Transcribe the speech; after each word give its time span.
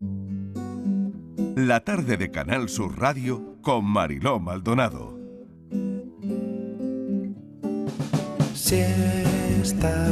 La 0.00 1.80
tarde 1.80 2.16
de 2.16 2.30
Canal 2.30 2.68
Sur 2.68 3.00
Radio 3.00 3.56
con 3.62 3.84
Mariló 3.84 4.38
Maldonado. 4.38 5.18
Siesta, 8.54 10.06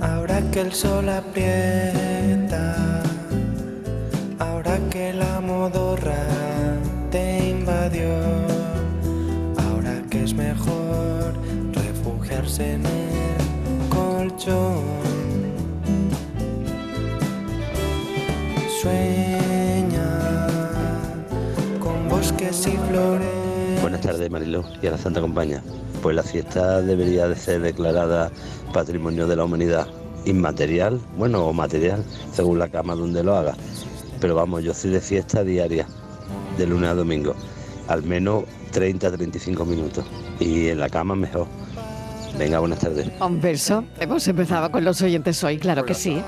ahora 0.00 0.50
que 0.50 0.62
el 0.62 0.72
sol 0.72 1.10
aprieta, 1.10 3.02
ahora 4.38 4.78
que 4.88 5.12
la 5.12 5.40
modorra 5.42 6.24
te 7.10 7.50
invadió, 7.50 8.16
ahora 9.58 10.00
que 10.08 10.24
es 10.24 10.32
mejor 10.32 11.34
refugiarse 11.74 12.76
en 12.76 12.86
el 12.86 13.88
colchón. 13.90 14.91
Flores. 22.52 23.80
Buenas 23.80 24.02
tardes, 24.02 24.30
Mariló, 24.30 24.62
y 24.82 24.86
a 24.86 24.90
la 24.90 24.98
Santa 24.98 25.20
Compañía. 25.20 25.62
Pues 26.02 26.14
la 26.14 26.22
fiesta 26.22 26.82
debería 26.82 27.26
de 27.26 27.34
ser 27.34 27.62
declarada 27.62 28.30
Patrimonio 28.74 29.26
de 29.26 29.36
la 29.36 29.44
Humanidad 29.44 29.86
inmaterial, 30.26 31.00
bueno, 31.16 31.46
o 31.46 31.52
material, 31.52 32.04
según 32.32 32.58
la 32.58 32.68
cama 32.68 32.94
donde 32.94 33.24
lo 33.24 33.36
haga. 33.36 33.56
Pero 34.20 34.34
vamos, 34.34 34.62
yo 34.62 34.74
soy 34.74 34.90
de 34.90 35.00
fiesta 35.00 35.42
diaria, 35.42 35.86
de 36.58 36.66
lunes 36.66 36.90
a 36.90 36.94
domingo, 36.94 37.34
al 37.88 38.02
menos 38.02 38.44
30-35 38.72 39.64
minutos. 39.64 40.04
Y 40.38 40.68
en 40.68 40.78
la 40.78 40.90
cama 40.90 41.14
mejor. 41.14 41.46
Venga, 42.38 42.58
buenas 42.60 42.78
tardes. 42.80 43.08
Un 43.20 43.40
beso. 43.40 43.84
Hemos 44.00 44.26
empezado 44.26 44.70
con 44.70 44.82
los 44.84 45.00
oyentes 45.02 45.42
hoy, 45.44 45.58
claro 45.58 45.84
que 45.84 45.94
sí. 45.94 46.20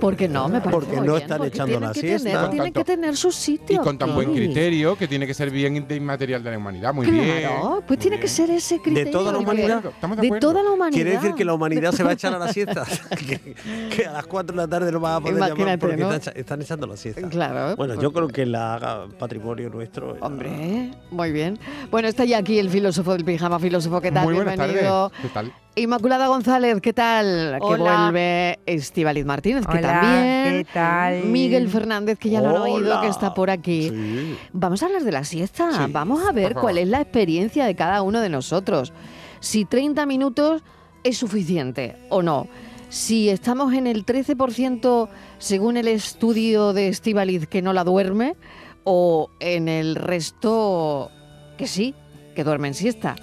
¿Por 0.00 0.16
qué 0.16 0.28
no? 0.28 0.48
Me 0.48 0.60
parece 0.60 0.70
Porque 0.72 0.96
muy 0.96 1.06
no 1.06 1.12
bien, 1.14 1.22
están 1.22 1.38
porque 1.38 1.48
echando 1.54 1.66
tienen 1.72 1.88
la 1.88 1.92
que 1.94 2.00
siesta. 2.00 2.28
Tener, 2.28 2.40
Con 2.42 2.50
tienen 2.50 2.72
que 2.72 2.84
tener 2.84 3.16
su 3.16 3.32
sitio. 3.32 3.76
Y 3.76 3.78
con 3.84 3.98
tan 3.98 4.14
buen 4.14 4.32
criterio 4.32 4.96
que 4.96 5.08
tiene 5.08 5.26
que 5.26 5.34
ser 5.34 5.50
bien 5.50 5.86
de 5.86 5.96
inmaterial 5.96 6.42
de 6.42 6.50
la 6.52 6.58
humanidad. 6.58 6.94
Muy 6.94 7.06
bien. 7.10 7.40
Claro, 7.40 7.82
pues 7.86 7.98
tiene 7.98 8.18
que 8.20 8.28
ser 8.28 8.50
ese 8.50 8.80
criterio. 8.80 9.12
toda 9.12 9.32
la 9.32 9.38
porque- 9.38 9.50
humanidad. 9.62 9.84
Estamos 9.86 10.16
de 10.16 10.20
De 10.22 10.26
acuerdo. 10.28 10.48
toda 10.48 10.62
la 10.62 10.70
humanidad. 10.70 10.94
Quiere 11.02 11.10
decir 11.18 11.34
que 11.34 11.44
la 11.44 11.54
humanidad 11.54 11.92
se 11.92 12.02
va 12.04 12.10
a 12.10 12.12
echar 12.14 12.32
a 12.34 12.38
la 12.38 12.52
siesta. 12.52 12.86
que, 13.18 13.54
que 13.96 14.06
a 14.06 14.12
las 14.12 14.26
4 14.26 14.56
de 14.56 14.62
la 14.62 14.68
tarde 14.68 14.92
no 14.92 15.00
va 15.00 15.16
a 15.16 15.20
poder 15.20 15.34
llamar 15.34 15.48
Imagínate, 15.50 15.78
porque 15.78 15.96
¿no? 15.96 16.12
están, 16.12 16.34
están 16.36 16.62
echando 16.62 16.86
la 16.86 16.96
siesta. 16.96 17.28
Claro. 17.28 17.76
Bueno, 17.76 18.00
yo 18.00 18.12
creo 18.12 18.28
que 18.28 18.46
la 18.46 18.74
haga 18.74 19.08
patrimonio 19.18 19.68
nuestro. 19.70 20.16
Hombre, 20.20 20.92
muy 21.10 21.32
bien. 21.32 21.58
Bueno, 21.90 22.06
está 22.08 22.24
ya 22.24 22.38
aquí 22.38 22.58
el 22.58 22.70
filósofo 22.70 23.12
del 23.12 23.24
pijama, 23.24 23.58
filósofo, 23.58 24.00
¿qué 24.00 24.12
tal? 24.12 24.24
Muy 24.24 24.34
buenas 24.34 24.56
Bienvenido. 24.56 25.10
tardes. 25.10 25.31
Inmaculada 25.74 26.26
González, 26.26 26.80
¿qué 26.82 26.92
tal? 26.92 27.56
Que 27.58 27.64
Hola. 27.64 28.04
vuelve 28.04 28.58
Estivaliz 28.66 29.24
Martínez, 29.24 29.66
que 29.66 29.78
Hola, 29.78 30.00
también. 30.00 30.64
¿qué 30.64 30.66
tal? 30.72 31.24
Miguel 31.24 31.68
Fernández, 31.68 32.18
que 32.18 32.28
ya 32.28 32.42
lo 32.42 32.50
han 32.50 32.56
oído, 32.56 33.00
que 33.00 33.08
está 33.08 33.32
por 33.32 33.48
aquí. 33.48 33.88
Sí. 33.88 34.36
Vamos 34.52 34.82
a 34.82 34.86
hablar 34.86 35.02
de 35.02 35.12
la 35.12 35.24
siesta. 35.24 35.86
Sí, 35.86 35.90
Vamos 35.92 36.26
a 36.28 36.32
ver 36.32 36.54
cuál 36.54 36.76
es 36.76 36.88
la 36.88 37.00
experiencia 37.00 37.64
de 37.64 37.74
cada 37.74 38.02
uno 38.02 38.20
de 38.20 38.28
nosotros. 38.28 38.92
Si 39.40 39.64
30 39.64 40.04
minutos 40.04 40.62
es 41.04 41.16
suficiente 41.16 41.96
o 42.10 42.20
no. 42.22 42.48
Si 42.90 43.30
estamos 43.30 43.72
en 43.72 43.86
el 43.86 44.04
13% 44.04 45.08
según 45.38 45.78
el 45.78 45.88
estudio 45.88 46.74
de 46.74 46.88
Estivaliz 46.88 47.46
que 47.46 47.62
no 47.62 47.72
la 47.72 47.84
duerme 47.84 48.36
o 48.84 49.30
en 49.40 49.68
el 49.68 49.94
resto 49.94 51.10
que 51.56 51.66
sí, 51.66 51.94
que 52.34 52.44
duermen 52.44 52.74
siesta. 52.74 53.16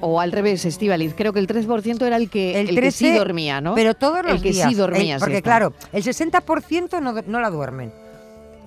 O 0.00 0.20
al 0.20 0.30
revés, 0.32 0.64
Estivaliz, 0.64 1.14
creo 1.16 1.32
que 1.32 1.40
el 1.40 1.46
3% 1.48 2.02
era 2.06 2.16
el 2.16 2.30
que, 2.30 2.60
El 2.60 2.68
el 2.68 2.74
que 2.80 2.90
sí 2.92 3.04
13, 3.06 3.18
dormía, 3.18 3.60
¿no? 3.60 3.74
Pero 3.74 3.94
todos 3.94 4.20
El 4.20 4.26
los 4.26 4.42
que 4.42 4.52
sí 4.52 4.58
días. 4.60 4.76
dormía 4.76 5.14
El- 5.14 5.20
porque 5.20 5.34
siesta. 5.36 5.50
claro, 5.50 5.72
el 5.92 6.02
60% 6.04 7.00
no, 7.00 7.14
no 7.26 7.40
la 7.40 7.50
duermen. 7.50 7.92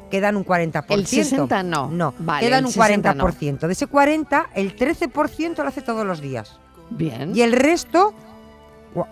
Quedan 0.09 0.35
un 0.35 0.43
40%. 0.43 0.85
El 0.93 1.07
60 1.07 1.63
no. 1.63 1.87
No, 1.89 2.13
Vale, 2.19 2.45
quedan 2.45 2.59
el 2.59 2.65
un 2.65 2.71
60 2.73 3.13
no. 3.13 3.23
40%. 3.23 3.59
De 3.67 3.71
ese 3.73 3.87
40, 3.87 4.49
el 4.55 4.75
13% 4.75 5.57
lo 5.63 5.69
hace 5.69 5.81
todos 5.81 6.05
los 6.05 6.19
días. 6.19 6.59
Bien. 6.89 7.31
Y 7.33 7.41
el 7.43 7.53
resto, 7.53 8.13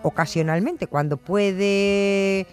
ocasionalmente, 0.02 0.88
cuando 0.88 1.16
puede 1.16 2.46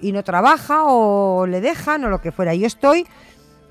y 0.00 0.12
no 0.12 0.24
trabaja 0.24 0.84
o 0.86 1.46
le 1.46 1.60
dejan 1.60 2.02
o 2.04 2.08
lo 2.08 2.22
que 2.22 2.32
fuera. 2.32 2.54
Yo 2.54 2.66
estoy 2.66 3.06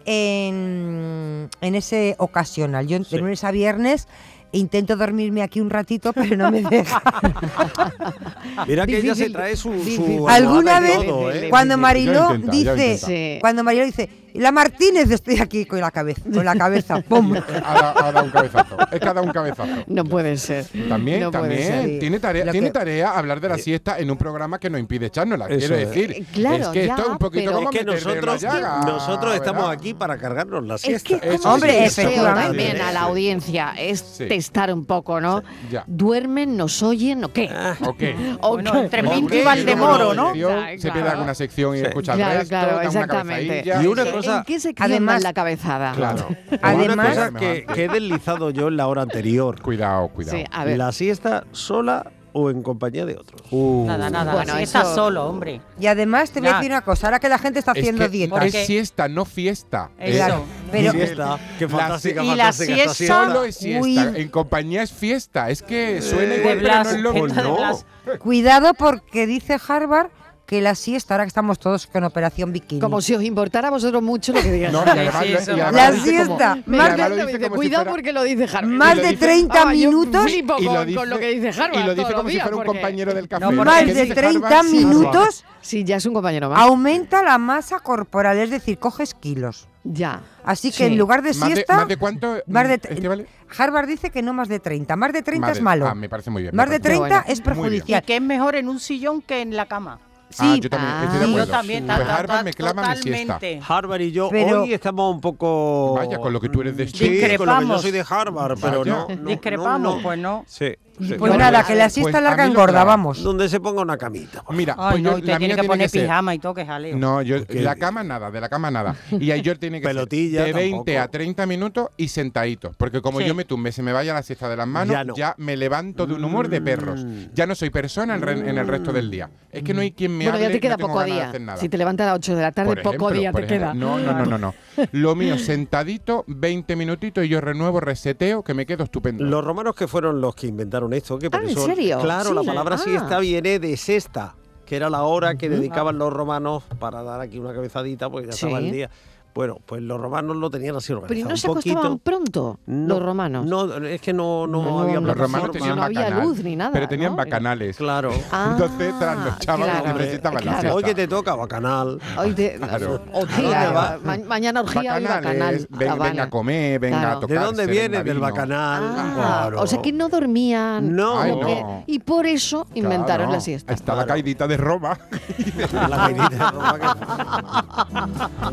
en, 0.06 1.50
en 1.62 1.76
ese 1.76 2.16
ocasional. 2.20 2.88
Yo 2.88 3.04
Sí. 3.04 3.16
de 3.16 3.22
lunes 3.22 3.44
a 3.44 3.52
viernes 3.52 4.08
intento 4.52 4.96
dormirme 4.96 5.42
aquí 5.42 5.62
un 5.62 5.70
ratito, 5.70 6.14
pero 6.14 6.36
no 6.36 6.52
me 6.52 6.62
deja. 6.62 7.02
Mira 8.68 8.86
que 8.86 8.98
ella 8.98 9.16
se 9.16 9.30
trae 9.30 9.56
su. 9.56 10.26
¿Alguna 10.28 10.80
vez 10.80 11.06
todo, 11.06 11.32
¿eh? 11.32 11.50
cuando 11.50 11.78
Mariló 11.78 12.38
dice, 12.38 13.38
cuando 13.42 13.64
Mariló 13.64 13.86
dice, 13.86 14.10
la 14.34 14.52
Martínez 14.52 15.10
estoy 15.12 15.40
aquí 15.40 15.66
con 15.66 15.80
la 15.82 15.92
cabeza, 15.92 16.22
con 16.34 16.46
la 16.46 16.56
cabeza, 16.56 17.02
¡pum! 17.08 17.34
Ha 17.36 17.74
dado, 17.74 18.00
ha 18.06 18.12
dado 18.12 18.26
un 18.26 18.32
cabezazo. 18.32 18.78
Es 18.92 19.00
que 19.00 19.08
ha 19.08 19.14
dado 19.14 19.24
un 19.26 19.32
cabezazo. 19.32 19.84
No 19.88 20.04
puede 20.06 20.38
ser. 20.38 20.66
También, 20.88 21.22
No 21.22 21.32
también. 21.32 21.64
ser. 21.64 22.00
Tiene 22.00 22.20
tarea, 22.20 22.46
Lo 22.46 22.52
tiene 22.52 22.68
que- 22.68 22.74
tarea 22.74 23.12
hablar 23.12 23.40
de 23.42 23.50
la 23.50 23.58
siesta 23.58 24.00
en 24.00 24.10
un 24.12 24.18
programa 24.18 24.60
que 24.60 24.70
no 24.70 24.78
impide 24.78 25.08
echárnosla. 25.08 25.46
Eso 25.48 25.58
Quiero 25.60 25.76
es. 25.76 25.90
decir. 25.90 26.12
Eh, 26.12 26.26
claro, 26.34 26.56
es 26.58 26.68
que 26.70 26.82
esto 26.86 26.96
es 27.02 27.06
ya, 27.06 27.12
un 27.12 27.18
poquito 27.18 27.52
como 27.54 27.70
Es 27.70 27.78
que 27.78 27.86
nosotros, 27.86 28.42
llaga, 28.42 28.82
nosotros 28.86 29.36
estamos 29.36 29.64
¿verdad? 29.64 29.80
aquí 29.80 29.94
para 29.94 30.18
cargarnos 30.18 30.66
la 30.66 30.76
Es 30.76 30.82
siesta. 30.82 31.20
que, 31.20 31.34
Eso 31.36 31.54
Hombre, 31.54 31.86
efectivamente. 31.86 32.48
también 32.48 32.82
a 32.82 32.92
la 32.92 33.02
audiencia 33.02 33.74
es 33.78 34.00
Sí. 34.00 34.28
testar 34.28 34.74
un 34.74 34.86
poco, 34.86 35.20
¿no? 35.22 35.42
Ya. 35.72 35.84
¿Duermen, 35.88 36.56
nos 36.58 36.82
oyen 36.84 37.24
o 37.24 37.34
qué? 37.34 37.50
Ah, 37.52 37.76
Ok. 37.82 38.04
¿O 38.42 38.50
Bueno, 38.54 38.72
qué? 38.74 38.80
entre 38.80 39.02
Pinto 39.04 39.16
Pinto 39.16 39.36
y 39.36 39.40
y 39.40 39.44
Valdemoro, 39.44 40.14
¿no? 40.14 40.34
Se 40.78 40.92
pierde 40.92 41.10
alguna 41.10 41.34
sección 41.34 41.76
y 41.76 41.80
Sí. 41.80 41.86
escucha 41.86 42.14
el 42.14 42.40
resto, 42.40 42.82
exactamente. 42.82 43.64
Y 43.82 43.88
una 43.88 44.04
¿En- 44.04 44.08
cosa- 44.20 44.38
¿En 44.40 44.44
qué 44.44 44.60
se 44.60 44.74
Además- 44.78 45.24
la 45.24 45.34
cabezada? 45.34 45.92
Claro. 45.94 46.28
Además- 46.62 46.94
una 46.94 47.10
cosa 47.10 47.32
que, 47.40 47.66
que 47.74 47.86
he 47.86 47.88
deslizado 47.90 48.50
yo 48.52 48.68
en 48.68 48.78
la 48.78 48.88
hora 48.88 49.02
anterior. 49.04 49.62
Cuidado, 49.62 50.08
cuidado. 50.10 50.38
Sí, 50.38 50.44
a 50.52 50.64
ver. 50.66 50.78
La 50.78 50.92
siesta 50.92 51.46
sola 51.52 52.12
o 52.32 52.52
en 52.52 52.62
compañía 52.62 53.08
de 53.08 53.18
otros. 53.18 53.42
Uh. 53.50 53.86
Nada, 53.88 54.08
nada. 54.12 54.34
Bueno, 54.34 54.56
si 54.56 54.62
eso- 54.64 54.78
estás 54.80 54.94
solo, 54.94 55.26
hombre. 55.26 55.62
Y 55.80 55.88
además 55.88 56.30
te 56.30 56.40
voy 56.42 56.50
a 56.50 56.58
decir 56.58 56.70
una 56.70 56.82
cosa, 56.84 57.08
ahora 57.08 57.20
que 57.20 57.28
la 57.28 57.40
gente 57.40 57.58
está 57.58 57.72
Es 57.72 57.80
haciendo 57.80 58.04
que 58.04 58.10
dieta, 58.10 58.46
es 58.46 58.68
siesta, 58.68 59.08
no 59.08 59.26
fiesta. 59.26 59.90
Eso. 59.98 60.10
Es- 60.12 60.16
Claro, 60.18 60.44
pero 60.72 60.92
siesta, 60.92 61.40
qué 61.58 61.66
la 61.68 61.70
fantástica, 61.72 62.24
y 62.24 62.28
la 62.28 62.32
fantástica 62.36 62.76
esta 62.76 62.94
siesta- 62.94 63.26
Solo 63.26 63.44
es 63.46 63.56
siesta. 63.56 63.82
Uy. 63.82 63.98
En 63.98 64.30
compañía 64.30 64.84
es 64.84 64.92
fiesta. 64.94 65.50
Es 65.50 65.64
que 65.64 66.04
suena 66.04 66.36
Eh, 66.36 66.40
igual, 66.40 66.58
de 66.60 66.64
pero 66.64 66.84
no 66.84 66.90
es 67.26 67.36
lo 67.36 67.56
Blas. 67.58 67.86
cuidado 68.20 68.74
porque 68.76 69.26
dice 69.26 69.58
Harvard 69.68 70.10
que 70.50 70.62
la 70.62 70.74
siesta, 70.74 71.14
ahora 71.14 71.26
que 71.26 71.28
estamos 71.28 71.60
todos 71.60 71.86
con 71.86 72.04
operación 72.04 72.52
bikini, 72.52 72.82
Como 72.82 73.02
si 73.02 73.14
os 73.14 73.22
importara 73.24 73.68
a 73.68 73.72
vosotros 73.72 74.02
mucho 74.02 74.34
lo 74.34 74.42
que 74.42 74.52
digan. 74.52 74.72
No, 74.72 74.80
además, 74.80 75.24
Sí, 75.24 75.34
además 75.36 75.74
La 75.74 75.92
como- 75.92 76.04
siesta, 76.04 76.58
más 76.66 76.96
si 77.32 77.50
cuidado 77.50 77.86
porque 77.92 78.12
lo 78.12 78.24
dice 78.24 78.46
Harvard. 78.46 78.66
más 78.66 78.96
de 78.96 79.04
dice- 79.10 79.18
30 79.18 79.62
Ah, 79.62 79.74
yo 79.76 79.92
minutos, 79.92 80.32
y 80.32 80.42
lo 80.42 80.56
con, 80.58 80.88
dice- 80.88 80.98
con 81.00 81.10
lo 81.12 81.20
que 81.20 81.28
dice 81.36 81.50
Harvard. 81.50 81.80
Y 81.80 81.84
lo 81.84 81.94
dice 81.94 82.02
todos 82.02 82.14
como 82.16 82.30
si 82.30 82.40
fuera 82.40 82.56
un 82.58 82.64
porque- 82.64 82.80
compañero 82.80 83.14
del 83.14 83.28
café. 83.28 83.46
No, 83.46 83.52
más 83.64 83.86
de 83.86 83.94
dice 83.94 84.16
30 84.16 84.48
Harvard, 84.48 84.66
sí, 84.66 84.86
minutos 84.86 85.46
Sí, 85.62 85.84
ya 85.84 85.98
es 85.98 86.06
un 86.08 86.16
compañero 86.16 86.50
más. 86.50 86.60
aumenta 86.60 87.22
la 87.22 87.38
masa 87.38 87.80
corporal, 87.82 88.40
es 88.40 88.50
decir, 88.50 88.80
coges 88.80 89.14
kilos. 89.14 89.68
Ya. 89.84 90.22
Así 90.44 90.72
que 90.72 90.78
Sí. 90.78 90.84
en 90.86 90.98
lugar 90.98 91.22
de 91.22 91.30
¿Más 91.30 91.48
de, 91.50 91.56
siesta, 91.56 91.76
más 91.76 91.88
de 91.88 91.98
cuánto? 91.98 92.38
más 92.48 92.68
de- 92.68 92.74
Estíbaliz? 92.90 93.28
Harvard 93.56 93.88
dice 93.88 94.10
que 94.10 94.24
no 94.24 94.34
más 94.34 94.48
de 94.48 94.60
30, 94.60 94.96
más 94.96 95.14
de 95.14 95.22
30 95.22 95.48
Más 95.48 95.52
es 95.52 95.58
de- 95.58 95.64
malo. 95.64 95.88
Ah, 95.88 95.94
me 95.94 96.10
parece 96.10 96.32
muy 96.32 96.42
bien. 96.42 96.56
más 96.56 96.70
de 96.70 96.80
parece 96.80 96.98
muy 97.00 97.08
30 97.08 97.22
bueno. 97.22 97.34
es 97.34 97.40
bien. 97.40 97.44
Y 97.44 97.62
perjudicial. 97.62 98.04
que 98.04 98.16
es 98.16 98.22
mejor 98.22 98.56
en 98.56 98.68
un 98.68 98.80
sillón 98.80 99.22
que 99.22 99.42
en 99.42 99.56
la 99.56 99.68
cama. 99.68 100.00
Sí, 100.30 100.38
Ah, 100.42 100.56
yo 100.62 100.70
también, 100.70 100.94
estoy 101.04 101.20
de 101.20 101.26
Ah. 101.26 101.28
acuerdo. 101.28 101.46
Yo 101.46 101.52
también. 101.52 101.86
Pues 101.88 102.00
Harvard 102.00 102.44
me 102.46 102.54
clama 102.54 102.82
mi 102.82 102.88
siesta. 103.02 103.34
totalmente. 103.34 103.62
Harvard 103.68 104.02
y 104.02 104.12
yo 104.12 104.30
Pero- 104.30 104.62
hoy 104.64 104.74
estamos 104.74 105.16
un 105.16 105.22
poco. 105.22 105.96
Vaya, 105.96 106.20
con 106.20 106.32
lo 106.34 106.40
que 106.40 106.50
tú 106.50 106.62
eres 106.62 106.78
de 106.78 106.88
Sí, 106.88 106.94
con 107.38 107.48
lo 107.48 107.60
que 107.60 107.66
yo 107.68 107.80
soy 107.80 107.92
de 107.92 108.06
Harvard, 108.08 108.58
pero 108.62 108.86
no. 108.86 109.08
no, 109.10 109.30
Discrepamos, 109.30 109.80
no, 109.82 109.96
no. 109.98 110.02
pues 110.04 110.20
no. 110.20 110.44
Sí. 110.48 110.76
Pues 111.08 111.18
Bueno, 111.20 111.38
nada, 111.38 111.60
pues- 111.60 111.68
que 111.68 111.76
la 111.76 111.90
siesta 111.90 112.12
pues 112.12 112.24
larga 112.24 112.46
engorda, 112.46 112.84
vamos. 112.84 113.24
Donde 113.24 113.50
se 113.50 113.60
ponga 113.60 113.82
una 113.82 113.98
camita. 113.98 114.44
por 114.44 114.56
Mira, 114.56 114.76
Ay, 114.78 114.92
pues 114.92 115.04
yo- 115.04 115.12
no, 115.12 115.16
te 115.22 115.26
la 115.32 115.38
tiene 115.38 115.54
mía 115.56 115.62
que 115.64 115.68
poner 115.68 115.90
pijama 115.90 116.36
y 116.36 116.40
todo, 116.40 116.54
que 116.54 116.66
jaleo. 116.66 116.98
No, 116.98 117.22
yo 117.22 117.38
Porque- 117.40 117.62
la 117.62 117.76
cama 117.76 118.04
nada, 118.04 118.30
de 118.32 118.42
la 118.42 118.50
cama 118.50 118.70
nada. 118.70 118.96
Y 119.12 119.32
ahí 119.32 119.42
yo 119.42 119.58
tiene 119.58 119.80
que 119.82 119.88
Pelotilla 119.88 120.46
ser 120.46 120.48
de 120.56 120.62
20 120.62 120.94
tampoco. 120.94 121.04
a 121.04 121.08
30 121.12 121.46
minutos 121.46 121.88
y 121.98 122.08
sentadito. 122.10 122.72
Porque 122.78 123.02
como 123.02 123.20
Sí. 123.20 123.26
yo 123.26 123.34
me 123.36 123.46
tumbe, 123.46 123.72
se 123.72 123.82
me 123.82 123.94
vaya 123.94 124.14
la 124.14 124.22
siesta 124.24 124.50
de 124.50 124.58
las 124.58 124.68
manos, 124.68 124.96
Ya 125.16 125.34
me 125.38 125.56
levanto 125.58 126.06
de 126.06 126.14
un 126.14 126.24
humor 126.24 126.50
de 126.50 126.62
perros. 126.62 127.04
Mm. 127.04 127.34
Ya 127.34 127.46
no 127.48 127.56
soy 127.56 127.70
persona 127.70 128.16
en, 128.16 128.22
re- 128.22 128.50
en 128.50 128.58
el 128.58 128.68
resto 128.68 128.92
del 128.94 129.10
día. 129.10 129.30
Es 129.52 129.64
que 129.64 129.74
no 129.74 129.82
hay 129.82 129.92
quien 129.92 130.12
me 130.12 130.26
Bueno, 130.26 130.34
hable, 130.38 130.48
ya 130.48 130.52
te 130.52 130.60
queda 130.60 130.78
no 130.78 130.88
poco 130.88 131.04
día. 131.04 131.32
Si 131.58 131.70
te 131.70 131.78
levantas 131.78 132.06
a 132.06 132.10
las 132.12 132.18
8 132.18 132.36
de 132.36 132.42
la 132.42 132.52
tarde, 132.52 132.76
poco 132.78 133.12
día 133.12 133.32
te 133.32 133.46
queda. 133.48 133.74
No, 133.74 133.98
no, 134.00 134.14
no, 134.14 134.26
no, 134.26 134.38
no. 134.38 134.54
Lo 134.92 135.16
mío, 135.16 135.38
sentadito, 135.38 136.24
20 136.28 136.76
minutitos 136.76 137.26
y 137.26 137.28
yo 137.28 137.42
renuevo, 137.42 137.80
reseteo, 137.80 138.44
que 138.44 138.54
me 138.54 138.66
quedo 138.66 138.84
estupendo. 138.86 139.24
Los 139.26 139.44
romanos 139.44 139.76
que 139.76 139.88
fueron 139.88 140.22
los 140.22 140.36
que 140.36 140.48
inventaron 140.48 140.89
esto, 140.94 141.18
que 141.20 141.30
por 141.30 141.40
Ah, 141.40 141.44
¿en 141.44 141.50
eso, 141.50 141.66
serio? 141.66 142.00
claro, 142.02 142.34
la 142.34 142.44
palabra 142.44 142.76
Ah. 142.76 142.80
siesta 142.80 143.20
viene 143.20 143.60
de 143.60 143.76
sexta, 143.78 144.36
que 144.66 144.76
era 144.76 144.90
la 144.90 145.04
hora 145.04 145.36
que 145.36 145.50
dedicaban 145.50 145.98
los 145.98 146.12
romanos 146.14 146.64
para 146.80 147.02
dar 147.04 147.22
aquí 147.22 147.40
una 147.40 147.54
cabezadita, 147.54 148.10
pues 148.10 148.26
ya 148.28 148.32
estaba 148.32 148.60
el 148.60 148.72
día. 148.72 148.90
Bueno, 149.34 149.58
pues 149.66 149.82
los 149.82 150.02
romanos 150.02 150.36
lo 150.36 150.50
tenían 150.50 150.76
así 150.76 150.88
Pero 150.88 151.00
¿y 151.00 151.04
organizado. 151.04 151.30
no 151.30 151.38
se 151.38 151.48
poquito. 151.48 151.72
acostaban 151.78 152.00
pronto 152.00 152.60
No, 152.66 152.96
los 152.96 153.04
romanos? 153.04 153.46
No, 153.46 153.74
es 153.86 154.02
que 154.02 154.12
no, 154.12 154.48
no, 154.48 154.64
No, 154.64 154.80
había 154.82 155.00
los 155.00 155.16
romanos 155.18 155.52
tenían 155.52 155.76
no 155.78 155.84
había 155.84 156.10
luz 156.10 156.44
ni 156.44 156.56
nada, 156.56 156.72
pero 156.74 156.88
tenían 156.88 157.12
¿no? 157.12 157.18
bacanales. 157.18 157.78
Claro. 157.78 158.12
Ah, 158.32 158.50
Entonces 158.52 158.98
trasnochaban 159.00 159.62
claro, 159.70 159.98
la 159.98 160.04
siesta. 160.06 160.74
Hoy 160.74 160.84
que 160.84 160.94
te 160.96 161.08
toca, 161.08 161.36
bacanal. 161.36 162.00
Hoy 162.18 162.34
te, 162.34 162.56
Claro. 162.58 163.02
orgía, 163.14 163.98
ma- 164.04 164.18
mañana 164.28 164.62
orgía 164.62 165.00
bacanal. 165.00 165.68
Ven- 165.70 166.00
venga 166.00 166.24
a 166.24 166.30
comer, 166.30 166.80
venga 166.80 167.00
Claro. 167.00 167.18
a 167.18 167.20
tocar. 167.22 167.40
¿De 167.40 167.46
dónde 167.46 167.68
viene? 167.68 168.04
Del 168.04 168.20
bacanal. 168.20 168.84
Ah, 168.86 169.12
Claro. 169.16 169.62
O 169.62 169.68
sea 169.68 169.82
que 169.82 169.92
no 169.92 170.10
dormían. 170.10 170.96
No. 170.96 171.20
Ay, 171.20 171.40
que- 171.40 171.66
y 171.88 172.00
por 172.00 172.26
eso 172.26 172.68
inventaron 172.76 173.32
la 173.32 173.40
siesta. 173.40 173.74
Está 173.74 173.96
la 173.96 174.06
caidita 174.06 174.48
de 174.48 174.58
Roma. 174.58 174.98
La 175.90 175.98
caidita 175.98 176.30
de 176.30 176.52
Roma 176.52 176.80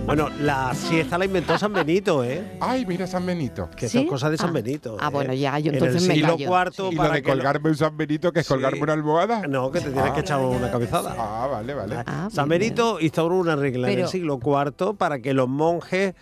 bueno, 0.07 0.29
la 0.41 0.66
siesta 0.75 1.19
la 1.19 1.25
inventó 1.25 1.57
San 1.59 1.73
Benito, 1.73 2.23
¿eh? 2.25 2.57
Ay, 2.61 2.85
mira 2.87 3.07
San 3.07 3.25
Benito. 3.27 3.69
Que 3.77 3.89
¿Sí? 3.89 3.99
esto 3.99 4.07
es 4.07 4.11
cosa 4.11 4.31
de 4.31 4.37
San 4.39 4.51
Ah. 4.51 4.53
Benito. 4.53 4.97
Ah, 5.01 5.07
¿eh? 5.09 5.11
bueno, 5.13 5.33
ya, 5.35 5.59
yo 5.59 5.71
En 5.71 5.75
entonces 5.77 6.03
el 6.03 6.09
me 6.09 6.15
siglo 6.15 6.33
callo. 6.37 6.49
cuarto 6.49 6.89
Y 6.91 6.95
lo 6.95 7.03
para 7.03 7.15
de 7.15 7.23
que 7.23 7.29
lo- 7.29 7.35
colgarme 7.37 7.71
un 7.71 7.77
San 7.77 7.97
Benito, 7.97 8.33
que 8.33 8.41
es 8.41 8.47
Sí. 8.47 8.53
colgarme 8.55 8.83
una 8.83 8.93
almohada. 8.93 9.47
No, 9.47 9.71
que 9.71 9.81
te 9.81 9.91
tienes 9.91 10.11
Ah. 10.11 10.15
que 10.15 10.21
echar 10.21 10.41
una 10.41 10.71
cabezada. 10.71 11.15
Ah, 11.19 11.47
vale, 11.51 11.75
vale. 11.75 11.97
Ah, 12.07 12.29
San 12.33 12.49
bien, 12.49 12.61
Benito 12.61 12.99
instauró 13.01 13.37
una 13.37 13.57
regla 13.57 13.91
en 13.91 14.01
el 14.01 14.09
siglo 14.09 14.39
IV 14.43 14.95
para 14.97 15.19
que 15.21 15.35
los 15.35 15.49
monjes 15.49 16.15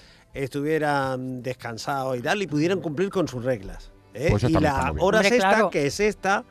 estuvieran 0.48 1.42
descansados 1.42 2.16
y 2.18 2.20
tal 2.20 2.42
y 2.42 2.46
pudieran 2.46 2.80
cumplir 2.80 3.10
con 3.10 3.26
sus 3.28 3.44
reglas. 3.44 3.90
¿eh? 4.14 4.28
Pues 4.30 4.44
y 4.44 4.52
la 4.52 4.92
hora 4.98 5.22
sexta, 5.22 5.48
claro. 5.48 5.70
que 5.70 5.86
es 5.86 5.98
esta, 6.00 6.44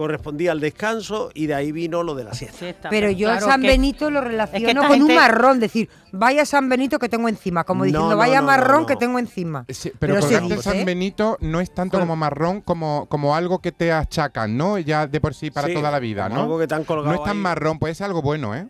correspondía 0.00 0.52
al 0.52 0.60
descanso 0.60 1.30
y 1.34 1.46
de 1.46 1.52
ahí 1.54 1.72
vino 1.72 2.02
lo 2.02 2.14
de 2.14 2.24
la 2.24 2.32
siesta. 2.32 2.56
Siesta, 2.56 2.88
Pero 2.88 3.10
yo 3.10 3.28
claro 3.28 3.44
San 3.44 3.60
Benito 3.60 4.08
lo 4.08 4.22
relaciono 4.22 4.88
con 4.88 5.02
un 5.02 5.14
marrón, 5.14 5.60
decir, 5.60 5.90
vaya 6.10 6.46
San 6.46 6.70
Benito 6.70 6.98
que 6.98 7.10
tengo 7.10 7.28
encima, 7.28 7.64
como 7.64 7.84
diciendo, 7.84 8.08
no, 8.08 8.16
vaya 8.16 8.40
no, 8.40 8.46
marrón 8.46 8.80
no, 8.80 8.86
que 8.86 8.96
tengo 8.96 9.18
encima. 9.18 9.66
Sí, 9.68 9.92
pero, 9.98 10.14
Pero 10.14 10.20
colgarte 10.22 10.54
dice, 10.54 10.62
San 10.62 10.76
¿eh? 10.76 10.84
Benito 10.86 11.36
no 11.42 11.60
es 11.60 11.74
tanto 11.74 12.00
como 12.00 12.16
marrón 12.16 12.62
como, 12.62 13.04
como 13.10 13.36
algo 13.36 13.58
que 13.58 13.72
te 13.72 13.92
achacan, 13.92 14.56
¿no? 14.56 14.78
Ya 14.78 15.06
de 15.06 15.20
por 15.20 15.34
sí 15.34 15.50
para 15.50 15.68
Sí, 15.68 15.74
toda 15.74 15.90
la 15.90 15.98
vida, 15.98 16.30
¿no? 16.30 16.40
algo 16.44 16.58
que 16.58 16.66
te 16.66 16.74
han 16.74 16.84
colgado 16.84 17.14
no 17.14 17.20
es 17.20 17.24
tan 17.28 17.36
ahí. 17.36 17.42
marrón, 17.42 17.78
puede 17.78 17.94
ser 17.94 18.06
algo 18.06 18.22
bueno, 18.22 18.54
¿eh? 18.54 18.66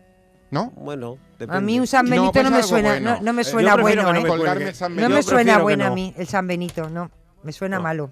¿No? 0.50 0.72
Bueno, 0.74 1.16
depende. 1.38 1.56
A 1.58 1.60
mí 1.60 1.78
un 1.78 1.86
San 1.86 2.06
No, 2.06 2.10
Benito 2.10 2.32
pues 2.32 2.44
no, 2.44 2.50
me 2.50 2.62
suena, 2.64 2.88
bueno. 2.90 3.14
no, 3.18 3.22
no 3.22 3.32
me 3.32 3.42
Eh, 3.42 3.44
suena 3.44 3.76
bueno, 3.76 4.02
no 4.02 4.08
¿eh? 4.18 5.08
me 5.08 5.22
suena 5.22 5.56
que 5.58 5.62
bueno 5.62 5.84
a 5.86 5.90
mí 5.90 6.12
el 6.16 6.26
San 6.26 6.48
Benito, 6.48 6.90
no. 6.90 7.08
Me 7.42 7.52
suena 7.52 7.78
No. 7.78 7.82
malo. 7.82 8.10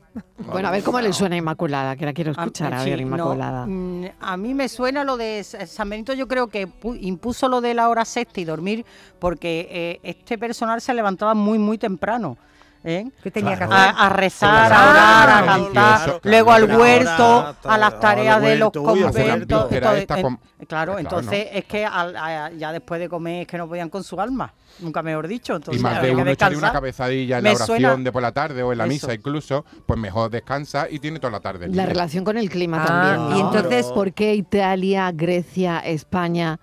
Bueno, 0.50 0.68
a 0.68 0.70
ver 0.70 0.82
cómo 0.82 1.00
le 1.00 1.12
suena 1.12 1.34
a 1.34 1.38
Inmaculada, 1.38 1.96
que 1.96 2.06
la 2.06 2.14
quiero 2.14 2.30
A- 2.30 2.32
escuchar. 2.44 2.72
A 2.72 2.82
sí, 2.82 2.88
ver, 2.90 3.00
no, 3.00 3.06
Inmaculada. 3.16 3.66
mm, 3.66 4.04
a 4.20 4.36
mí 4.38 4.54
me 4.54 4.68
suena 4.70 5.04
lo 5.04 5.16
de 5.18 5.44
San 5.44 5.90
Benito, 5.90 6.14
yo 6.14 6.26
creo 6.26 6.46
que 6.48 6.66
pu- 6.66 6.96
impuso 7.00 7.48
lo 7.48 7.60
de 7.60 7.74
la 7.74 7.90
hora 7.90 8.04
sexta 8.06 8.40
y 8.40 8.44
dormir 8.44 8.86
porque 9.18 9.68
eh, 9.70 10.00
este 10.02 10.38
personal 10.38 10.80
se 10.80 10.94
levantaba 10.94 11.34
muy, 11.34 11.58
muy 11.58 11.76
temprano. 11.76 12.38
¿Eh? 12.84 13.10
¿Qué 13.22 13.30
tenía 13.30 13.56
Claro. 13.56 13.70
que 13.70 13.76
hacer? 13.76 13.94
A, 13.96 14.06
a 14.06 14.08
rezar, 14.08 14.72
a 14.72 14.90
orar, 14.90 15.28
a 15.30 15.46
cantar, 15.46 15.72
claro, 16.04 16.20
luego 16.24 16.52
al 16.52 16.64
huerto, 16.78 17.56
a 17.64 17.78
las 17.78 18.00
tareas 18.00 18.40
de 18.40 18.56
los 18.56 18.74
la 18.74 18.80
conventos. 18.82 19.14
víspera 19.14 19.34
entonces, 19.34 20.00
esta 20.00 20.16
en- 20.16 20.22
con- 20.22 20.36
claro, 20.36 20.66
Claro, 20.68 20.98
entonces 20.98 21.48
es 21.52 21.64
que 21.64 21.84
al- 21.84 22.16
a- 22.16 22.50
ya 22.52 22.72
después 22.72 23.00
de 23.00 23.08
comer 23.08 23.42
es 23.42 23.46
que 23.48 23.58
no 23.58 23.68
podían 23.68 23.88
con 23.90 24.02
su 24.04 24.20
alma, 24.20 24.52
nunca 24.80 25.02
mejor 25.02 25.26
dicho. 25.28 25.56
Entonces 25.56 25.80
y 25.80 25.82
más 25.82 25.92
de 25.94 25.98
había 25.98 26.10
que 26.14 26.22
uno 26.22 26.30
echarle 26.30 26.58
una 26.58 26.72
cabezadilla 26.72 27.38
en 27.38 27.44
la 27.44 27.50
oración 27.50 27.66
suena- 27.66 27.96
de 27.96 28.12
por 28.12 28.22
la 28.22 28.32
tarde 28.32 28.62
o 28.62 28.72
en 28.72 28.78
la 28.78 28.84
Eso. 28.84 28.92
misa 28.92 29.14
incluso, 29.14 29.64
pues 29.86 29.98
mejor 29.98 30.30
descansa 30.30 30.86
y 30.88 30.98
tiene 31.00 31.18
toda 31.18 31.32
la 31.32 31.40
tarde. 31.40 31.66
La 31.66 31.72
libre. 31.72 31.86
relación 31.86 32.24
con 32.24 32.38
el 32.38 32.48
clima 32.48 32.82
Ah, 32.82 32.86
también. 32.86 33.38
y 33.38 33.42
¿no? 33.42 33.48
entonces, 33.54 33.86
¿por 33.86 34.12
qué 34.12 34.34
Italia, 34.34 35.10
Grecia, 35.12 35.80
España 35.80 36.58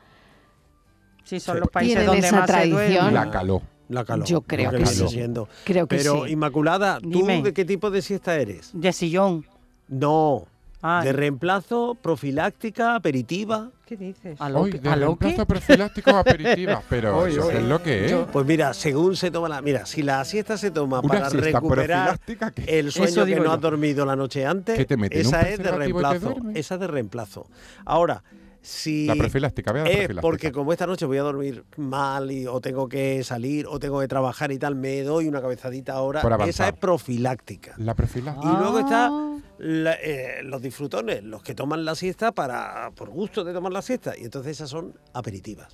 Sí, 1.24 1.40
son 1.40 1.56
Sí. 1.56 1.60
los 1.62 1.70
países 1.70 1.94
Tienen 1.96 2.06
donde 2.06 2.28
esa 2.28 2.40
más 2.42 2.46
se 2.52 2.68
duerme. 2.70 2.76
tradición. 2.86 3.14
La 3.16 3.32
caló. 3.32 3.62
La 3.90 4.04
calor. 4.06 4.26
Yo 4.26 4.42
creo 4.42 4.72
que 4.72 4.78
viene 4.78 4.92
sí. 4.92 5.08
siendo. 5.08 5.48
Creo 5.64 5.88
que 5.88 5.98
Pero, 5.98 6.26
sí. 6.26 6.32
Inmaculada, 6.32 7.00
¿tú 7.00 7.10
Dime. 7.10 7.42
de 7.44 7.54
qué 7.54 7.66
tipo 7.66 7.92
de 7.92 8.02
siesta 8.02 8.36
eres? 8.36 8.72
De 8.74 8.92
sillón. 8.94 9.46
No. 9.88 10.46
Ah, 10.88 11.02
De 11.04 11.14
reemplazo, 11.14 11.98
profiláctica, 12.00 12.94
aperitiva. 12.96 13.72
¿Qué 13.88 13.98
dices? 13.98 14.40
¿A 14.40 14.50
lo 14.50 14.62
Hoy, 14.62 14.72
que- 14.72 14.80
de 14.80 14.90
a 14.90 14.96
lo 14.96 15.16
que? 15.16 15.26
reemplazo 15.26 15.46
profiláctico 15.48 16.12
o 16.12 16.16
aperitivas, 16.18 16.84
pero 16.90 17.18
Oy, 17.18 17.32
eso 17.32 17.48
oy. 17.48 17.56
es 17.56 17.64
lo 17.64 17.82
que 17.82 18.06
es. 18.06 18.14
Pues 18.32 18.46
mira, 18.46 18.72
según 18.74 19.16
se 19.16 19.32
toma 19.32 19.50
la. 19.50 19.62
Mira, 19.64 19.86
si 19.88 20.04
la 20.04 20.24
siesta 20.26 20.58
se 20.60 20.70
toma 20.70 21.00
Una 21.00 21.08
para 21.08 21.30
recuperar 21.30 22.20
que 22.20 22.80
el 22.80 22.92
sueño 22.92 23.26
que 23.26 23.36
no 23.38 23.46
yo. 23.46 23.52
has 23.52 23.62
dormido 23.62 24.06
la 24.06 24.16
noche 24.16 24.46
antes, 24.46 24.78
¿Qué 24.78 24.86
te 24.86 24.96
meten, 24.98 25.22
un 25.22 25.26
esa 25.26 25.42
es 25.50 25.58
de 25.58 25.72
reemplazo. 25.72 26.36
Esa 26.54 26.76
es 26.76 26.80
de 26.82 26.88
reemplazo. 26.88 27.48
Ahora, 27.84 28.24
si. 28.66 29.06
La 29.06 29.16
profilástica, 29.16 29.72
vea 29.72 29.84
la 29.84 29.90
es 29.90 29.96
profilástica. 29.98 30.22
porque 30.22 30.52
como 30.52 30.72
esta 30.74 30.88
noche 30.88 31.06
voy 31.06 31.18
a 31.18 31.22
dormir 31.24 31.64
mal 31.78 32.32
y, 32.32 32.48
o 32.48 32.60
tengo 32.60 32.90
que 32.90 33.24
salir 33.24 33.68
o 33.68 33.80
tengo 33.80 34.00
que 34.00 34.08
trabajar 34.08 34.52
y 34.52 34.58
tal, 34.58 34.76
me 34.76 35.02
doy 35.04 35.28
una 35.28 35.42
cabezadita 35.42 35.94
ahora. 35.94 36.22
Por 36.22 36.42
Esa 36.44 36.68
es 36.70 36.74
profiláctica. 36.74 37.74
La 37.78 37.94
profiláctica. 37.94 38.52
Y 38.54 38.58
luego 38.58 38.80
está 38.80 39.08
Ah. 39.08 39.38
la- 39.60 39.94
eh, 40.02 40.42
los 40.44 40.62
disfrutones, 40.62 41.24
los 41.24 41.44
que 41.44 41.54
toman 41.56 41.86
la 41.86 41.96
siesta 41.96 42.32
para 42.32 42.92
por 42.96 43.10
gusto 43.10 43.44
de 43.44 43.54
tomar 43.54 43.72
la 43.72 43.82
siesta. 43.82 44.14
Y 44.18 44.24
entonces 44.24 44.54
esas 44.54 44.70
son 44.70 44.94
aperitivas. 45.14 45.68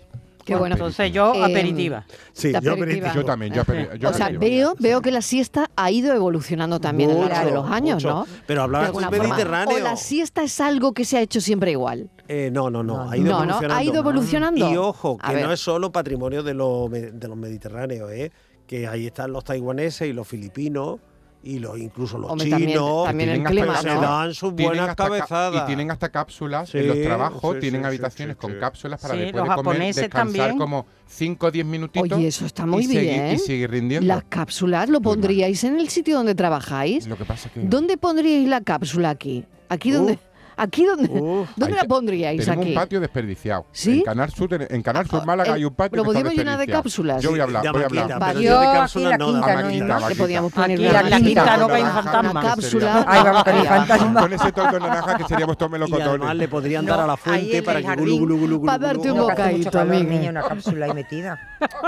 Qué 0.46 0.56
bueno. 0.56 0.74
Entonces 0.74 1.12
yo 1.14 1.34
Em. 1.36 1.42
Sí, 2.34 2.52
yo 2.52 2.58
aperitiva. 2.58 2.74
aperitivo. 2.74 3.08
Yo 3.14 3.24
también, 3.26 3.54
yo, 3.54 3.64
aperi- 3.64 3.96
yo 4.00 4.10
o 4.10 4.14
sea, 4.14 4.26
aperitiva. 4.26 4.50
veo, 4.72 4.76
veo 4.80 5.02
que 5.02 5.12
la 5.12 5.22
siesta 5.22 5.70
ha 5.76 5.92
ido 5.92 6.14
evolucionando 6.16 6.80
también 6.80 7.12
a 7.12 7.14
lo 7.14 7.28
largo 7.28 7.46
de 7.50 7.56
los 7.56 7.70
años, 7.70 8.04
mucho. 8.04 8.10
¿no? 8.10 8.28
Pero 8.48 8.62
De 8.62 8.64
hablabas 8.64 8.88
alguna 8.88 9.10
del 9.12 9.20
forma. 9.20 9.36
Mediterráneo. 9.36 9.78
O 9.78 9.80
la 9.80 9.96
siesta 9.96 10.42
es 10.44 10.60
algo 10.60 10.94
que 10.94 11.06
se 11.06 11.18
ha 11.18 11.22
hecho 11.22 11.42
siempre 11.42 11.70
igual. 11.72 12.10
Eh, 12.34 12.50
no, 12.50 12.70
no, 12.70 12.82
no, 12.82 13.10
ha 13.10 13.18
ido 13.18 13.26
No, 13.26 13.40
no, 13.40 13.44
evolucionando. 13.44 13.76
ha 13.76 13.84
ido 13.84 13.96
evolucionando. 14.00 14.72
Y 14.72 14.78
ojo, 14.78 15.18
que 15.18 15.42
no 15.42 15.52
es 15.52 15.60
solo 15.60 15.92
patrimonio 15.92 16.44
de 16.44 16.54
los, 16.54 16.90
de 16.90 17.28
los 17.28 17.36
mediterráneos, 17.38 18.10
¿eh? 18.12 18.32
que 18.66 18.88
ahí 18.88 19.08
están 19.08 19.34
los 19.34 19.44
taiwaneses 19.44 20.08
y 20.08 20.14
los 20.14 20.26
filipinos 20.28 21.00
y 21.44 21.58
los 21.60 21.78
incluso 21.80 22.18
los 22.20 22.32
Hombre, 22.32 22.46
chinos. 22.46 23.06
también, 23.06 23.06
también 23.06 23.30
el 23.32 23.38
hasta 23.40 23.50
clima, 23.50 23.74
que 23.74 23.82
se 23.82 23.96
¿no? 23.96 24.02
dan 24.02 24.34
sus 24.34 24.54
buenas 24.54 24.96
cabezadas. 24.96 25.64
Y 25.64 25.66
tienen 25.66 25.92
hasta 25.92 26.08
cápsulas 26.10 26.70
Sí, 26.70 26.78
en 26.78 26.88
los 26.88 27.02
trabajos, 27.02 27.54
sí, 27.56 27.60
tienen 27.60 27.82
sí, 27.82 27.88
habitaciones 27.88 28.36
sí, 28.38 28.42
con 28.42 28.52
sí. 28.54 28.58
cápsulas 28.62 29.02
para 29.02 29.14
Sí, 29.16 29.20
después 29.22 29.40
los 29.42 29.50
de 29.50 29.56
comer 29.56 29.74
japoneses 29.74 30.02
descansar 30.04 30.38
también. 30.48 30.58
como 30.58 30.86
5 31.08 31.48
o 31.48 31.52
10 31.52 31.66
minutitos. 31.66 32.18
Oye, 32.18 32.28
eso 32.28 32.46
está 32.46 32.66
muy 32.66 32.84
y 32.84 32.88
seguir- 32.88 33.02
bien. 33.02 33.32
y 33.34 33.38
seguir 33.40 33.72
rindiendo. 33.72 34.08
Las 34.08 34.24
cápsulas 34.30 34.88
lo 34.88 35.02
pondríais 35.02 35.64
en 35.66 35.80
el 35.80 35.90
sitio 35.90 36.16
donde 36.16 36.34
trabajáis. 36.36 37.08
Lo 37.08 37.18
que 37.18 37.26
pasa 37.26 37.50
que 37.50 37.60
¿Dónde 37.62 37.98
pondríais 37.98 38.48
la 38.48 38.62
cápsula 38.62 39.10
aquí? 39.10 39.44
Aquí 39.68 39.90
donde, 39.92 40.20
aquí 40.58 40.86
donde, 40.86 41.10
Uf. 41.10 41.50
¿dónde 41.56 41.76
la 41.76 41.84
pondríais 41.86 42.40
tenemos 42.46 42.64
aquí? 42.64 42.70
un 42.74 42.76
patio 42.76 43.00
desperdiciado. 43.00 43.66
¿Sí? 43.72 44.00
En 44.00 44.04
Canal 44.04 44.32
Sur, 44.32 44.50
en 44.70 44.82
Canal 44.82 45.08
Sur 45.08 45.20
Ah, 45.22 45.26
Málaga 45.26 45.52
eh, 45.52 45.54
hay 45.56 45.66
un 45.66 45.74
patio 45.74 45.98
¿lo 45.98 46.04
podíamos 46.04 46.34
llenar 46.34 46.58
de 46.60 46.68
cápsulas? 46.68 47.22
Yo 47.22 47.32
voy 47.32 47.40
a 47.40 47.44
hablar, 47.44 47.64
de 47.64 47.72
voy 47.72 47.82
a 47.82 47.86
hablar. 47.86 48.36
Yo 48.38 48.60
de 48.60 48.68
aquí 48.68 49.04
la 49.04 49.18
quinta, 49.18 49.62
de 49.64 49.80
no. 49.82 50.10
Le 50.10 50.16
podíamos 50.16 50.52
poner 50.54 50.80
la- 50.80 51.04
quinta, 51.20 51.58
no 51.58 51.68
naranja, 51.68 52.04
fantasma. 52.04 52.42
cápsula. 52.42 53.06
Ahí 53.08 53.24
vamos 53.24 53.44
con 53.44 53.56
el 53.56 53.68
fantasma. 53.68 54.22
Con 54.22 54.34
ese 54.34 54.52
toldo 54.52 54.80
naranja 54.80 55.18
que 55.18 55.24
seríamos 55.26 55.58
todos 55.58 55.72
Y 55.72 55.76
además 55.76 55.90
melocotones. 55.92 56.36
le 56.38 56.48
podrían 56.48 56.86
dar 56.86 57.00
a 57.00 57.08
la 57.08 57.18
fuente 57.18 57.58
en 57.58 57.64
para 57.64 57.82
que 57.82 57.96
gulu, 57.96 58.20
gulu, 58.20 58.38
gulu, 58.40 58.66
para 58.66 58.78
darte 58.78 59.12
un 59.12 59.20
bocadito, 59.20 59.86
niña, 59.86 60.30
una 60.32 60.42
cápsula 60.44 60.86
ahí 60.88 60.94
metida. 60.94 61.40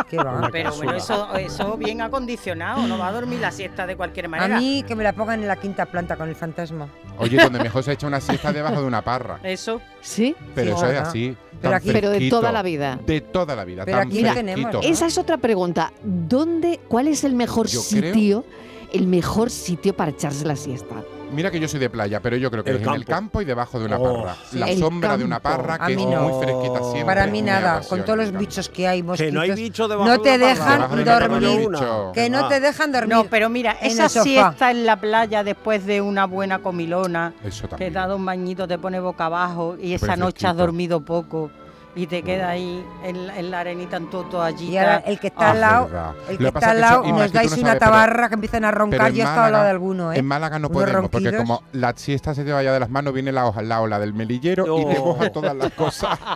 ¿Qué 0.09 0.17
va? 0.17 0.49
Pero 0.51 0.73
bueno, 0.75 0.93
eso, 1.37 1.77
bien 1.77 2.01
acondicionado, 2.01 2.87
no 2.87 2.97
va 2.97 3.07
a 3.07 3.11
dormir 3.11 3.39
la 3.39 3.51
siesta 3.51 3.85
de 3.87 3.95
cualquier 3.95 4.25
A 4.25 4.29
manera. 4.29 4.59
mí 4.59 4.83
que 4.87 4.95
me 4.95 5.03
la 5.03 5.13
pongan 5.13 5.41
en 5.41 5.47
la 5.47 5.55
quinta 5.57 5.85
planta 5.85 6.15
con 6.15 6.29
el 6.29 6.35
fantasma. 6.35 6.87
Oye, 7.17 7.37
donde 7.41 7.59
mejor 7.59 7.83
se 7.83 7.91
echa 7.93 8.07
una 8.07 8.21
siesta 8.21 8.52
debajo 8.53 8.81
de 8.81 8.87
una 8.87 9.01
parra. 9.03 9.39
Eso. 9.43 9.81
¿Sí? 10.01 10.35
Pero 10.55 10.71
Sí, 10.71 10.77
eso 10.83 10.91
es 10.91 10.99
así. 10.99 11.37
Pero 11.61 11.61
tan 11.61 11.73
aquí- 11.73 11.91
Pero 11.91 12.09
de 12.09 12.29
toda 12.29 12.51
la 12.51 12.61
vida. 12.61 12.99
De 13.05 13.21
toda 13.21 13.55
la 13.55 13.63
vida. 13.65 13.85
Pero 13.85 13.97
tan 13.97 14.07
aquí 14.07 14.19
fresquito. 14.19 14.35
tenemos, 14.35 14.73
¿no? 14.73 14.81
Esa 14.81 15.05
es 15.07 15.17
otra 15.17 15.37
pregunta. 15.37 15.91
¿Dónde, 16.03 16.79
cuál 16.87 17.07
es 17.07 17.23
el 17.23 17.35
mejor 17.35 17.67
Yo 17.67 17.79
sitio, 17.81 18.43
el 18.91 19.07
mejor 19.07 19.49
sitio 19.49 19.95
para 19.95 20.11
echarse 20.11 20.45
la 20.45 20.55
siesta? 20.55 20.95
Mira 21.33 21.51
que 21.51 21.59
yo 21.59 21.67
soy 21.67 21.79
de 21.79 21.89
playa, 21.89 22.19
pero 22.21 22.37
yo 22.37 22.49
creo 22.51 22.63
que 22.63 22.69
El 22.71 22.77
es 22.77 22.87
en 22.87 22.93
el 22.93 23.05
campo. 23.05 23.41
y 23.41 23.45
debajo 23.45 23.79
de 23.79 23.85
una 23.85 23.97
Oh, 23.97 24.21
parra. 24.23 24.35
sí. 24.49 24.57
La 24.59 24.69
El 24.69 24.79
sombra 24.79 25.17
de 25.17 25.23
una 25.25 25.39
parra 25.39 25.79
que 25.85 25.93
es 25.93 25.97
muy 25.99 26.33
fresquita 26.43 26.79
siempre. 26.83 27.05
Para 27.05 27.27
mí 27.27 27.41
nada, 27.41 27.71
apasiona, 27.77 27.89
con 27.89 28.05
todos 28.05 28.19
los 28.19 28.31
bichos 28.39 28.69
que 28.69 28.87
hay, 28.87 28.99
Que 29.01 29.03
mosquitos. 29.07 29.33
no 29.33 29.41
hay 29.41 29.51
bicho 29.51 29.87
debajo 29.87 30.07
No 30.09 30.17
de 30.17 30.23
te 30.23 30.37
dejan 30.37 30.95
de 30.95 31.03
dormir. 31.03 31.69
Que 32.13 32.29
no 32.29 32.45
Ah. 32.45 32.49
te 32.49 32.59
dejan 32.59 32.91
dormir. 32.91 33.15
No, 33.15 33.23
pero 33.25 33.49
mira, 33.49 33.73
esa 33.81 34.09
siesta 34.09 34.71
en 34.71 34.85
la 34.85 34.97
playa 34.97 35.43
después 35.43 35.85
de 35.85 36.01
una 36.01 36.25
buena 36.25 36.59
comilona, 36.59 37.33
Eso 37.43 37.63
que 37.63 37.67
también. 37.69 37.93
dado 37.93 38.15
un 38.15 38.25
bañito 38.25 38.67
te 38.67 38.77
pone 38.77 38.99
boca 38.99 39.25
abajo 39.25 39.75
y 39.81 39.93
esa 39.93 40.15
noche 40.15 40.47
has 40.47 40.55
dormido 40.55 41.01
poco 41.01 41.49
y 41.95 42.07
te 42.07 42.23
queda 42.23 42.49
ahí 42.49 42.83
en, 43.03 43.27
la- 43.27 43.37
en 43.37 43.51
la 43.51 43.59
arenita 43.59 43.97
en 43.97 44.09
todo 44.09 44.41
allí. 44.41 44.69
Y 44.71 44.77
ahora 44.77 44.97
el 45.05 45.19
que 45.19 45.27
está 45.27 45.47
Ah, 45.47 45.51
al 45.51 45.61
lado, 45.61 45.85
verdad. 45.85 46.11
el 46.29 46.37
que 46.37 46.43
que 46.43 46.47
está 46.47 46.71
al 46.71 46.81
lado, 46.81 47.03
nos 47.07 47.31
dais 47.33 47.51
no 47.51 47.57
una 47.57 47.65
sabes, 47.67 47.79
pero- 47.79 47.79
tabarra 47.79 48.27
que 48.29 48.33
empiezan 48.35 48.65
a 48.65 48.71
roncar. 48.71 49.11
Yo 49.11 49.23
he 49.23 49.25
estado 49.27 49.43
al 49.45 49.51
lado 49.51 49.63
de 49.65 49.69
alguno, 49.69 50.11
¿eh? 50.13 50.17
En 50.19 50.25
Málaga 50.25 50.57
no 50.59 50.69
podemos, 50.69 51.09
porque 51.09 51.29
ronquidos. 51.31 51.35
como 51.59 51.63
la 51.73 51.93
siesta 51.95 52.33
se 52.33 52.43
te 52.43 52.51
vaya 52.51 52.73
de 52.73 52.79
las 52.79 52.89
manos, 52.89 53.13
viene 53.13 53.31
la, 53.31 53.45
hoja- 53.45 53.61
la 53.61 53.81
ola 53.81 53.99
del 53.99 54.13
melillero 54.13 54.79
y 54.79 54.85
te 54.85 54.99
moja 54.99 55.29
todas 55.31 55.55
las 55.55 55.71
cosas. 55.73 56.17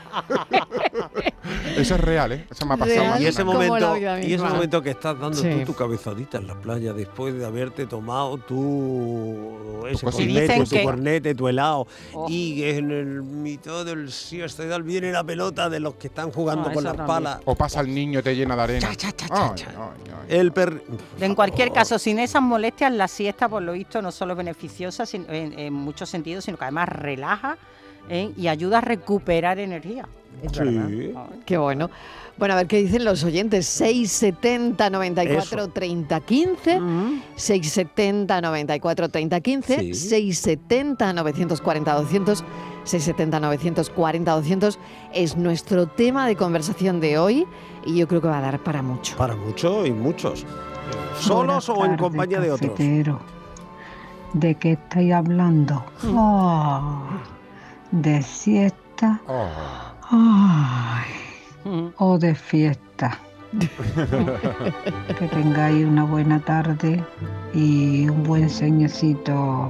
Eso 1.77 1.95
es 1.95 2.01
real, 2.01 2.31
¿eh? 2.33 2.45
Eso 2.49 2.65
me 2.65 2.73
ha 2.73 2.77
pasado. 2.77 2.99
Real. 2.99 3.11
más 3.11 3.21
Y 3.21 3.25
ese 3.27 3.39
la 3.39 3.45
momento, 3.45 3.97
y 3.97 4.33
ese 4.33 4.43
momento 4.43 4.81
que 4.81 4.89
estás 4.91 5.17
dando 5.19 5.37
Sí. 5.37 5.49
tú 5.59 5.71
tu 5.71 5.73
cabezadita 5.75 6.37
en 6.39 6.47
la 6.47 6.55
playa 6.55 6.91
después 6.93 7.33
de 7.35 7.45
haberte 7.45 7.85
tomado 7.85 8.37
tu 8.37 9.85
ese 9.89 10.05
dicen 10.23 10.47
cornete, 10.47 10.63
tu 10.63 10.69
que- 10.75 10.83
cornete, 10.83 11.35
tu 11.35 11.47
helado 11.47 11.87
Oh. 12.13 12.27
y 12.29 12.63
en 12.63 12.91
el 12.91 13.21
mitad 13.23 13.85
del 13.85 14.11
siesta 14.11 14.65
y 14.65 14.69
tal 14.69 14.83
viene 14.83 15.11
la 15.11 15.23
pelota 15.23 15.46
de 15.51 15.79
los 15.79 15.95
que 15.95 16.07
están 16.07 16.31
jugando 16.31 16.71
con 16.71 16.83
las 16.83 16.95
también. 16.95 17.07
palas. 17.07 17.39
O 17.45 17.55
pasa 17.55 17.81
el 17.81 17.93
niño, 17.93 18.21
te 18.23 18.35
llena 18.35 18.55
de 18.55 18.61
arena. 18.61 18.79
Cha, 18.79 18.95
cha, 18.95 19.11
cha, 19.11 19.27
cha, 19.27 19.49
Ay, 19.49 19.55
cha. 19.55 19.67
ay, 19.69 20.11
ay. 20.29 20.37
El 20.39 20.51
per 20.51 20.83
En 21.19 21.35
cualquier 21.35 21.71
caso, 21.71 21.97
sin 21.99 22.19
esas 22.19 22.41
molestias, 22.41 22.91
la 22.91 23.07
siesta, 23.07 23.47
por 23.47 23.61
lo 23.63 23.73
visto, 23.73 24.01
no 24.01 24.11
solo 24.11 24.33
es 24.33 24.37
beneficiosa 24.37 25.03
en, 25.13 25.57
en 25.57 25.73
muchos 25.73 26.09
sentidos, 26.09 26.45
sino 26.45 26.57
que 26.57 26.65
además 26.65 26.89
relaja 26.89 27.57
¿eh? 28.09 28.31
y 28.35 28.47
ayuda 28.47 28.79
a 28.79 28.81
recuperar 28.81 29.59
energía. 29.59 30.05
Es 30.43 30.51
verdad. 30.57 30.87
Sí. 30.87 31.13
Qué 31.45 31.57
bueno. 31.57 31.89
Bueno, 32.37 32.53
a 32.53 32.57
ver 32.57 32.67
qué 32.67 32.77
dicen 32.77 33.03
los 33.03 33.23
oyentes. 33.23 33.65
670 33.65 34.89
94 34.89 35.61
Eso. 35.61 35.69
30 35.69 36.19
15. 36.19 36.79
670 37.35 38.41
94 38.41 39.09
30 39.09 39.39
15. 39.41 39.79
Sí. 39.79 39.93
670 39.93 41.13
940 41.13 41.93
200. 41.93 42.43
670 42.83 43.39
940 43.39 44.31
200 44.31 44.79
es 45.13 45.35
nuestro 45.35 45.87
tema 45.87 46.25
de 46.27 46.35
conversación 46.35 47.01
de 47.01 47.17
hoy 47.17 47.45
y 47.85 47.97
yo 47.97 48.07
creo 48.07 48.21
que 48.21 48.27
va 48.27 48.37
a 48.37 48.41
dar 48.41 48.63
para 48.63 48.81
mucho. 48.81 49.17
Para 49.17 49.35
muchos 49.35 49.87
y 49.87 49.91
muchos. 49.91 50.45
¿Solos 51.19 51.67
o 51.69 51.85
en 51.85 51.97
compañía 51.97 52.39
de 52.39 52.51
otros? 52.51 52.77
¿De 54.33 54.55
qué 54.55 54.73
estáis 54.73 55.13
hablando? 55.13 55.83
Ah, 56.03 57.01
¿De 57.91 58.21
siesta? 58.21 59.21
Oh. 59.27 60.15
Mm. 60.15 60.76
O 61.97 62.17
de 62.17 62.35
fiesta. 62.35 63.19
que 65.19 65.27
tengáis 65.27 65.85
una 65.85 66.03
buena 66.03 66.39
tarde 66.39 67.01
y 67.53 68.07
un 68.09 68.23
buen 68.23 68.49
sueñecito. 68.49 69.69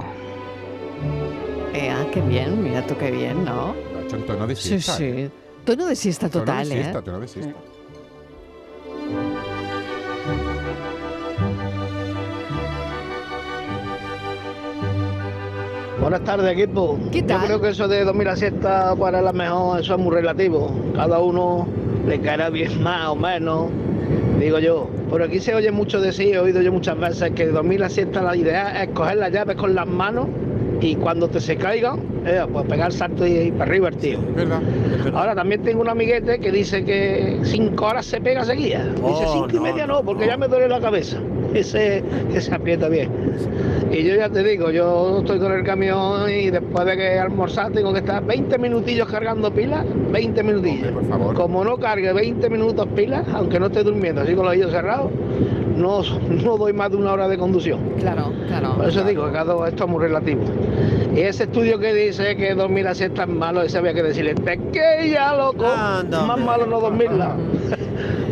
Eh, 1.74 1.90
ah, 1.90 2.04
qué 2.12 2.20
bien, 2.20 2.62
mira 2.62 2.84
tú 2.86 2.96
qué 2.98 3.10
bien, 3.10 3.44
¿no? 3.44 3.74
Lo 3.92 3.98
ha 3.98 4.02
hecho 4.02 4.16
en 4.16 4.26
tono 4.26 4.46
de 4.46 4.56
Sí, 4.56 4.68
siesta. 4.68 4.92
sí. 4.96 5.04
¿eh? 5.04 5.30
Tono 5.64 5.86
de 5.86 5.94
siesta 5.96 6.28
Tono 6.28 6.44
total, 6.44 6.68
de 6.68 6.74
¿eh? 6.74 6.82
siesta, 6.82 7.02
tono 7.02 7.20
de 7.20 7.28
siesta. 7.28 7.54
Buenas 16.00 16.22
tardes, 16.24 16.52
equipo. 16.52 16.98
¿Qué 17.12 17.22
tal? 17.22 17.40
Yo 17.42 17.46
creo 17.46 17.60
que 17.60 17.68
eso 17.70 17.88
de 17.88 18.04
dormir 18.04 18.26
la 18.28 18.36
siesta 18.36 18.94
para 18.96 19.20
la 19.20 19.32
mejor, 19.32 19.80
eso 19.80 19.94
es 19.94 20.00
muy 20.00 20.14
relativo. 20.14 20.70
Cada 20.94 21.18
uno 21.18 21.66
le 22.08 22.20
caerá 22.22 22.50
bien 22.50 22.82
más 22.82 23.08
o 23.08 23.16
menos, 23.16 23.66
digo 24.40 24.58
yo. 24.58 24.88
Por 25.08 25.22
aquí 25.22 25.40
se 25.40 25.54
oye 25.54 25.70
mucho 25.70 26.00
decir, 26.00 26.34
he 26.34 26.38
oído 26.38 26.60
yo 26.62 26.72
muchas 26.72 26.98
veces 26.98 27.30
que 27.32 27.46
dormir 27.46 27.80
la 27.80 27.88
siesta 27.88 28.22
la 28.22 28.36
idea 28.36 28.82
es 28.82 28.90
coger 28.90 29.16
las 29.16 29.32
llaves 29.32 29.56
con 29.56 29.74
las 29.74 29.86
manos 29.86 30.26
y 30.80 30.94
cuando 30.96 31.28
te 31.28 31.40
se 31.40 31.56
caigan, 31.56 31.98
eh, 32.24 32.42
pues 32.52 32.64
pegar 32.66 32.92
salto 32.92 33.26
y, 33.26 33.32
y 33.32 33.50
para 33.52 33.64
arriba 33.70 33.88
el 33.88 33.96
tío. 33.96 34.18
Es 34.30 34.34
verdad. 34.36 34.60
Ahora 35.14 35.34
también 35.34 35.62
tengo 35.62 35.80
un 35.80 35.88
amiguete 35.88 36.38
que 36.38 36.52
dice 36.52 36.84
que 36.84 37.40
cinco 37.42 37.86
horas 37.86 38.06
se 38.06 38.20
pega 38.20 38.44
seguida. 38.44 38.84
Dice 38.84 39.00
Oh, 39.02 39.32
cinco 39.32 39.56
y 39.56 39.60
media 39.60 39.86
no, 39.86 39.94
no, 39.94 40.02
porque 40.04 40.24
no. 40.26 40.32
ya 40.32 40.36
me 40.36 40.46
duele 40.46 40.68
la 40.68 40.80
cabeza. 40.80 41.18
Ese, 41.54 42.04
ese 42.34 42.54
aprieta 42.54 42.88
bien. 42.90 43.10
Y 43.90 44.04
yo 44.04 44.14
ya 44.16 44.28
te 44.28 44.42
digo, 44.42 44.70
yo 44.70 45.18
estoy 45.20 45.38
con 45.38 45.52
el 45.52 45.64
camión 45.64 46.30
y 46.30 46.50
después 46.50 46.84
de 46.84 46.96
que 46.96 47.18
almorzar 47.18 47.72
tengo 47.72 47.92
que 47.92 48.00
estar 48.00 48.24
20 48.24 48.58
minutillos 48.58 49.08
cargando 49.08 49.52
pilas, 49.52 49.84
20 50.12 50.42
minutillos. 50.42 50.88
Hombre, 50.88 50.92
por 50.92 51.08
favor. 51.08 51.34
Como 51.34 51.64
no 51.64 51.78
cargue 51.78 52.12
20 52.12 52.50
minutos 52.50 52.86
pilas, 52.94 53.26
aunque 53.32 53.58
no 53.58 53.66
esté 53.66 53.82
durmiendo, 53.82 54.20
así 54.20 54.34
con 54.34 54.44
los 54.44 54.56
ojos 54.56 54.72
cerrados, 54.72 55.10
no, 55.76 56.02
no 56.44 56.56
doy 56.58 56.72
más 56.72 56.90
de 56.90 56.96
una 56.98 57.12
hora 57.12 57.28
de 57.28 57.38
conducción. 57.38 57.80
Claro, 57.98 58.32
claro. 58.46 58.76
Por 58.76 58.88
eso 58.88 59.04
digo 59.04 59.30
cada 59.32 59.68
esto 59.68 59.84
es 59.84 59.90
muy 59.90 60.00
relativo. 60.00 60.42
Y 61.14 61.20
ese 61.20 61.44
estudio 61.44 61.78
que 61.78 61.94
dice 61.94 62.36
que 62.36 62.54
dormir 62.54 62.86
siesta 62.94 63.22
es 63.22 63.28
malo, 63.28 63.62
ese 63.62 63.78
había 63.78 63.94
que 63.94 64.02
decirle, 64.02 64.34
te 64.34 64.58
que 64.70 65.10
ya 65.10 65.34
loco, 65.34 65.64
más 65.64 66.38
malo 66.38 66.66
no 66.66 66.80
dormirla. 66.80 67.36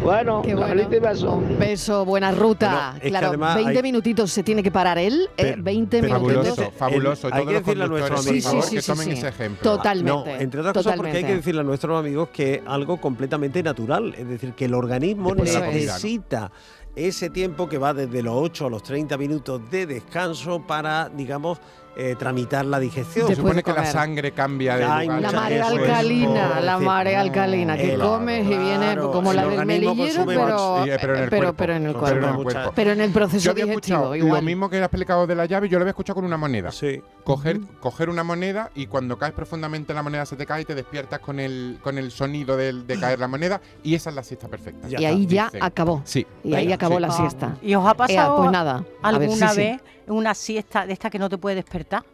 Bueno, 0.06 0.42
Qué 0.42 0.54
bueno. 0.54 0.60
cafelito 0.68 0.96
y 0.96 0.98
beso. 1.00 1.32
Un 1.32 1.58
beso, 1.58 2.04
buena 2.04 2.30
ruta. 2.32 2.70
Bueno, 2.92 3.00
que 3.02 3.08
claro, 3.08 3.26
además 3.28 3.54
20 3.56 3.76
hay- 3.76 3.82
minutitos 3.82 4.30
se 4.30 4.42
tiene 4.42 4.62
que 4.62 4.70
parar 4.70 4.98
él, 4.98 5.28
¿eh? 5.36 5.42
Pero- 5.52 5.62
20 5.62 6.00
pero 6.00 6.14
minutos. 6.20 6.34
Fabuloso, 6.34 6.50
entonces, 6.62 6.78
fabuloso. 6.78 7.28
el- 7.28 7.34
hay 7.34 7.46
que 7.46 7.52
decirle 7.54 7.84
a 7.84 7.86
nuestros 7.88 8.26
amigos- 8.26 8.50
Sí, 8.50 8.56
que 8.56 8.62
sí, 8.62 8.80
sí, 8.80 8.86
tomen 8.92 9.06
sí. 9.08 9.12
ese 9.14 9.28
ejemplo. 9.28 9.62
Totalmente. 9.76 10.30
No, 10.34 10.40
entre 10.40 10.60
otras 10.60 10.72
cosas 10.74 10.96
porque 10.96 11.16
hay 11.16 11.24
que 11.24 11.34
decirle 11.36 11.60
a 11.60 11.64
nuestros 11.64 11.98
amigos 11.98 12.28
que 12.32 12.54
es 12.54 12.60
algo 12.66 13.00
completamente 13.00 13.62
natural, 13.62 14.14
es 14.16 14.28
decir, 14.28 14.52
que 14.54 14.64
el 14.66 14.74
organismo 14.74 15.34
necesita 15.34 16.50
ese 16.94 17.28
tiempo 17.28 17.68
que 17.68 17.76
va 17.78 17.92
desde 17.92 18.22
los 18.22 18.34
8 18.36 18.66
a 18.66 18.70
los 18.70 18.82
30 18.82 19.18
minutos 19.18 19.60
de 19.70 19.86
descanso 19.86 20.60
para, 20.66 21.08
digamos, 21.10 21.58
eh, 21.96 22.14
tramitar 22.18 22.66
la 22.66 22.78
digestión. 22.78 23.26
Se 23.26 23.36
supone 23.36 23.62
que 23.62 23.72
la 23.72 23.86
sangre 23.86 24.32
cambia 24.32 24.76
de 24.76 24.84
Ay, 24.84 25.06
lugar. 25.06 25.22
La 25.22 25.32
marea 25.32 25.66
eso 25.66 25.74
es, 25.76 25.80
alcalina, 25.88 26.60
la 26.60 26.78
marea 26.78 27.20
alcalina, 27.22 27.76
que 27.76 27.96
comes 27.96 28.44
y 28.44 28.48
viene 28.50 28.76
claro, 28.76 29.10
como 29.10 29.32
la 29.32 29.44
el 29.44 29.50
del 29.56 29.66
melillero, 29.66 30.26
pero, 30.26 30.84
Sí, 30.84 30.90
pero 31.00 31.16
en 31.16 31.22
el 31.22 31.30
pero, 31.30 31.42
cuerpo. 31.42 31.56
pero 31.56 31.72
en 31.74 31.86
el 31.86 31.92
Pero 31.92 32.00
cuerpo. 32.00 32.18
en 32.18 32.24
el 32.24 32.34
Mucha- 32.34 32.52
cuerpo. 32.52 32.72
Pero 32.76 32.92
en 32.92 33.00
el 33.00 33.10
proceso 33.12 33.44
Yo 33.44 33.50
había 33.52 33.64
digestivo, 33.64 33.96
escuchado 33.98 34.16
igual. 34.16 34.34
lo 34.34 34.42
mismo 34.42 34.68
que 34.68 34.76
has 34.76 34.82
explicado 34.82 35.26
de 35.26 35.34
la 35.34 35.46
llave, 35.46 35.68
yo 35.68 35.78
lo 35.78 35.82
había 35.84 35.90
escuchado 35.90 36.16
con 36.16 36.24
una 36.24 36.36
moneda. 36.36 36.70
Sí. 36.70 37.00
Coger, 37.24 37.60
coger 37.80 38.10
una 38.10 38.22
moneda 38.22 38.70
y 38.74 38.86
cuando 38.86 39.16
caes 39.18 39.32
profundamente 39.32 39.94
la 39.94 40.02
moneda 40.02 40.26
se 40.26 40.36
te 40.36 40.44
cae 40.46 40.62
y 40.62 40.64
te 40.64 40.74
despiertas 40.74 41.20
con 41.20 41.40
el, 41.40 41.78
con 41.82 41.98
el 41.98 42.10
sonido 42.10 42.56
de, 42.56 42.84
caer 43.00 43.18
la 43.18 43.28
moneda 43.28 43.60
y 43.82 43.94
esa 43.94 44.10
es 44.10 44.16
la 44.16 44.22
siesta 44.22 44.48
perfecta. 44.48 44.86
Ya 44.88 45.00
y 45.00 45.04
ahí 45.06 45.26
ya 45.26 45.46
dicen. 45.46 45.62
acabó. 45.62 46.02
Sí. 46.04 46.26
Y 46.44 46.54
ahí 46.54 46.72
acabó 46.72 46.96
sí. 46.96 47.00
la 47.00 47.10
siesta. 47.10 47.56
¿Y 47.62 47.74
os 47.74 47.86
ha 47.86 47.94
pasado 47.94 48.36
pues 48.36 48.50
nada. 48.50 48.84
a 49.02 49.12
ver, 49.12 49.22
alguna 49.22 49.52
vez 49.54 49.80
una 50.08 50.34
siesta 50.34 50.86
de 50.86 50.92
esta 50.92 51.10
que 51.10 51.18
no 51.18 51.28
te 51.28 51.38
puede 51.38 51.56
despertar? 51.56 52.04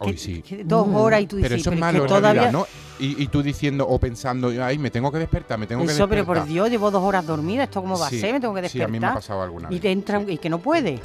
Hoy 0.00 0.12
Que- 0.12 0.18
sí. 0.18 0.42
que 0.42 0.62
dos 0.64 0.86
Mm. 0.86 0.94
horas 0.96 1.20
y 1.22 1.26
tú 1.26 1.36
dices, 1.36 1.48
Pero 1.50 1.60
eso 1.60 1.70
es 1.70 1.74
"Pero 1.74 1.80
malo 1.80 1.98
que 1.98 2.02
en 2.02 2.08
todavía... 2.08 2.32
realidad, 2.42 2.52
¿no? 2.52 2.66
Y, 3.00 3.22
y 3.22 3.26
tú 3.28 3.42
diciendo 3.42 3.86
o 3.88 3.98
pensando, 3.98 4.52
ay, 4.62 4.78
me 4.78 4.90
tengo 4.90 5.10
que 5.10 5.18
despertar, 5.18 5.58
me 5.58 5.66
tengo 5.66 5.80
que 5.84 5.86
Eso, 5.92 6.06
despertar. 6.06 6.24
pero 6.26 6.40
por 6.40 6.48
Dios, 6.48 6.70
llevo 6.70 6.90
dos 6.90 7.02
horas 7.02 7.26
dormida, 7.26 7.64
¿esto 7.64 7.80
cómo 7.80 7.98
va 7.98 8.06
a 8.06 8.10
ser? 8.10 8.32
Me 8.32 8.40
tengo 8.40 8.54
que 8.54 8.68
Sí, 8.68 8.80
a 8.80 8.86
mí 8.86 8.92
me 9.00 9.06
ha 9.06 9.10
despertar. 9.10 9.14
pasado 9.14 9.42
alguna 9.42 9.68
y 9.72 9.80
te 9.80 9.90
entra 9.90 10.22
y 10.22 10.38
que 10.38 10.48
no 10.48 10.58
puede. 10.60 11.00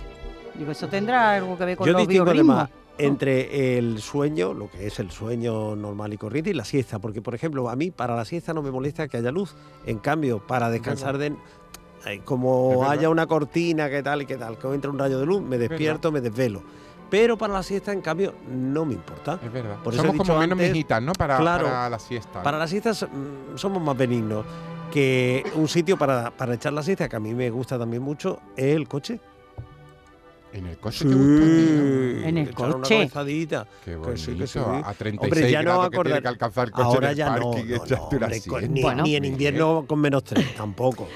Digo, 0.55 0.71
eso 0.71 0.87
tendrá 0.87 1.33
algo 1.33 1.57
que 1.57 1.65
ver 1.65 1.77
con 1.77 1.87
Yo 1.87 1.93
los 1.93 2.07
biorritmos. 2.07 2.55
además 2.55 2.69
entre 2.99 3.79
el 3.79 3.99
sueño, 3.99 4.53
lo 4.53 4.69
que 4.69 4.85
es 4.85 4.99
el 4.99 5.09
sueño 5.09 5.75
normal 5.75 6.13
y 6.13 6.17
corriente, 6.19 6.51
y 6.51 6.53
la 6.53 6.63
siesta. 6.63 6.99
Porque, 6.99 7.23
por 7.23 7.33
ejemplo, 7.33 7.67
a 7.67 7.75
mí 7.75 7.89
para 7.89 8.15
la 8.15 8.23
siesta 8.23 8.53
no 8.53 8.61
me 8.61 8.69
molesta 8.69 9.07
que 9.07 9.17
haya 9.17 9.31
luz. 9.31 9.55
En 9.87 9.97
cambio, 9.97 10.45
para 10.45 10.69
descansar 10.69 11.17
de... 11.17 11.33
eh, 12.05 12.21
Como 12.23 12.83
haya 12.89 13.09
una 13.09 13.25
cortina, 13.27 13.89
que 13.89 14.01
tal 14.03 14.21
y 14.21 14.25
que 14.25 14.37
tal, 14.37 14.57
que 14.57 14.67
entra 14.73 14.89
un 14.91 14.99
rayo 14.99 15.19
de 15.19 15.25
luz, 15.25 15.41
me 15.41 15.57
despierto, 15.57 16.11
me 16.11 16.21
desvelo. 16.21 16.61
Pero 17.09 17.37
para 17.37 17.53
la 17.53 17.61
siesta, 17.63 17.91
en 17.91 18.01
cambio, 18.01 18.33
no 18.49 18.85
me 18.85 18.93
importa. 18.95 19.39
Es 19.43 19.51
verdad. 19.53 19.77
Por 19.83 19.93
eso 19.93 20.01
Somos 20.03 20.17
como 20.27 20.39
menos 20.39 20.53
antes- 20.57 20.71
mijitas, 20.71 21.01
¿no? 21.01 21.13
Para, 21.13 21.37
Claro. 21.37 21.65
para 21.65 21.89
la 21.89 21.99
siesta. 21.99 22.41
Para 22.41 22.57
la 22.57 22.67
siesta 22.67 22.91
mm, 22.91 23.55
somos 23.57 23.81
más 23.81 23.95
benignos. 23.95 24.45
Que 24.91 25.43
un 25.55 25.67
sitio 25.67 25.97
para, 25.97 26.29
para 26.31 26.53
echar 26.55 26.73
la 26.73 26.83
siesta, 26.83 27.09
que 27.09 27.15
a 27.15 27.19
mí 27.19 27.33
me 27.33 27.49
gusta 27.49 27.77
también 27.79 28.01
mucho, 28.03 28.39
es 28.55 28.75
el 28.75 28.87
coche. 28.87 29.19
En 30.53 30.67
el 30.67 30.77
coche 30.77 31.03
gusta, 31.05 31.17
tío. 31.19 32.27
En 32.27 32.37
el 32.37 32.49
echar 32.49 32.65
una 32.67 32.73
coche. 32.75 32.95
cabezadita. 32.95 33.67
Qué 33.83 33.97
Que 33.97 34.17
sí, 34.17 34.35
que 34.35 34.45
sí. 34.47 34.59
bonito, 34.59 34.87
A 34.87 34.93
36 34.93 35.19
Hombre, 35.33 35.51
ya 35.51 35.63
no 35.63 35.71
que 35.71 35.89
tiene 35.89 35.95
acordar- 35.95 36.21
que 36.21 36.27
alcanzar 36.27 36.67
el 36.67 36.71
coche 36.73 36.85
Ahora 36.87 37.07
en 37.07 37.11
el 37.11 37.17
ya 37.17 37.25
no, 37.25 37.31
parking, 37.31 37.47
no, 37.69 37.75
no, 37.77 37.83
una 37.83 37.95
hombre, 38.03 38.19
con- 38.19 38.31
siesta. 38.59 38.61
ni, 38.73 38.81
Bueno. 38.81 39.03
ni 39.03 39.15
en 39.15 39.25
invierno 39.25 39.85
con 39.87 39.99
menos 39.99 40.23
tres, 40.23 40.55
tampoco. 40.55 41.07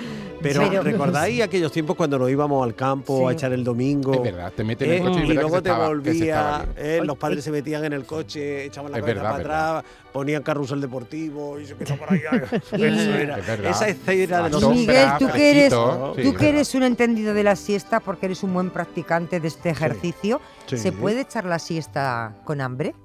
Pero, 0.42 0.62
Pero- 0.70 0.84
¿recordáis 0.84 1.42
aquellos 1.44 1.72
tiempos 1.72 1.96
cuando 1.96 2.18
nos 2.20 2.30
íbamos 2.30 2.64
al 2.64 2.76
campo 2.76 3.28
a 3.28 3.32
Sí. 3.32 3.38
echar 3.38 3.54
el 3.54 3.64
domingo? 3.64 4.14
Es 4.14 4.22
verdad, 4.24 4.52
te 4.56 4.64
metes 4.64 4.88
en 4.88 4.94
Eh, 4.94 4.98
el 4.98 5.04
coche 5.04 5.20
y, 5.20 5.24
y 5.32 5.34
luego 5.34 5.50
que 5.56 5.62
te 5.62 5.70
estaba- 5.70 5.84
que 5.88 5.94
volvía, 5.96 6.66
eh, 6.78 7.02
los 7.04 7.18
padres 7.18 7.44
se 7.44 7.52
metían 7.52 7.86
en 7.86 7.94
el 7.94 8.06
coche, 8.06 8.66
echaban 8.66 8.92
la 8.92 9.00
cabeza 9.00 9.22
verdad, 9.22 9.32
para 9.44 9.78
atrás, 9.80 9.92
ponían 10.14 10.42
carrusel 10.44 10.82
deportivo 10.82 11.60
y 11.60 11.66
se 11.66 11.76
quedó 11.76 11.96
por 11.98 12.12
allá. 12.12 12.32
Eso 12.72 12.76
era- 13.16 13.38
Es 13.40 13.48
verdad. 13.48 13.72
esa 13.72 13.88
escena 13.88 14.42
de 14.44 14.50
los 14.50 14.70
Miguel, 14.70 15.10
tú 15.20 15.28
que 15.28 15.34
sí, 15.70 16.22
que 16.24 16.32
verdad. 16.32 16.44
eres 16.50 16.76
un 16.76 16.84
entendido 16.84 17.34
de 17.34 17.44
la 17.44 17.56
siesta 17.56 18.00
porque 18.00 18.28
eres 18.28 18.42
un 18.44 18.54
buen 18.54 18.70
practicante 18.70 19.27
de 19.28 19.48
este 19.48 19.70
ejercicio, 19.70 20.42
Sí. 20.66 20.78
¿se 20.78 20.92
puede 20.92 21.22
echar 21.22 21.46
la 21.46 21.60
siesta 21.60 22.36
con 22.46 22.62
hambre? 22.62 22.96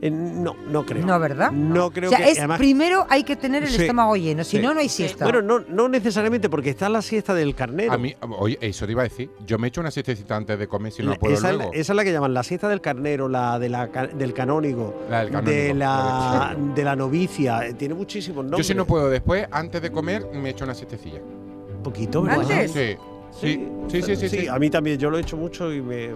Eh, 0.00 0.12
no, 0.12 0.54
no 0.68 0.86
creo. 0.86 1.04
No, 1.04 1.18
¿verdad? 1.18 1.50
No 1.50 1.90
creo 1.90 2.08
o 2.10 2.14
sea, 2.14 2.24
que 2.24 2.30
es 2.30 2.38
además- 2.38 2.58
primero 2.58 3.04
hay 3.10 3.24
que 3.24 3.34
tener 3.34 3.64
el 3.64 3.68
Sí, 3.70 3.80
estómago 3.82 4.14
lleno, 4.14 4.44
si 4.44 4.58
sí. 4.58 4.62
no, 4.62 4.72
no 4.72 4.78
hay 4.78 4.88
siesta. 4.88 5.24
Bueno, 5.24 5.42
no, 5.42 5.58
no 5.58 5.88
necesariamente 5.88 6.48
porque 6.48 6.70
está 6.70 6.88
la 6.88 7.02
siesta 7.02 7.34
del 7.34 7.56
carnero. 7.56 7.92
A 7.92 7.98
mí, 7.98 8.14
oye, 8.38 8.56
eso 8.60 8.86
te 8.86 8.92
iba 8.92 9.02
a 9.02 9.04
decir. 9.08 9.28
Yo 9.44 9.58
me 9.58 9.66
echo 9.68 9.80
una 9.80 9.90
siestecita 9.90 10.36
antes 10.36 10.56
de 10.56 10.68
comer 10.68 10.92
si 10.92 11.02
no 11.02 11.14
puedo 11.16 11.34
esa, 11.34 11.48
es 11.48 11.52
la- 11.52 11.58
luego. 11.64 11.72
esa 11.72 11.92
es 11.92 11.96
la 11.96 12.04
que 12.04 12.12
llaman 12.12 12.32
la 12.32 12.44
siesta 12.44 12.68
del 12.68 12.80
carnero, 12.80 13.28
la, 13.28 13.58
de 13.58 13.68
la 13.70 13.86
del 13.88 14.32
canónigo, 14.34 15.02
La 15.10 15.18
del 15.24 15.26
de 15.28 15.32
canónigo, 15.32 15.74
la, 15.74 16.54
la 16.56 16.74
de 16.76 16.84
la 16.84 16.94
novicia. 16.94 17.66
eh, 17.66 17.74
Tiene 17.74 17.94
muchísimos 17.94 18.44
nombres. 18.44 18.64
Yo 18.68 18.72
si 18.72 18.76
no 18.76 18.84
puedo 18.86 19.10
después, 19.10 19.48
antes 19.50 19.82
de 19.82 19.90
comer, 19.90 20.24
me 20.32 20.50
echo 20.50 20.64
una 20.64 20.74
siestecilla. 20.74 21.18
Un 21.20 21.82
poquito, 21.82 22.22
¿verdad? 22.22 22.42
¿Antes? 22.42 22.70
Sí, 22.70 22.96
sí, 23.40 23.68
sí, 23.88 24.02
sí, 24.02 24.16
sí. 24.16 24.28
sí. 24.28 24.48
A 24.48 24.58
mí 24.58 24.70
también, 24.70 24.98
yo 24.98 25.10
lo 25.10 25.18
he 25.18 25.20
hecho 25.20 25.36
mucho 25.36 25.72
y 25.72 25.80
me, 25.82 26.10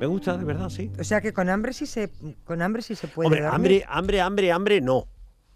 me 0.00 0.06
gusta, 0.06 0.36
de 0.36 0.44
verdad, 0.44 0.68
sí. 0.68 0.90
O 0.98 1.04
sea 1.04 1.20
que 1.20 1.32
con 1.32 1.48
hambre 1.48 1.72
sí 1.72 1.86
se, 1.86 2.10
con 2.44 2.60
hambre 2.62 2.82
sí 2.82 2.94
se 2.94 3.08
puede 3.08 3.26
Hombre, 3.28 3.42
dormir. 3.42 3.54
hambre, 3.54 3.84
hambre, 3.88 4.20
hambre, 4.20 4.52
hambre, 4.52 4.80
no. 4.80 5.06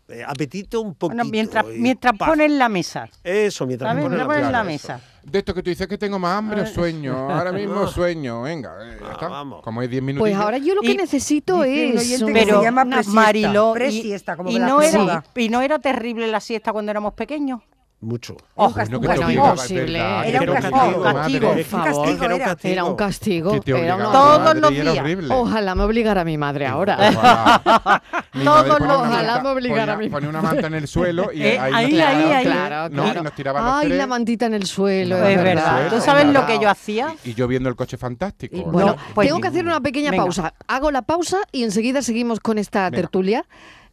eh, 0.09 0.25
apetito 0.27 0.81
un 0.81 0.95
poquito. 0.95 1.17
Bueno, 1.17 1.31
mientras, 1.31 1.65
y 1.75 1.79
mientras 1.81 2.17
pa. 2.17 2.27
ponen 2.27 2.59
la 2.59 2.69
mesa. 2.71 3.09
Eso, 3.23 3.67
mientras 3.67 3.91
¿Sabes? 3.91 4.05
ponen 4.05 4.17
Mientras 4.19 4.39
ponen 4.39 4.53
la 4.53 4.65
mesa. 4.65 5.01
De 5.23 5.41
esto 5.41 5.53
que 5.53 5.63
tú 5.63 5.69
dices 5.69 5.87
que 5.87 5.99
tengo 5.99 6.19
más 6.19 6.39
hambre 6.39 6.63
o 6.63 6.67
sueño. 6.67 7.15
Ahora 7.31 7.53
mismo 7.53 7.87
sueño. 7.89 8.41
Venga, 8.43 8.75
eh, 8.83 8.97
ya 8.99 9.07
Ah, 9.07 9.13
está. 9.13 9.61
Como 9.63 9.81
hay 9.83 9.89
10 9.89 10.03
minutos. 10.03 10.23
Pues 10.27 10.35
ahora 10.35 10.57
yo 10.57 10.75
lo 10.75 10.81
que 10.81 10.93
Y 10.93 10.97
necesito 10.97 11.63
es... 11.65 12.23
un- 12.23 12.29
que 12.33 12.35
se 12.39 12.45
Pero 12.47 12.63
llama 12.63 12.85
una- 12.85 12.97
presiesta. 12.97 13.21
Mariló, 13.21 13.75
y, 13.77 14.37
como 14.37 14.51
la 14.51 14.67
no, 14.67 14.81
era, 14.81 15.25
y 15.37 15.49
no 15.51 15.61
era 15.61 15.79
terrible 15.79 16.27
la 16.29 16.41
siesta 16.41 16.73
cuando 16.73 16.91
éramos 16.91 17.13
pequeños. 17.13 17.61
Mucho. 18.01 18.37
Oh, 18.55 18.71
Bueno, 18.71 19.01
que 19.01 19.13
es 19.13 19.21
imposible. 19.31 19.99
Era 19.99 20.41
un 20.41 20.47
castigo, 20.47 21.01
madre. 21.03 21.41
Por 21.41 21.57
un 22.33 22.39
castigo, 22.39 22.61
era 22.63 22.85
un 22.85 22.95
castigo. 22.95 23.61
Todos 23.61 24.41
madre, 24.41 24.61
los 24.61 24.71
días. 24.71 25.31
Ojalá 25.31 25.75
me 25.75 25.83
obligara 25.83 26.25
mi 26.25 26.39
madre 26.39 26.67
ahora. 26.69 26.97
Mi 28.35 28.45
Todos 28.45 28.69
madre 28.69 28.87
los- 28.87 28.97
ojalá 28.99 29.41
me 29.43 29.49
obligara 29.49 29.93
a 29.95 29.97
mí. 29.97 30.09
Ponía 30.11 30.29
una 30.29 30.43
manta 30.43 30.69
en 30.69 30.75
el 30.75 30.87
suelo 30.87 31.33
y 31.33 31.43
Eh, 31.49 31.59
ahí, 31.59 31.73
ahí, 31.75 32.01
ahí, 32.01 32.23
ahí. 32.33 32.45
Claro, 32.45 32.95
No, 32.95 33.03
claro. 33.03 33.21
y 33.21 33.25
nos 33.25 33.33
tiraba 33.35 33.61
los 33.63 33.73
Ay, 33.75 33.87
tres. 33.89 33.99
la 33.99 34.07
mantita 34.07 34.47
en 34.47 34.55
el 34.55 34.67
suelo. 34.67 35.17
Es 35.27 35.43
verdad. 35.43 35.89
¿Tú 35.89 35.97
es 35.97 36.05
sabes 36.05 36.27
lo 36.27 36.47
que 36.47 36.61
yo 36.61 36.71
hacía? 36.71 37.17
Y 37.25 37.35
yo 37.35 37.49
viendo 37.49 37.69
el 37.69 37.75
coche 37.75 37.97
fantástico. 37.97 38.63
Bueno, 38.71 38.91
No, 38.93 38.97
pues- 39.15 39.27
tengo 39.27 39.41
que 39.41 39.49
hacer 39.49 39.65
una 39.65 39.81
pequeña 39.81 40.13
pausa. 40.13 40.55
Hago 40.69 40.93
la 40.93 41.03
pausa 41.03 41.39
y 41.51 41.65
enseguida 41.65 42.03
seguimos 42.03 42.39
con 42.39 42.59
esta 42.59 42.89
tertulia. 42.93 43.45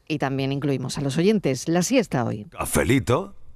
Y 0.08 0.20
también 0.20 0.52
incluimos 0.52 1.00
a 1.00 1.02
los 1.02 1.18
oyentes. 1.18 1.68
La 1.68 1.82
siesta 1.82 2.24
hoy. 2.24 2.46
Cafelito 2.52 3.34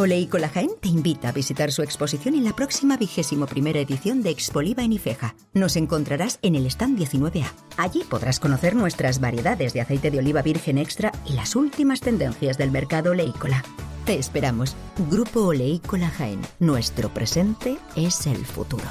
Oleícola 0.00 0.48
Jaén 0.48 0.70
te 0.80 0.88
invita 0.88 1.28
a 1.28 1.32
visitar 1.32 1.70
su 1.72 1.82
exposición 1.82 2.34
en 2.34 2.42
la 2.44 2.56
próxima 2.56 2.96
vigésimo 2.96 3.46
primera 3.46 3.80
edición 3.80 4.22
de 4.22 4.30
Expoliva 4.30 4.82
en 4.82 4.94
Ifeja. 4.94 5.34
Nos 5.52 5.76
encontrarás 5.76 6.38
en 6.40 6.54
el 6.54 6.64
stand 6.64 6.98
19A. 6.98 7.44
Allí 7.76 8.02
podrás 8.08 8.40
conocer 8.40 8.74
nuestras 8.74 9.20
variedades 9.20 9.74
de 9.74 9.82
aceite 9.82 10.10
de 10.10 10.18
oliva 10.18 10.40
virgen 10.40 10.78
extra 10.78 11.12
y 11.26 11.34
las 11.34 11.54
últimas 11.54 12.00
tendencias 12.00 12.56
del 12.56 12.70
mercado 12.70 13.10
oleícola. 13.10 13.62
Te 14.06 14.18
esperamos. 14.18 14.74
Grupo 15.10 15.40
Oleícola 15.48 16.08
Jaén. 16.08 16.40
Nuestro 16.60 17.12
presente 17.12 17.76
es 17.94 18.26
el 18.26 18.46
futuro. 18.46 18.88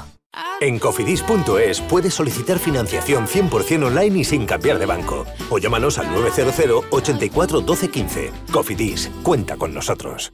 En 0.62 0.78
cofidis.es 0.78 1.82
puedes 1.82 2.14
solicitar 2.14 2.60
financiación 2.60 3.26
100% 3.26 3.84
online 3.88 4.20
y 4.20 4.24
sin 4.24 4.46
cambiar 4.46 4.78
de 4.78 4.86
banco. 4.86 5.26
O 5.50 5.58
llámanos 5.58 5.98
al 5.98 6.12
900 6.12 6.86
84 6.92 7.62
12 7.62 7.90
15. 7.90 8.32
Cofidis, 8.52 9.10
cuenta 9.24 9.58
con 9.58 9.74
nosotros. 9.74 10.34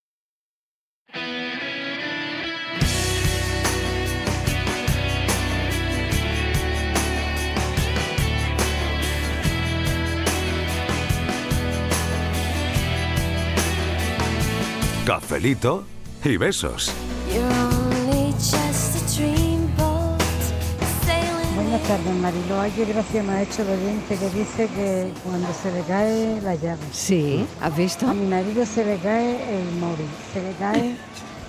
Cafelito 15.31 15.85
y 16.25 16.35
besos. 16.35 16.91
Buenas 21.55 21.81
tardes, 21.87 22.13
Marilo. 22.15 22.59
Ay, 22.59 22.71
qué 22.75 22.83
gracia 22.83 23.23
me 23.23 23.31
ha 23.31 23.41
hecho 23.43 23.61
el 23.61 23.69
oyente 23.69 24.17
que 24.17 24.29
dice 24.31 24.67
que 24.75 25.13
cuando 25.23 25.47
se 25.53 25.71
le 25.71 25.83
cae 25.83 26.41
la 26.41 26.55
llave. 26.55 26.81
Sí, 26.91 27.45
¿has 27.61 27.73
visto? 27.77 28.09
A 28.09 28.13
mi 28.13 28.27
marido 28.27 28.65
se 28.65 28.83
le 28.83 28.97
cae 28.97 29.61
el 29.61 29.71
móvil, 29.79 30.09
se 30.33 30.43
le 30.43 30.51
cae. 30.55 30.97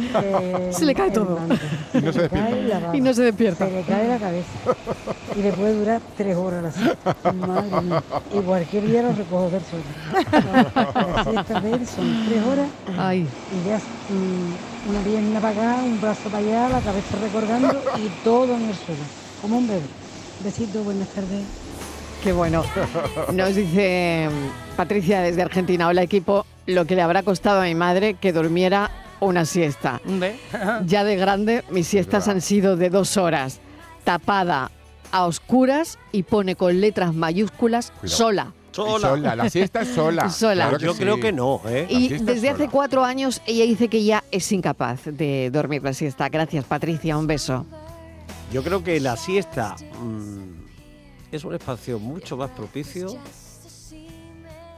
Eh, 0.00 0.70
Se 0.72 0.84
le 0.84 0.94
cae 0.94 1.10
todo. 1.10 1.38
Y 1.94 2.00
no 2.00 2.12
se 2.12 2.28
cae 2.28 2.54
despierta. 2.54 2.80
baba, 2.80 2.96
Y 2.96 3.00
no 3.00 3.14
se 3.14 3.22
despierta. 3.22 3.66
Se 3.66 3.72
le 3.72 3.82
cae 3.82 4.08
la 4.08 4.18
cabeza. 4.18 4.48
Y 5.36 5.42
le 5.42 5.52
puede 5.52 5.74
durar 5.74 6.00
tres 6.16 6.36
horas 6.36 6.62
la 6.62 6.72
siesta. 6.72 7.32
Madre 7.32 7.80
mía. 7.82 8.02
Y 8.34 8.38
cualquier 8.40 8.86
día 8.86 9.02
lo 9.02 9.12
recojo 9.12 9.50
del 9.50 9.62
suelo. 9.62 9.84
La 11.14 11.24
siesta 11.24 11.60
de 11.60 11.72
él 11.72 11.86
son 11.86 12.26
tres 12.28 12.42
horas. 12.44 12.68
Ay. 12.98 13.20
Y 13.20 13.68
ya 13.68 13.76
mm, 13.76 14.90
una 14.90 15.00
pierna 15.00 15.40
para 15.40 15.52
acá, 15.52 15.82
un 15.84 16.00
brazo 16.00 16.28
para 16.30 16.38
allá, 16.38 16.68
la 16.68 16.80
cabeza 16.80 17.16
recorgando 17.20 17.82
y 17.98 18.08
todo 18.24 18.54
en 18.54 18.68
el 18.68 18.74
suelo. 18.74 19.02
Como 19.40 19.58
un 19.58 19.68
bebé. 19.68 19.80
Besito, 20.44 20.82
buenas 20.82 21.08
tardes. 21.08 21.44
Qué 22.22 22.32
bueno. 22.32 22.62
Nos 23.32 23.54
dice 23.54 24.28
mm, 24.30 24.76
Patricia 24.76 25.20
desde 25.20 25.42
Argentina, 25.42 25.88
hola 25.88 26.02
equipo, 26.02 26.46
lo 26.66 26.84
que 26.84 26.94
le 26.94 27.02
habrá 27.02 27.22
costado 27.22 27.60
a 27.60 27.64
mi 27.64 27.74
madre 27.74 28.14
que 28.14 28.32
durmiera 28.32 28.90
una 29.26 29.44
siesta. 29.44 30.00
Ya 30.86 31.04
de 31.04 31.16
grande, 31.16 31.64
mis 31.70 31.86
siestas 31.86 32.28
han 32.28 32.40
sido 32.40 32.76
de 32.76 32.90
dos 32.90 33.16
horas, 33.16 33.60
tapada 34.04 34.70
a 35.10 35.26
oscuras 35.26 35.98
y 36.10 36.22
pone 36.22 36.56
con 36.56 36.80
letras 36.80 37.14
mayúsculas 37.14 37.90
Cuidado. 38.00 38.16
sola. 38.16 38.52
Sola, 38.72 39.36
la 39.36 39.50
siesta 39.50 39.82
es 39.82 39.88
sola. 39.88 40.30
Sola. 40.30 40.68
Claro 40.70 40.78
Yo 40.78 40.94
sí. 40.94 41.00
creo 41.00 41.20
que 41.20 41.30
no, 41.30 41.60
¿eh? 41.66 41.86
Y 41.90 42.08
desde 42.08 42.48
hace 42.48 42.68
cuatro 42.68 43.04
años 43.04 43.42
ella 43.46 43.64
dice 43.64 43.88
que 43.88 44.02
ya 44.02 44.24
es 44.30 44.50
incapaz 44.50 45.00
de 45.04 45.50
dormir 45.52 45.82
la 45.82 45.92
siesta. 45.92 46.30
Gracias 46.30 46.64
Patricia, 46.64 47.18
un 47.18 47.26
beso. 47.26 47.66
Yo 48.50 48.62
creo 48.62 48.82
que 48.82 48.98
la 48.98 49.16
siesta 49.18 49.76
mm, 50.00 51.34
es 51.34 51.44
un 51.44 51.54
espacio 51.54 51.98
mucho 51.98 52.38
más 52.38 52.50
propicio. 52.50 53.14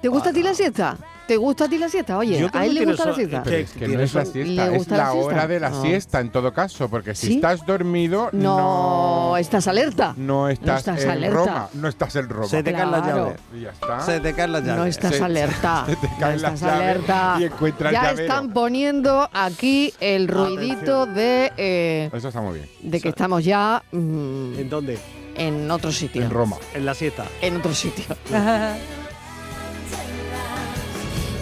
¿Te 0.02 0.09
gusta 0.09 0.30
a 0.30 0.33
ti 0.33 0.42
la 0.42 0.54
siesta? 0.54 0.98
¿Te 1.26 1.38
gusta 1.38 1.64
a 1.64 1.68
ti 1.68 1.78
la 1.78 1.88
siesta? 1.88 2.18
Oye, 2.18 2.46
¿a 2.52 2.66
él 2.66 2.74
le 2.74 2.84
gusta 2.84 3.06
la 3.06 3.14
siesta? 3.14 3.42
Pero 3.42 3.56
es 3.56 3.70
que 3.70 3.88
no 3.88 4.00
es 4.00 4.12
la 4.12 4.24
siesta, 4.26 4.66
¿Le 4.70 4.76
es 4.76 4.88
la, 4.88 4.96
la 4.98 5.04
siesta? 5.10 5.12
hora 5.14 5.46
de 5.46 5.58
la 5.60 5.70
No. 5.70 5.82
siesta 5.82 6.20
en 6.20 6.30
todo 6.30 6.52
caso, 6.52 6.88
porque 6.90 7.14
si 7.14 7.26
¿Sí? 7.28 7.34
estás 7.37 7.64
dormido 7.64 8.28
No, 8.32 9.34
estás 9.38 9.66
alerta. 9.66 10.12
no 10.18 10.50
estás, 10.50 10.80
estás 10.80 11.02
en 11.04 11.10
alerta. 11.10 11.37
Roma, 11.38 11.68
no 11.72 11.88
estás 11.88 12.16
en 12.16 12.28
Roma. 12.28 12.46
Se 12.48 12.62
te 12.62 12.72
caen 12.72 12.90
las 12.90 13.02
Claro. 13.02 13.26
llaves. 13.28 13.40
Y 13.56 13.60
ya 13.62 13.70
está. 13.70 14.00
Se 14.02 14.20
te 14.20 14.34
caen 14.34 14.52
las 14.52 14.62
llaves. 14.64 14.76
No 14.78 14.84
estás 14.87 15.14
Se- 15.14 15.24
alerta. 15.24 15.84
se 15.88 15.96
te 15.96 16.08
no 16.08 16.18
caen 16.20 16.42
las 16.42 16.54
estás 16.54 16.60
llaves 16.72 16.88
alerta. 16.90 17.37
y 17.40 17.44
encuentras 17.44 17.92
ya 17.92 18.02
llavero. 18.02 18.22
están 18.22 18.52
poniendo 18.52 19.30
aquí 19.32 19.94
el 20.00 20.28
ruidito 20.28 21.06
de, 21.06 21.52
eh, 21.56 22.10
Eso 22.12 22.28
está 22.28 22.42
muy 22.42 22.54
bien. 22.58 22.68
de 22.82 23.00
que 23.00 23.08
estamos 23.08 23.42
ya 23.44 23.82
mm, 23.92 24.58
¿En 24.58 24.68
dónde? 24.68 24.98
en 25.37 25.70
otro 25.70 25.90
sitio. 25.90 26.22
En 26.22 26.28
Roma. 26.30 26.56
En 26.74 26.84
la 26.84 26.92
siesta. 26.94 27.24
En 27.40 27.56
otro 27.56 27.72
sitio. 27.72 28.04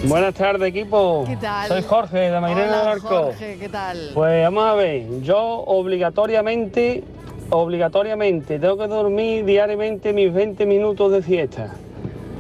Buenas 0.09 0.35
tardes, 0.35 0.69
equipo. 0.69 1.25
¿Qué 1.27 1.37
tal? 1.37 1.69
Soy 1.69 1.83
Jorge 1.83 2.19
de 2.19 2.41
Mairena 2.41 2.79
del 2.79 2.89
Arco. 2.89 3.09
Jorge, 3.09 3.57
¿qué 3.59 3.69
tal? 3.69 4.11
Pues 4.15 4.43
vamos 4.45 4.65
a 4.65 4.75
ver, 4.75 5.21
yo 5.23 5.39
obligatoriamente, 5.39 7.05
obligatoriamente 7.51 8.59
tengo 8.59 8.77
que 8.79 8.89
dormir 8.89 9.45
diariamente 9.45 10.13
mis 10.13 10.33
20 10.33 10.67
minutos 10.67 11.13
de 11.13 11.23
siesta. 11.23 11.75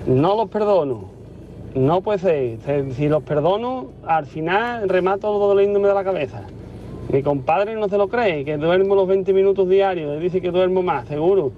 No 0.07 0.37
los 0.37 0.48
perdono. 0.51 1.05
No 1.75 2.01
puede 2.01 2.18
ser. 2.18 2.59
Se- 2.64 2.92
Si 2.94 3.09
los 3.09 3.22
perdono, 3.22 3.87
al 4.07 4.27
final 4.27 4.88
remato 4.88 5.33
doliéndome 5.38 5.88
de 5.88 5.94
la 5.94 6.05
cabeza. 6.05 6.42
Mi 7.12 7.22
compadre 7.22 7.75
no 7.77 7.88
se 7.88 7.96
lo 7.96 8.09
cree, 8.09 8.44
que 8.44 8.57
duermo 8.57 8.94
los 8.96 9.07
20 9.07 9.33
minutos 9.33 9.68
diarios. 9.68 10.12
Él 10.16 10.20
dice 10.20 10.40
que 10.40 10.51
duermo 10.51 10.83
más, 10.83 11.07
seguro. 11.07 11.53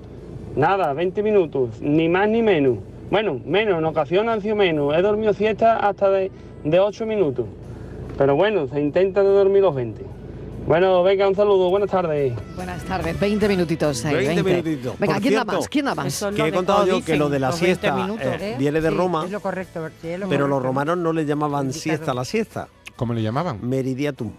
Nada, 0.55 0.93
20 0.93 1.23
minutos, 1.23 1.81
ni 1.81 2.09
más 2.09 2.29
ni 2.29 2.43
menos. 2.43 2.77
Bueno, 3.15 3.41
menos, 3.47 3.79
en 3.79 3.85
ocasiones 3.85 4.35
han 4.35 4.43
sido 4.43 4.57
menos. 4.57 4.93
He 4.93 5.01
dormido 5.01 5.33
siesta 5.35 5.77
hasta 5.77 6.11
de, 6.11 6.33
de 6.65 6.81
8 6.81 7.07
minutos. 7.07 7.47
Pero 8.19 8.35
bueno, 8.35 8.67
se 8.67 8.81
intenta 8.81 9.23
de 9.23 9.29
dormir 9.29 9.63
los 9.63 9.73
20. 9.73 10.05
Bueno, 10.67 11.01
venga, 11.05 11.29
un 11.29 11.37
saludo, 11.37 11.71
buenas 11.71 11.93
tardes. 11.93 12.33
Buenas 12.57 12.83
tardes, 12.83 13.21
20 13.21 13.47
minutitos 13.47 14.05
ahí. 14.05 14.17
20 14.17 14.43
20. 14.43 14.51
minutitos. 14.51 14.99
Venga, 14.99 15.15
Por 15.15 15.23
¿quién 15.23 15.35
da 15.37 15.45
más? 15.45 15.69
¿Quién 15.69 15.85
da 15.85 15.95
más? 15.95 16.27
que 16.35 16.49
he 16.49 16.53
contado 16.53 16.87
yo 16.89 17.05
que 17.05 17.17
lo 17.17 17.29
de 17.29 17.39
la 17.39 17.53
siesta 17.53 17.97
eh, 18.21 18.37
¿Eh? 18.41 18.57
viene 18.59 18.81
de 18.81 18.91
Sí, 18.91 18.97
Roma, 18.97 19.27
Es 19.27 19.31
lo 19.31 19.39
correcto. 19.39 19.89
sí, 20.03 20.09
es 20.09 20.19
lo 20.19 20.29
pero 20.29 20.49
los 20.49 20.61
romanos 20.61 20.99
no 20.99 21.13
le 21.13 21.25
llamaban 21.25 21.73
siesta 21.73 22.11
a 22.11 22.15
la 22.15 22.25
siesta. 22.25 22.67
¿Cómo 22.97 23.15
le 23.15 23.23
llamaban? 23.23 23.61
Meridiatum. 23.63 24.33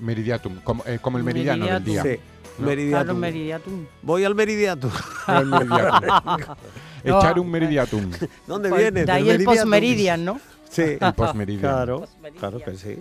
Meridiatum, 0.00 0.56
como, 0.64 0.82
eh, 0.84 0.98
como 1.00 1.16
el 1.16 1.22
meridiano 1.22 1.64
del 1.64 1.84
día. 1.84 2.02
Sí, 2.02 2.16
¿no? 2.58 2.66
meridiatum. 2.66 3.04
Claro, 3.04 3.14
meridiatum. 3.20 3.86
Voy 4.02 4.24
al 4.24 4.34
meridiatum. 4.34 4.90
Echar 7.04 7.38
un 7.38 7.50
meridiatum. 7.50 8.10
¿Dónde 8.46 8.68
Pues 8.68 8.82
viene? 8.82 9.04
de 9.04 9.12
ahí 9.12 9.30
el 9.30 9.44
post-meridian, 9.44 10.24
¿no? 10.24 10.40
Sí. 10.68 10.96
El 11.00 11.14
post-meridian. 11.14 11.60
Claro, 11.60 12.06
claro 12.38 12.58
que 12.60 12.76
sí. 12.76 12.98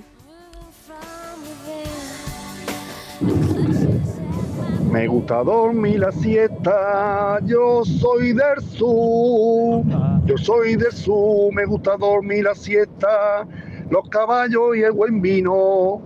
Me 4.92 5.08
gusta 5.08 5.44
dormir 5.44 6.00
la 6.00 6.12
siesta, 6.12 7.40
yo 7.44 7.84
soy 7.86 8.34
del 8.34 8.60
sur, 8.72 9.84
yo 10.26 10.38
soy 10.38 10.76
del 10.78 10.92
sur, 10.92 11.54
me 11.54 11.66
gusta 11.66 11.96
dormir 11.98 12.46
la 12.46 12.56
siesta, 12.56 13.46
los 13.90 14.10
caballos 14.10 14.76
y 14.76 14.82
el 14.82 14.94
buen 14.94 15.22
vino 15.22 16.02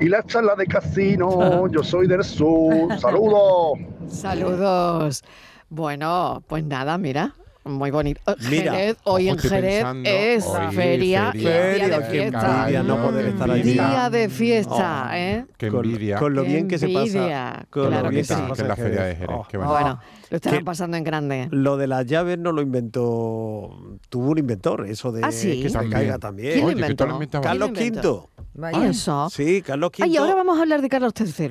y 0.00 0.08
la 0.08 0.22
charla 0.22 0.54
de 0.54 0.66
casino, 0.66 1.66
yo 1.72 1.82
soy 1.82 2.06
del 2.06 2.22
sur, 2.22 2.96
saludos. 3.00 3.78
Saludos. 4.08 5.24
Bueno, 5.68 6.42
pues 6.46 6.64
nada, 6.64 6.96
mira. 6.98 7.34
Muy 7.64 7.90
bonito. 7.90 8.20
Eh, 8.30 8.34
Mira, 8.48 8.74
Jerez, 8.74 8.96
hoy 9.02 9.28
en 9.28 9.38
Jerez 9.38 9.74
pensando, 9.82 10.08
es 10.08 10.46
hoy, 10.46 10.72
feria, 10.72 11.32
y 11.34 11.40
feria. 11.40 11.40
día 11.42 11.42
de 11.42 11.60
Feria, 11.90 12.00
fiesta. 12.02 12.58
envidia 12.60 12.82
no 12.84 13.02
poder 13.02 13.26
estar 13.26 13.50
allí. 13.50 13.72
Día 13.72 14.08
de 14.08 14.28
fiesta, 14.28 15.08
Oh, 15.10 15.14
¿eh? 15.14 15.46
Qué 15.58 15.68
Con- 15.68 15.84
envidia. 15.84 16.16
Con, 16.20 16.34
lo 16.36 16.44
Qué 16.44 16.48
bien 16.48 16.68
que 16.68 16.78
se 16.78 16.86
envidia, 16.86 17.50
pasa. 17.54 17.66
Con 17.70 17.88
claro 17.88 18.02
lo 18.04 18.08
que 18.10 18.14
bien 18.14 18.24
sí. 18.24 18.34
Que 18.36 18.42
pasa 18.48 18.62
es 18.62 18.68
la 18.68 18.76
feria 18.76 19.02
de 19.02 19.16
Jerez. 19.16 19.36
Oh. 19.36 19.46
qué 19.50 19.56
bonito. 19.56 19.72
Bueno, 19.74 20.00
lo 20.30 20.36
estarán 20.36 20.58
Que- 20.60 20.64
pasando 20.64 20.96
en 20.96 21.02
grande. 21.02 21.48
Lo 21.50 21.76
de 21.76 21.86
las 21.88 22.06
llaves 22.06 22.38
no 22.38 22.52
lo 22.52 22.62
inventó, 22.62 23.98
tuvo 24.08 24.30
un 24.30 24.38
inventor, 24.38 24.86
eso 24.88 25.10
de 25.10 25.22
¿Ah, 25.24 25.32
sí? 25.32 25.60
que 25.62 25.68
se 25.68 25.72
También. 25.74 25.92
caiga 25.92 26.18
también. 26.20 26.52
¿Quién 26.52 26.62
lo 26.62 26.68
que 26.68 26.74
inventó? 26.74 27.40
Carlos. 27.40 27.70
V. 27.70 28.20
Vaya. 28.54 28.78
¿Y 28.78 28.90
eso? 28.90 29.28
Sí, 29.28 29.60
Carlos 29.62 29.90
V. 29.90 30.04
Ay, 30.04 30.16
ahora 30.16 30.36
vamos 30.36 30.56
a 30.56 30.62
hablar 30.62 30.82
de 30.82 30.88
Carlos 30.88 31.12
III. 31.18 31.48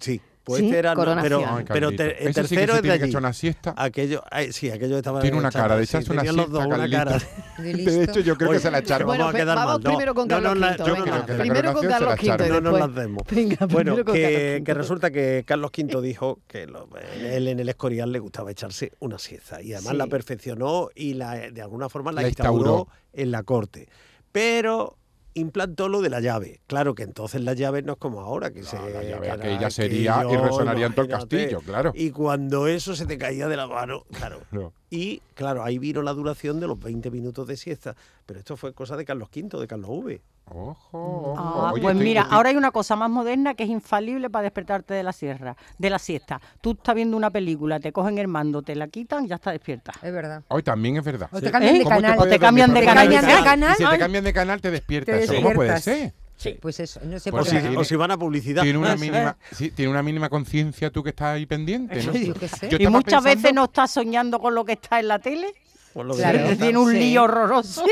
Sí, 0.00 0.20
pues 0.44 0.58
Sí, 0.60 0.66
este 0.66 0.78
era, 0.78 0.90
no, 0.90 0.96
coronación. 0.96 1.22
pero, 1.42 1.56
Ay, 1.56 1.64
pero 1.68 1.86
Carlito. 1.88 2.02
te- 2.04 2.22
el 2.24 2.28
Ese 2.30 2.42
sí 2.42 2.48
que 2.48 2.54
tercero 2.62 2.72
es 2.74 2.82
de 2.82 2.88
que 2.88 2.92
allí. 2.94 3.04
echar 3.10 3.20
una 3.22 3.32
siesta. 3.32 3.74
Aquello, 3.76 4.22
ay, 4.30 4.52
sí, 4.52 4.70
aquello 4.70 4.96
estaba 4.96 5.20
Tiene 5.20 5.36
una 5.38 5.50
cara 5.50 5.76
de 5.76 5.86
sí, 5.86 5.90
echarse 5.96 6.12
una 6.12 6.22
siesta, 6.22 6.46
dos 6.46 6.66
una 6.66 6.90
cara. 6.90 7.18
De 7.58 8.04
hecho, 8.04 8.20
yo 8.20 8.36
creo 8.36 8.50
que 8.50 8.58
se 8.58 8.70
la 8.70 8.78
echaron. 8.78 9.06
Bueno, 9.06 9.24
vamos 9.26 9.34
a 9.34 9.38
quedar 9.44 9.56
vamos 9.56 9.72
mal. 9.74 9.82
No, 9.82 9.90
primero 9.90 10.14
con 10.14 10.28
no, 10.28 10.34
Carlos 10.34 10.54
no, 10.54 10.60
no 10.60 10.66
venga. 10.84 10.84
creo 10.84 11.04
que 11.04 11.10
la 11.32 11.42
primero 11.42 11.72
con 11.72 11.86
Carlos 11.86 12.14
echaron. 12.20 12.48
No 12.50 12.60
nos 12.60 12.80
las 12.80 12.94
demos. 12.94 13.22
Venga, 13.30 13.66
Bueno, 13.66 13.96
que, 14.04 14.62
resulta 14.66 15.10
que 15.10 15.44
Carlos 15.46 15.70
V 15.76 16.00
dijo 16.02 16.40
que 16.48 16.66
lo- 16.66 16.88
él 17.20 17.48
en 17.48 17.60
el 17.60 17.68
Escorial 17.68 18.10
le 18.10 18.18
gustaba 18.18 18.50
echarse 18.50 18.92
una 19.00 19.18
siesta 19.18 19.62
y 19.62 19.72
además 19.74 19.92
Sí. 19.92 19.96
la 19.98 20.06
perfeccionó 20.08 20.88
y 20.94 21.14
la, 21.14 21.34
de 21.50 21.62
alguna 21.62 21.88
forma 21.88 22.10
la, 22.12 22.22
La 22.22 22.28
instauró, 22.28 22.54
instauró. 22.56 22.88
en 23.12 23.30
la 23.30 23.42
corte. 23.44 23.88
Pero 24.32 24.96
implantó 25.34 25.88
lo 25.88 26.00
de 26.00 26.10
la 26.10 26.20
llave. 26.20 26.60
Claro 26.66 26.94
que 26.94 27.02
entonces 27.02 27.40
la 27.40 27.54
llave 27.54 27.82
no 27.82 27.92
es 27.92 27.98
como 27.98 28.20
ahora, 28.20 28.50
que 28.52 28.62
se... 28.62 28.76
la 28.76 29.02
llave 29.02 29.20
que 29.20 29.26
era 29.26 29.34
aquella 29.34 29.70
sería 29.70 30.24
y 30.30 30.36
resonaría 30.36 30.86
en 30.86 30.94
todo 30.94 31.04
el 31.04 31.10
castillo, 31.10 31.60
claro. 31.60 31.92
Y 31.94 32.10
cuando 32.10 32.66
eso 32.66 32.94
se 32.94 33.06
te 33.06 33.18
caía 33.18 33.48
de 33.48 33.56
la 33.56 33.66
mano, 33.66 34.04
claro. 34.12 34.40
No. 34.52 34.72
Y 34.90 35.22
claro, 35.34 35.64
ahí 35.64 35.78
vino 35.78 36.02
la 36.02 36.12
duración 36.12 36.60
de 36.60 36.66
los 36.66 36.78
20 36.78 37.10
minutos 37.10 37.46
de 37.46 37.56
siesta. 37.56 37.96
Pero 38.26 38.40
esto 38.40 38.56
fue 38.58 38.74
cosa 38.74 38.96
de 38.96 39.06
Carlos 39.06 39.30
V, 39.34 39.58
de 39.58 39.66
Carlos 39.66 39.90
V. 39.90 40.20
Ojo, 40.46 40.76
ojo. 40.92 41.34
Ah, 41.38 41.70
Oye, 41.72 41.80
pues 41.82 41.94
estoy- 41.94 42.04
mira, 42.08 42.22
estoy- 42.22 42.36
ahora 42.36 42.50
hay 42.50 42.56
una 42.56 42.70
cosa 42.72 42.94
más 42.96 43.08
moderna 43.08 43.54
que 43.54 43.62
es 43.62 43.70
infalible 43.70 44.28
para 44.28 44.42
despertarte 44.42 44.92
de 44.92 45.02
la 45.02 45.12
sierra, 45.12 45.56
de 45.78 45.90
la 45.90 45.98
siesta. 45.98 46.40
Tú 46.60 46.72
estás 46.72 46.94
viendo 46.94 47.16
una 47.16 47.30
película, 47.30 47.80
te 47.80 47.92
cogen 47.92 48.18
el 48.18 48.28
mando, 48.28 48.60
te 48.62 48.74
la 48.74 48.88
quitan, 48.88 49.26
ya 49.26 49.36
está 49.36 49.50
despierta. 49.52 49.92
Es 50.02 50.12
verdad. 50.12 50.42
Hoy 50.48 50.62
también 50.62 50.96
es 50.96 51.04
verdad. 51.04 51.28
O 51.32 51.40
te 51.40 51.50
cambian 51.50 51.78
de 51.78 51.84
¿Cómo 51.84 51.96
te 51.96 52.02
canal. 52.02 52.18
O 52.18 52.26
te 52.26 52.38
cambian 52.38 52.72
de 52.74 52.84
canal. 52.84 53.76
si 53.76 53.84
te 53.84 53.98
cambian 53.98 54.24
de 54.24 54.32
canal, 54.32 54.60
te 54.60 54.70
despiertas. 54.70 55.16
Te 55.16 55.24
¿Eso 55.24 55.34
cómo 55.36 55.52
puede 55.54 55.70
despiertas. 55.72 56.12
ser? 56.12 56.58
Pues 56.60 56.80
eso, 56.80 56.98
no 57.04 57.20
sé 57.20 57.30
O 57.30 57.34
por 57.34 57.46
si, 57.46 57.56
qué. 57.56 57.76
o 57.76 57.84
si 57.84 57.94
van 57.94 58.10
a 58.10 58.18
publicidad. 58.18 58.62
Tiene 58.64 58.76
una 58.76 58.96
sí. 58.96 59.00
mínima, 59.00 59.36
sí, 59.52 59.70
tiene 59.70 59.92
una 59.92 60.02
mínima 60.02 60.28
conciencia 60.28 60.90
tú 60.90 61.00
que 61.04 61.10
estás 61.10 61.36
ahí 61.36 61.46
pendiente, 61.46 62.02
¿no? 62.02 62.12
Yo 62.14 62.34
qué 62.34 62.48
sé. 62.48 62.68
Yo 62.68 62.78
Y 62.80 62.86
muchas 62.88 63.22
veces 63.22 63.54
no 63.54 63.64
estás 63.64 63.92
soñando 63.92 64.40
con 64.40 64.52
lo 64.54 64.64
que 64.64 64.72
está 64.72 64.98
en 64.98 65.06
la 65.06 65.20
tele. 65.20 65.54
Por 65.92 66.06
lo 66.06 66.14
Claro. 66.14 66.38
Tiene 66.58 66.78
un 66.78 66.90
Sí. 66.92 66.98
lío 66.98 67.24
horroroso. 67.24 67.84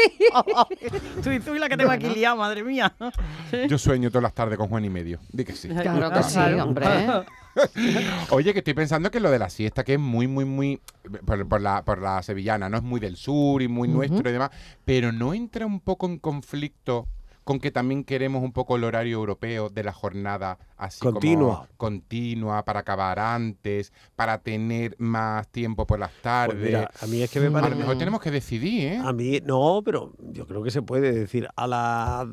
tú 1.22 1.30
y 1.30 1.40
tú 1.40 1.54
y 1.54 1.58
la 1.58 1.68
que 1.68 1.76
tengo 1.76 1.90
aquí 1.90 2.08
liada, 2.08 2.34
madre 2.36 2.62
mía. 2.64 2.94
Yo 3.68 3.78
sueño 3.78 4.10
todas 4.10 4.22
las 4.22 4.34
tardes 4.34 4.56
con 4.58 4.68
Juan 4.68 4.84
y 4.84 4.90
medio. 4.90 5.18
Di 5.32 5.44
que 5.44 5.52
sí. 5.54 5.68
Claro 5.68 6.10
que 6.10 6.22
sí, 6.22 6.34
Claro. 6.34 6.64
hombre. 6.64 6.86
Oye, 8.30 8.52
que 8.52 8.60
estoy 8.60 8.74
pensando 8.74 9.10
que 9.10 9.18
lo 9.20 9.30
de 9.30 9.38
la 9.38 9.50
siesta, 9.50 9.82
que 9.84 9.94
es 9.94 9.98
muy, 10.00 10.26
muy, 10.28 10.44
muy. 10.44 10.80
Por, 11.26 11.46
por 11.48 11.60
la, 11.60 11.82
por 11.84 12.00
la 12.00 12.22
sevillana, 12.22 12.68
no 12.68 12.76
es 12.76 12.82
muy 12.82 13.00
del 13.00 13.16
sur 13.16 13.60
y 13.60 13.68
muy 13.68 13.88
nuestro 13.88 14.28
y 14.28 14.32
demás, 14.32 14.50
pero 14.84 15.10
no 15.12 15.34
entra 15.34 15.66
un 15.66 15.80
poco 15.80 16.06
en 16.06 16.18
conflicto 16.18 17.06
con 17.44 17.58
que 17.58 17.70
también 17.70 18.04
queremos 18.04 18.42
un 18.42 18.52
poco 18.52 18.76
el 18.76 18.84
horario 18.84 19.16
europeo 19.16 19.68
de 19.70 19.82
la 19.84 19.92
jornada 19.92 20.58
así 20.76 21.00
Continua. 21.00 21.56
como 21.66 21.68
continua, 21.76 22.64
para 22.64 22.80
acabar 22.80 23.18
antes, 23.18 23.92
para 24.16 24.38
tener 24.38 24.94
más 24.98 25.48
tiempo 25.48 25.86
por 25.86 25.98
las 25.98 26.10
Pues 26.10 26.22
tardes. 26.22 26.62
mira, 26.62 26.90
a 27.00 27.06
mí 27.06 27.22
es 27.22 27.30
que 27.30 27.40
me 27.40 27.46
a 27.48 27.52
parece... 27.52 27.70
lo 27.70 27.76
mejor 27.76 27.98
tenemos 27.98 28.20
que 28.20 28.30
decidir, 28.30 28.92
¿eh? 28.92 28.96
A 28.98 29.12
mí, 29.12 29.40
no, 29.44 29.82
pero 29.84 30.12
yo 30.32 30.46
creo 30.46 30.62
que 30.62 30.70
se 30.70 30.82
puede 30.82 31.12
decir. 31.12 31.48
A 31.56 31.66
las 31.66 32.26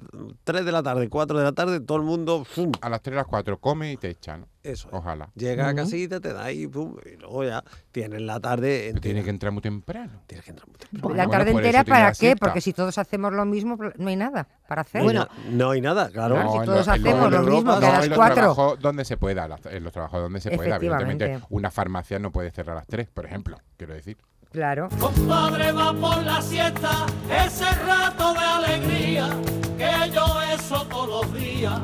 3 0.44 0.66
de 0.66 0.72
la 0.72 0.84
tarde, 0.84 1.10
4 1.10 1.38
de 1.38 1.44
la 1.44 1.52
tarde, 1.52 1.80
todo 1.80 1.98
el 1.98 2.04
mundo... 2.04 2.46
¡fum! 2.46 2.72
A 2.82 2.90
las 2.90 3.02
3 3.02 3.14
a 3.14 3.18
las 3.18 3.28
4 3.28 3.60
come 3.60 3.92
y 3.94 3.98
te 3.98 4.10
echan. 4.10 4.46
Eso 4.72 4.88
es. 4.90 4.94
Ojalá. 4.94 5.30
Llega 5.36 5.70
a 5.70 5.74
casita, 5.76 6.20
te 6.20 6.34
da 6.34 6.44
ahí, 6.46 6.68
pum, 6.68 6.96
y 7.06 7.18
luego 7.18 7.44
ya 7.44 7.64
tienes 7.92 8.22
la 8.22 8.40
tarde 8.40 8.68
Pero 8.68 8.88
entera. 8.90 9.02
tiene 9.02 9.24
que 9.24 9.30
entrar 9.30 9.52
muy 9.52 9.62
temprano. 9.62 10.22
Tienes 10.28 10.44
que 10.46 10.52
entrar 10.52 10.68
muy 10.68 10.78
temprano. 10.78 11.16
La 11.16 11.26
Bueno, 11.26 11.32
tarde 11.40 11.52
entera, 11.52 11.84
¿para 11.84 12.06
la 12.06 12.12
qué? 12.14 12.36
Porque 12.36 12.62
si 12.62 12.74
todos 12.74 12.98
hacemos 12.98 13.32
lo 13.34 13.46
mismo, 13.46 13.78
no 13.98 14.10
hay 14.10 14.16
nada 14.16 14.48
para 14.68 14.82
hacer. 14.82 15.04
Bueno, 15.04 15.28
no 15.52 15.72
hay 15.72 15.82
nada, 15.82 16.10
claro. 16.10 16.36
Si 16.52 16.66
todos 16.66 16.86
lo- 16.88 16.94
hacemos 16.94 17.32
lo 17.32 17.42
mismo 17.44 17.72
no, 17.74 17.80
que 17.80 17.86
a 17.86 18.00
las 18.00 18.10
cuatro. 18.10 18.78
donde 18.82 19.06
se 19.06 19.18
pueda, 19.18 19.48
en 19.72 19.84
los 19.84 19.94
trabajos 19.94 20.22
donde 20.22 20.42
se 20.42 20.52
pueda. 20.52 20.76
Evidentemente, 20.76 21.40
una 21.50 21.72
farmacia 21.72 22.20
no 22.20 22.32
puede 22.32 22.52
cerrar 22.52 22.76
a 22.76 22.80
las 22.80 22.88
3, 22.88 23.08
por 23.10 23.26
ejemplo, 23.26 23.58
quiero 23.78 23.94
decir. 23.94 24.18
Claro. 24.52 24.88
Compadre 25.00 25.72
va 25.74 25.94
por 25.94 26.24
la 26.24 26.42
siesta, 26.42 27.06
ese 27.46 27.70
rato 27.86 28.34
de 28.34 28.40
alegría, 28.40 29.30
que 29.78 30.12
yo 30.12 30.26
eso 30.54 30.86
todos 30.88 31.26
los 31.28 31.34
días, 31.34 31.80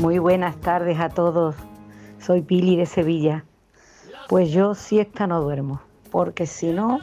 Muy 0.00 0.18
buenas 0.18 0.56
tardes 0.62 0.98
a 0.98 1.10
todos. 1.10 1.54
Soy 2.18 2.40
Pili 2.40 2.76
de 2.76 2.86
Sevilla. 2.86 3.44
Pues 4.30 4.50
yo 4.50 4.74
siesta 4.74 5.26
no 5.26 5.42
duermo, 5.42 5.82
porque 6.10 6.46
si 6.46 6.72
no 6.72 6.98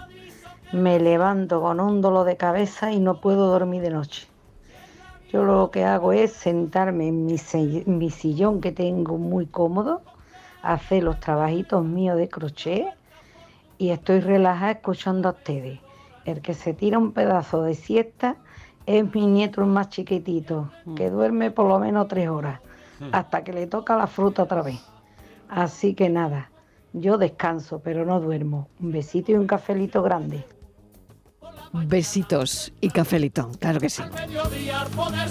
me 0.72 1.00
levanto 1.00 1.62
con 1.62 1.80
un 1.80 2.02
dolor 2.02 2.26
de 2.26 2.36
cabeza 2.36 2.92
y 2.92 3.00
no 3.00 3.22
puedo 3.22 3.46
dormir 3.46 3.84
de 3.84 3.92
noche. 3.92 4.28
Yo 5.32 5.44
lo 5.44 5.70
que 5.70 5.84
hago 5.84 6.14
es 6.14 6.34
sentarme 6.34 7.10
en 7.10 7.28
mi, 7.28 7.36
en 7.54 7.98
mi 8.00 8.10
sillón 8.10 8.60
que 8.60 8.72
tengo 8.72 9.20
muy 9.20 9.46
cómodo, 9.46 10.02
hacer 10.64 11.04
los 11.04 11.20
trabajitos 11.20 11.86
míos 11.86 12.18
de 12.18 12.28
crochet 12.28 12.88
y 13.78 13.92
estoy 13.92 14.20
relajada 14.22 14.72
escuchando 14.72 15.30
a 15.30 15.34
ustedes. 15.34 15.80
El 16.26 16.42
que 16.42 16.56
se 16.56 16.74
tira 16.74 16.98
un 16.98 17.12
pedazo 17.12 17.62
de 17.62 17.76
siesta 17.76 18.38
es 18.90 19.14
mi 19.14 19.28
nieto 19.28 19.62
el 19.62 19.68
más 19.68 19.90
chiquitito, 19.90 20.72
que 20.96 21.12
duerme 21.12 21.52
por 21.52 21.68
lo 21.68 21.78
menos 21.78 22.08
tres 22.08 22.28
horas, 22.28 22.60
hasta 23.12 23.44
que 23.44 23.54
le 23.54 23.68
toca 23.68 23.96
la 23.96 24.08
fruta 24.08 24.42
otra 24.42 24.64
vez. 24.64 24.80
Así 25.48 25.94
que 25.94 26.10
nada, 26.10 26.50
yo 26.94 27.20
descanso, 27.20 27.82
pero 27.84 28.04
no 28.04 28.20
duermo. 28.20 28.68
Un 28.80 28.92
besito 28.92 29.32
y 29.32 29.36
un 29.36 29.46
cafelito 29.46 30.02
grande. 30.02 30.44
Besitos 31.72 32.72
y 32.82 32.90
cafelito, 32.90 33.52
claro 33.60 33.80
que 33.80 33.90
sí. 33.90 34.02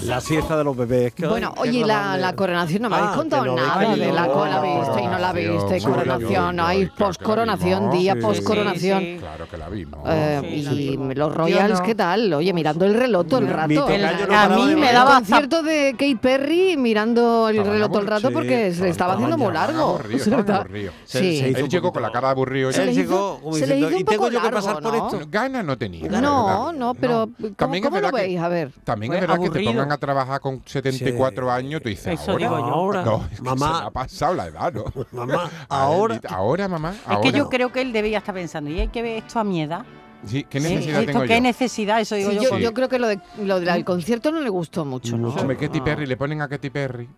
La 0.05 0.21
siesta 0.21 0.57
de 0.57 0.65
los 0.65 0.77
bebés. 0.77 1.13
que- 1.15 1.27
Bueno, 1.27 1.53
oye, 1.57 1.85
la, 1.85 2.17
la 2.17 2.35
coronación, 2.35 2.83
no 2.83 2.89
me 2.91 2.97
Ah, 2.97 2.99
habéis 2.99 3.11
que 3.13 3.19
contado 3.19 3.45
no 3.45 3.57
nada 3.57 3.97
de 3.97 4.13
la 4.13 4.27
no, 4.27 4.33
cola, 4.33 4.51
la 4.51 4.61
viste 4.63 5.03
y 5.03 5.07
no 5.07 5.19
la 5.19 5.33
viste, 5.33 5.81
coronación, 5.83 6.51
vimos, 6.57 6.67
hay 6.69 6.79
vimos. 6.85 7.93
día 7.93 8.15
Sí, 8.15 8.21
poscoronación. 8.21 9.01
sí, 9.01 9.13
sí. 9.15 9.19
Claro 9.21 9.49
que 9.51 9.57
la 9.59 9.69
vimos. 9.69 10.01
Eh, 10.07 10.63
y 10.65 10.97
los 11.15 11.35
Royals, 11.35 11.81
no. 11.81 11.85
¿qué 11.87 11.95
tal? 11.95 12.33
Oye, 12.35 12.53
mirando 12.53 12.85
el 12.85 12.95
reloj 12.95 13.27
todo 13.27 13.41
el 13.41 13.49
rato. 13.49 13.89
no 14.29 14.37
a 14.37 14.49
mí 14.49 14.75
me 14.77 14.93
daba 14.93 15.15
concierto 15.17 15.63
de 15.63 15.93
Kate 15.93 16.19
Perry 16.21 16.77
mirando 16.77 17.49
el 17.49 17.65
reloj 17.65 17.89
todo 17.91 18.01
el 18.01 18.07
rato 18.07 18.31
porque 18.31 18.73
se 18.75 18.89
estaba 18.89 19.15
haciendo 19.15 19.37
muy 19.37 19.53
largo. 19.53 19.99
Se 21.05 21.69
llegó 21.69 21.93
con 21.93 22.03
la 22.03 22.11
cara 22.13 22.31
aburrido. 22.31 22.73
Se 22.73 22.85
le 22.85 22.95
llegó 22.95 23.39
hizo- 23.39 23.41
como 23.43 23.55
se 23.57 23.67
le 23.67 23.75
diciendo, 23.75 23.89
hizo 23.89 23.97
un 23.97 24.01
¿y 24.01 24.05
tengo 24.05 24.23
poco 24.23 24.33
yo 24.33 24.39
que 24.41 24.45
largo, 24.51 24.57
pasar 24.67 24.83
por 24.83 24.97
¿no? 24.97 25.07
esto? 25.07 25.29
Gana 25.31 25.63
no 25.63 25.77
tenía. 25.79 26.09
No, 26.31 26.47
verdad. 26.67 26.73
no, 26.79 26.95
pero 26.95 27.29
¿cómo, 27.37 27.55
También 27.55 27.85
es 27.85 27.89
cómo 27.91 28.01
lo 28.01 28.07
verdad 28.07 28.19
que- 28.21 28.27
veis? 28.27 28.41
A 28.41 28.49
ver. 28.49 28.73
También 28.85 29.11
Pues 29.11 29.17
es 29.17 29.21
verdad 29.29 29.35
que 29.37 29.41
te 29.51 29.59
aburrido. 29.59 29.73
pongan 29.73 29.93
a 29.93 29.97
trabajar 29.99 30.41
con 30.41 30.63
74 30.65 31.51
años, 31.51 31.83
tú 31.83 31.89
dices, 31.89 32.21
Eso 32.21 32.33
ahora, 32.33 32.45
digo 32.49 32.59
yo. 32.59 32.65
Ahora, 32.67 33.03
no, 33.05 33.25
es 33.31 33.37
que 33.39 33.43
mamá. 33.43 33.67
se 33.77 33.81
me 33.83 33.87
ha 33.87 33.91
pasado 33.91 34.35
la 34.35 34.47
edad, 34.47 34.73
¿no? 34.73 34.85
Mamá, 35.13 35.51
ahora. 35.69 36.21
Ahora, 36.29 36.69
mamá, 36.69 36.91
Es 36.93 37.01
ahora. 37.07 37.21
que 37.23 37.33
yo 37.37 37.49
creo 37.49 37.73
que 37.73 37.81
él 37.81 37.93
debía 37.93 38.19
estar 38.19 38.35
pensando, 38.35 38.71
y 38.71 38.81
hay 38.81 38.89
que 38.89 39.03
ver 39.03 39.19
esto 39.25 39.39
a 39.41 39.45
mi 39.45 39.63
edad. 39.63 39.85
Sí, 40.27 40.45
¿qué 40.51 40.61
Sí, 40.61 40.69
necesidad 40.69 41.01
esto, 41.01 41.13
tengo 41.13 41.25
¿Qué 41.27 41.37
yo? 41.37 41.41
necesidad? 41.41 42.01
Eso 42.01 42.17
digo 42.17 42.31
Sí, 42.31 42.37
yo. 42.37 42.43
yo, 42.43 42.49
con- 42.51 42.59
yo 42.61 42.75
creo 42.75 42.89
que 42.89 42.99
lo, 42.99 43.07
de, 43.07 43.21
lo 43.45 43.61
del 43.61 43.85
concierto 43.85 44.33
no 44.33 44.41
le 44.41 44.49
gustó 44.49 44.85
mucho, 44.85 45.17
¿no? 45.17 45.29
Hombre, 45.29 45.57
Katy 45.57 45.81
Perry, 45.81 46.07
le 46.07 46.17
ponen 46.17 46.43
a 46.43 46.49
Katy 46.49 46.71
Perry. 46.71 47.09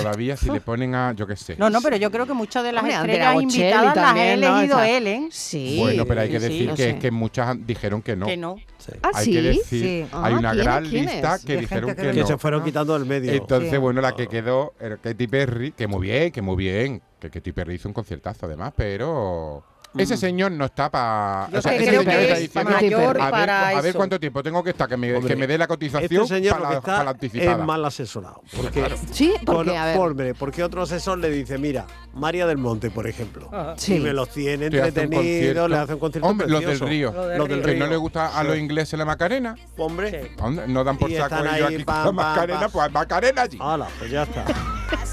Todavía 0.00 0.36
si 0.36 0.50
le 0.50 0.60
ponen 0.60 0.94
a, 0.94 1.12
yo 1.12 1.26
qué 1.26 1.36
sé. 1.36 1.56
No, 1.58 1.70
no, 1.70 1.80
pero 1.80 1.96
yo 1.96 2.10
creo 2.10 2.26
que 2.26 2.32
muchas 2.34 2.62
de 2.64 2.72
las 2.72 2.82
Hombre, 2.82 2.94
Andrea 2.96 3.14
estrellas 3.16 3.34
Bocelli 3.44 3.62
invitadas 3.62 3.84
las 3.86 3.96
ha 3.96 4.06
también, 4.06 4.40
¿no? 4.40 4.46
elegido 4.58 4.76
Esa- 4.78 4.88
él, 4.88 5.06
¿eh? 5.06 5.28
Sí. 5.30 5.76
Bueno, 5.80 6.06
pero 6.06 6.20
hay 6.20 6.30
que 6.30 6.40
sí, 6.40 6.46
decir 6.48 6.68
no 6.68 6.74
que 6.76 6.82
sé. 6.82 6.90
es 6.90 6.96
que 6.96 7.10
muchas 7.10 7.56
dijeron 7.66 8.02
que 8.02 8.16
no. 8.16 8.26
Que 8.26 8.36
no. 8.36 8.56
Ah, 9.02 9.10
hay 9.14 9.24
sí. 9.24 9.32
que 9.32 9.42
decir, 9.42 9.64
Sí. 9.82 9.86
hay 10.12 10.32
Ah, 10.34 10.38
una 10.38 10.50
¿quiénes? 10.50 10.64
gran 10.64 10.84
¿Quiénes? 10.88 11.12
lista 11.14 11.38
De 11.38 11.44
que 11.46 11.56
dijeron 11.56 11.88
gente 11.90 12.02
que, 12.02 12.08
que 12.08 12.14
Que 12.14 12.20
no. 12.20 12.26
se 12.26 12.38
fueron 12.38 12.64
quitando 12.64 12.92
del 12.98 13.06
medio. 13.06 13.32
Entonces, 13.32 13.70
Sí. 13.70 13.76
bueno, 13.78 14.00
la 14.00 14.14
que 14.14 14.26
quedó 14.28 14.74
era 14.80 14.96
Katy 14.96 15.26
Perry, 15.26 15.72
que 15.72 15.86
muy 15.86 16.06
bien, 16.06 16.30
que 16.30 16.42
muy 16.42 16.56
bien, 16.56 17.02
que 17.18 17.30
Katy 17.30 17.52
Perry 17.52 17.74
hizo 17.74 17.88
un 17.88 17.94
conciertazo 17.94 18.46
además, 18.46 18.72
pero 18.76 19.64
ese 19.98 20.16
señor 20.16 20.52
no 20.52 20.64
está 20.66 20.90
para... 20.90 21.48
Yo 21.52 21.58
o 21.58 21.62
sea, 21.62 21.72
creo 21.76 21.82
ese 21.82 21.90
que 21.90 21.96
señor 22.10 22.22
está 22.22 22.32
es 22.34 22.38
diciendo, 22.40 22.70
mayor 22.70 23.20
a 23.20 23.24
ver, 23.24 23.30
para 23.30 23.68
a 23.68 23.74
ver 23.80 23.86
eso. 23.86 23.98
cuánto 23.98 24.20
tiempo 24.20 24.42
tengo 24.42 24.62
que 24.64 24.70
estar, 24.70 24.88
que 24.88 24.96
me, 24.96 25.14
Hombre, 25.14 25.28
que 25.34 25.36
me 25.40 25.46
dé 25.46 25.58
la 25.58 25.66
cotización 25.66 26.22
Este 26.22 26.34
señor 26.34 26.54
para, 26.58 26.62
lo 26.62 26.68
que 26.68 26.72
la- 26.74 26.78
está 26.78 26.92
para 26.92 27.04
la 27.04 27.10
anticipada. 27.10 27.52
es 27.52 27.58
mal 27.58 27.84
asesorado. 27.84 28.42
Porque, 28.56 28.84
Sí, 29.12 29.32
con- 29.44 29.56
porque, 29.56 29.76
a 29.76 29.84
ver. 29.86 29.98
hombre, 29.98 30.34
porque 30.34 30.62
otro 30.64 30.82
asesor 30.82 31.18
le 31.18 31.30
dice, 31.30 31.58
mira, 31.58 31.86
María 32.14 32.46
del 32.46 32.58
Monte, 32.58 32.90
por 32.90 33.06
ejemplo, 33.06 33.50
Sí. 33.76 33.94
y 33.96 34.00
me 34.00 34.12
los 34.12 34.28
tiene 34.30 34.66
entretenidos, 34.66 35.68
le 35.70 35.76
hace 35.76 35.94
un 35.94 36.00
concierto 36.00 36.28
Hombre, 36.28 36.46
los 36.48 36.60
del 36.60 36.68
precioso. 36.70 36.90
Río. 36.90 37.12
Los 37.36 37.48
del 37.48 37.62
Río. 37.62 37.74
Que 37.74 37.78
no 37.80 37.86
le 37.86 37.96
gusta 37.96 38.38
a 38.38 38.42
los 38.44 38.56
ingleses 38.56 38.98
la 38.98 39.04
Macarena. 39.04 39.54
Hombre. 39.76 40.32
No 40.68 40.84
dan 40.84 40.96
por 40.98 41.10
Y 41.10 41.16
saco 41.16 41.36
ellos 41.36 41.48
ahí, 41.52 41.74
aquí 41.74 41.84
con 41.84 41.94
la 42.04 42.12
Macarena, 42.12 42.68
pues 42.68 42.92
Macarena 42.92 43.42
allí. 43.42 43.58
hala, 43.60 43.88
pues 43.98 44.10
ya 44.10 44.22
está. 44.24 44.44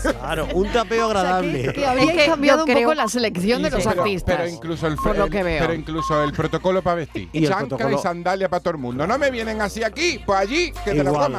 Claro, 0.04 0.50
un 0.54 0.68
tapeo 0.72 1.08
O 1.08 1.12
sea, 1.12 1.22
agradable. 1.22 1.64
que, 1.64 1.74
que 1.74 2.26
cambiado 2.26 2.64
un 2.64 2.68
poco 2.68 2.78
creo- 2.78 2.94
la 2.94 3.08
selección 3.08 3.64
de 3.64 3.70
los 3.72 3.88
artistas. 3.88 4.36
pero 4.38 4.50
incluso 4.74 4.88
el, 4.88 4.96
por 4.96 5.18
lo 5.18 5.26
el- 5.26 5.32
que 5.32 5.44
veo. 5.44 5.60
pero 5.62 5.74
incluso 5.74 6.24
el 6.24 6.32
protocolo 6.34 6.82
para 6.82 6.96
vestir. 6.98 7.30
Y 7.32 7.46
Chancla 7.48 7.78
protocolo- 7.78 8.00
y 8.00 8.02
sandalia 8.02 8.50
para 8.50 8.62
todo 8.62 8.72
el 8.76 8.80
mundo. 8.80 9.06
No 9.08 9.18
me 9.18 9.30
vienen 9.32 9.62
así 9.62 9.84
aquí, 9.84 10.20
pues 10.26 10.40
allí, 10.40 10.72
que 10.84 10.92
te 10.92 11.04
lo 11.04 11.12
Igual, 11.12 11.36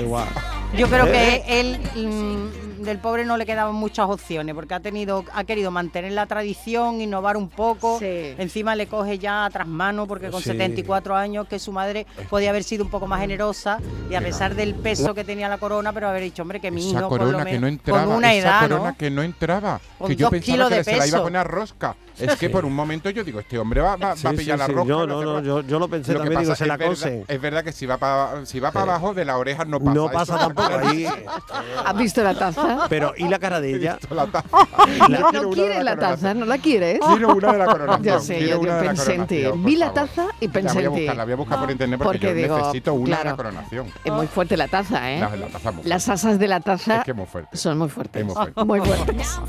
igual. 0.00 0.28
Yo 0.76 0.88
creo 0.88 1.06
¿Eh? 1.06 1.12
que 1.46 1.60
él 1.60 1.80
mm, 1.96 2.71
del 2.84 2.98
pobre 2.98 3.24
no 3.24 3.36
le 3.36 3.46
quedaban 3.46 3.74
muchas 3.74 4.08
opciones 4.08 4.54
porque 4.54 4.74
ha 4.74 4.80
tenido 4.80 5.24
ha 5.34 5.44
querido 5.44 5.70
mantener 5.70 6.12
la 6.12 6.26
tradición, 6.26 7.00
innovar 7.00 7.36
un 7.36 7.48
poco. 7.48 7.98
Sí. 7.98 8.34
Encima 8.38 8.74
le 8.74 8.86
coge 8.86 9.18
ya 9.18 9.44
a 9.44 9.50
tras 9.50 9.66
mano 9.66 10.06
porque 10.06 10.30
con 10.30 10.42
Sí. 10.42 10.50
74 10.50 11.14
años 11.16 11.46
que 11.48 11.58
su 11.58 11.72
madre 11.72 12.06
podía 12.30 12.50
haber 12.50 12.64
sido 12.64 12.84
un 12.84 12.90
poco 12.90 13.06
más 13.06 13.20
generosa 13.20 13.78
y 14.10 14.14
a 14.14 14.20
pesar 14.20 14.54
del 14.54 14.74
peso 14.74 15.14
que 15.14 15.24
tenía 15.24 15.48
la 15.48 15.58
corona, 15.58 15.92
pero 15.92 16.08
haber 16.08 16.22
dicho, 16.22 16.42
hombre, 16.42 16.60
que 16.60 16.70
mi 16.70 16.80
Esa 16.80 16.98
hijo 17.00 17.08
por 17.08 17.20
lo 17.20 17.26
corona 17.26 17.44
que 17.44 17.58
no 17.58 17.66
entraba, 17.66 18.04
con 18.04 18.14
una 18.16 18.32
esa 18.34 18.48
edad, 18.48 18.60
corona 18.68 18.90
¿no? 18.90 18.96
que 18.96 19.10
no 19.10 19.22
entraba, 19.22 19.80
Con 19.98 20.08
que 20.08 20.16
yo 20.16 20.30
pensaba 20.30 20.52
kilos 20.52 20.68
que 20.68 20.74
de 20.76 20.84
se 20.84 20.90
la 20.92 20.96
iba 20.96 21.04
a 21.04 21.06
peso. 21.20 21.22
poner 21.24 21.40
a 21.40 21.44
rosca. 21.44 21.96
Es 22.18 22.36
que 22.36 22.50
por 22.50 22.64
un 22.66 22.74
momento 22.74 23.08
yo 23.08 23.24
digo, 23.24 23.40
este 23.40 23.58
hombre 23.58 23.80
va, 23.80 23.96
va- 23.96 24.14
Sí, 24.14 24.24
va 24.24 24.30
a 24.30 24.32
sí, 24.34 24.38
pillar 24.40 24.58
la 24.58 24.66
sí. 24.66 24.72
rosca. 24.72 24.88
Yo 24.88 25.06
no, 25.06 25.22
no, 25.24 25.40
yo, 25.40 25.62
yo 25.62 25.78
lo 25.78 25.88
pensé 25.88 26.12
Lo 26.12 26.18
que 26.18 26.24
también, 26.24 26.42
digo, 26.42 26.54
se 26.54 26.66
la 26.66 26.74
es 26.74 26.78
verdad- 26.78 26.90
cosen. 26.92 27.24
Es 27.26 27.40
verdad 27.40 27.64
que 27.64 27.72
si 27.72 27.86
va 27.86 27.96
para 27.96 28.44
si 28.44 28.60
va 28.60 28.70
para 28.70 28.84
abajo 28.92 29.14
de 29.14 29.24
la 29.24 29.38
oreja 29.38 29.64
no 29.64 29.80
pasa. 29.80 29.94
No 29.94 30.10
pasa 30.10 30.38
tampoco 30.38 30.68
ahí. 30.88 31.06
¿Has 31.84 31.96
visto 31.96 32.22
la 32.22 32.34
taza? 32.34 32.71
Pero, 32.88 33.12
¿y 33.16 33.28
la 33.28 33.38
cara 33.38 33.60
de 33.60 33.74
ella? 33.76 33.98
La 34.10 34.26
taza. 34.26 34.48
No, 35.08 35.08
no 35.08 35.28
una 35.28 35.40
de 35.40 35.50
quieres 35.54 35.84
la 35.84 35.94
coronación. 35.96 36.20
taza, 36.20 36.34
no 36.34 36.46
la 36.46 36.58
quieres. 36.58 36.98
Quiero 37.00 37.34
una 37.34 37.52
de 37.52 37.58
la 37.58 37.66
coronación. 37.72 38.02
Ya 38.04 38.20
sé, 38.20 38.46
yo, 38.48 38.60
una 38.60 38.76
de 38.76 38.82
la 38.82 38.88
pensé 38.88 39.14
en 39.14 39.26
ti. 39.26 39.44
Vi 39.56 39.76
la 39.76 39.92
taza 39.92 40.26
y 40.40 40.46
La 40.46 40.52
pensé 40.52 40.84
en 40.84 40.94
ti. 40.94 41.06
la 41.06 41.24
voy 41.24 41.32
a 41.32 41.36
buscar 41.36 41.60
por 41.60 41.70
internet 41.70 41.98
porque, 42.02 42.18
Porque 42.18 42.28
yo 42.28 42.34
digo, 42.42 42.58
necesito 42.58 42.94
una 42.94 43.04
de 43.04 43.10
claro. 43.22 43.30
la 43.30 43.36
coronación. 43.36 43.86
Es 44.04 44.12
muy 44.12 44.26
fuerte 44.26 44.56
la 44.56 44.68
taza, 44.68 45.10
¿eh? 45.12 45.20
La, 45.20 45.36
la 45.36 45.46
taza 45.48 45.72
muy 45.72 45.84
Las 45.84 46.08
asas 46.08 46.38
de 46.38 46.48
la 46.48 46.60
taza 46.60 46.98
Es 46.98 47.04
que 47.04 47.14
muy 47.14 47.26
fuerte. 47.26 47.56
son 47.56 47.78
muy 47.78 47.88
fuertes. 47.88 48.20
Es 48.20 48.26
muy 48.26 48.34
fuerte. 48.34 48.64
Muy 48.64 48.80
fuertes. 48.86 49.40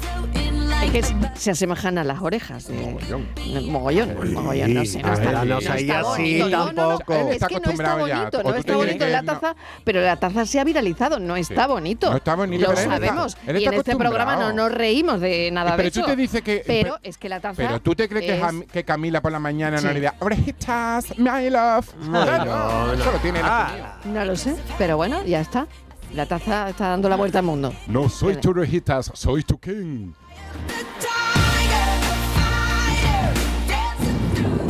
Es 0.83 0.91
que 0.91 1.15
se 1.35 1.51
asemejan 1.51 1.97
a 1.97 2.03
las 2.03 2.21
orejas. 2.21 2.67
de- 2.67 2.75
Mogollón. 2.75 3.27
Mogollón, 3.71 4.33
mogollón, 4.33 4.73
no 4.73 4.85
sé. 4.85 5.01
No 5.01 5.13
está, 5.13 5.31
ver, 5.31 5.47
no 5.47 5.57
está 5.59 5.73
así 5.73 5.87
bonito, 6.41 6.49
no, 6.49 6.57
no, 6.57 6.71
no, 6.73 6.73
tampoco. 6.97 7.13
Es 7.13 7.35
está 7.35 7.47
que 7.47 7.53
no 7.55 7.57
está 7.57 7.57
acostumbrado 7.57 8.07
ya. 8.07 8.17
bonito, 8.17 8.43
no 8.43 8.55
está 8.55 8.75
bonito 8.75 9.07
la 9.07 9.23
taza, 9.23 9.55
pero 9.83 10.01
la 10.01 10.15
taza 10.17 10.45
se 10.45 10.59
ha 10.59 10.63
viralizado, 10.63 11.19
no 11.19 11.35
está 11.35 11.67
bonito. 11.67 12.11
No 12.11 12.17
está 12.17 12.35
bonito, 12.35 12.61
Lo 12.63 12.67
pero 12.69 12.79
está- 12.81 12.93
sabemos. 12.93 13.37
y 13.47 13.49
está 13.57 13.69
en 13.69 13.73
este 13.73 13.95
programa 13.95 14.35
no 14.35 14.53
nos 14.53 14.71
reímos 14.71 15.19
de 15.21 15.49
nada 15.51 15.71
de 15.71 15.77
Pero 15.77 15.89
eso. 15.89 16.01
tú 16.01 16.07
te 16.07 16.15
dices 16.15 16.41
que. 16.41 16.63
Pero 16.67 16.97
es 17.01 17.17
que 17.17 17.29
la 17.29 17.39
taza. 17.39 17.55
Pero 17.57 17.81
tú 17.81 17.95
te 17.95 18.07
crees 18.09 18.25
que, 18.25 18.35
es- 18.37 18.41
Jam- 18.43 18.65
que 18.67 18.83
Camila 18.83 19.21
por 19.21 19.31
la 19.31 19.39
mañana 19.39 19.77
Sí. 19.77 19.83
no 19.85 19.89
le 19.89 19.95
diría 19.95 20.13
orejitas, 20.19 21.17
my 21.17 21.49
love. 21.49 21.89
Claro, 22.09 22.45
no, 22.45 22.87
no. 22.87 22.93
Eso 22.93 23.11
lo 23.11 23.17
tiene 23.19 23.39
él 23.39 23.45
Ah. 23.47 23.99
No 24.05 24.25
lo 24.25 24.35
sé, 24.35 24.55
pero 24.77 24.97
bueno, 24.97 25.23
ya 25.25 25.39
está. 25.41 25.65
La 26.13 26.27
taza 26.27 26.69
está 26.69 26.89
dando 26.89 27.09
la 27.09 27.15
vuelta 27.15 27.39
al 27.39 27.45
mundo. 27.45 27.73
No 27.87 28.07
soy 28.07 28.35
tu 28.35 28.51
orejitas, 28.51 29.09
soy 29.15 29.41
tu 29.43 29.57
king. 29.57 30.11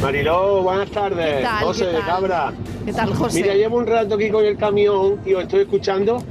Mariló, 0.02 0.64
buenas 0.64 0.90
tardes. 0.92 1.38
¿Qué 1.38 1.44
tal? 1.44 1.64
José 1.64 1.86
¿Qué 1.86 1.92
de 1.92 1.98
tal? 2.00 2.06
Cabra. 2.06 2.54
¿Qué 2.86 2.94
tal, 2.94 3.14
José? 3.14 3.42
Mira, 3.42 3.54
llevo 3.56 3.78
un 3.78 3.88
rato 3.88 4.16
aquí 4.16 4.30
con 4.30 4.44
el 4.44 4.58
camión 4.58 5.20
y 5.26 5.34
os 5.34 5.44
estoy 5.44 5.62
escuchando. 5.62 6.22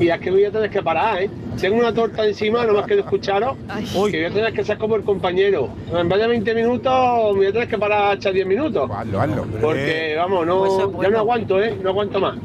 Y 0.00 0.08
es 0.08 0.20
que 0.20 0.30
voy 0.30 0.44
a 0.44 0.50
tener 0.50 0.68
que 0.70 0.82
parar, 0.82 1.22
¿eh? 1.22 1.30
Tengo 1.60 1.78
una 1.78 1.94
torta 1.94 2.26
encima, 2.26 2.66
no 2.66 2.74
más 2.74 2.84
que 2.86 2.98
escucharos. 2.98 3.56
Ay. 3.68 3.84
Que 4.10 4.16
voy 4.18 4.24
a 4.24 4.30
tener 4.30 4.52
que 4.52 4.64
ser 4.64 4.76
como 4.76 4.96
el 4.96 5.04
compañero. 5.04 5.68
En 5.90 6.08
vez 6.08 6.18
de 6.18 6.26
20 6.26 6.54
minutos, 6.54 6.92
me 7.32 7.38
voy 7.38 7.46
a 7.46 7.52
tener 7.52 7.68
que 7.68 7.78
parar 7.78 8.16
hasta 8.16 8.30
10 8.30 8.46
minutos. 8.46 8.90
Hazlo, 8.90 9.20
hazlo. 9.20 9.46
Porque, 9.62 10.14
vamos, 10.16 10.38
Pues 10.38 10.48
no, 10.48 10.66
es 10.66 11.02
ya 11.02 11.10
no 11.10 11.18
aguanto, 11.18 11.62
¿eh? 11.62 11.78
No 11.82 11.90
aguanto 11.90 12.20
más. 12.20 12.36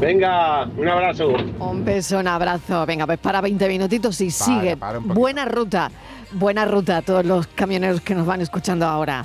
Venga, 0.00 0.64
un 0.76 0.88
abrazo. 0.88 1.34
Un 1.60 1.84
beso, 1.84 2.18
un 2.18 2.26
abrazo. 2.28 2.84
Venga, 2.86 3.06
pues 3.06 3.18
para 3.18 3.40
20 3.40 3.68
minutitos 3.68 4.20
y 4.20 4.30
Para, 4.30 4.44
sigue. 4.44 4.76
para. 4.76 4.98
Buena 4.98 5.44
ruta. 5.44 5.90
Buena 6.32 6.64
ruta 6.64 6.98
a 6.98 7.02
todos 7.02 7.24
los 7.24 7.46
camioneros 7.48 8.00
que 8.00 8.14
nos 8.14 8.26
van 8.26 8.40
escuchando 8.40 8.86
ahora. 8.86 9.24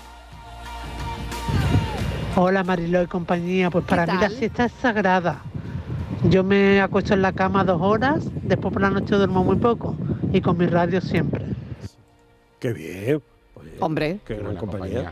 Hola 2.35 2.63
Mariló 2.63 3.01
y 3.01 3.07
compañía, 3.07 3.69
pues 3.69 3.83
para 3.85 4.05
mí 4.05 4.13
la 4.21 4.29
siesta 4.29 4.65
es 4.65 4.71
sagrada. 4.73 5.41
Yo 6.29 6.43
me 6.43 6.79
acuesto 6.79 7.13
en 7.15 7.21
la 7.21 7.33
cama 7.33 7.63
dos 7.63 7.81
horas, 7.81 8.23
después 8.43 8.71
por 8.71 8.81
la 8.81 8.89
noche 8.91 9.15
duermo 9.15 9.43
muy 9.43 9.55
poco 9.57 9.95
y 10.31 10.39
con 10.39 10.57
mi 10.57 10.67
radio 10.67 11.01
siempre. 11.01 11.45
Qué 12.59 12.71
bien. 12.73 13.21
Oye, 13.55 13.71
Hombre, 13.79 14.19
Qué 14.25 14.35
gran 14.35 14.55
compañía. 14.55 15.11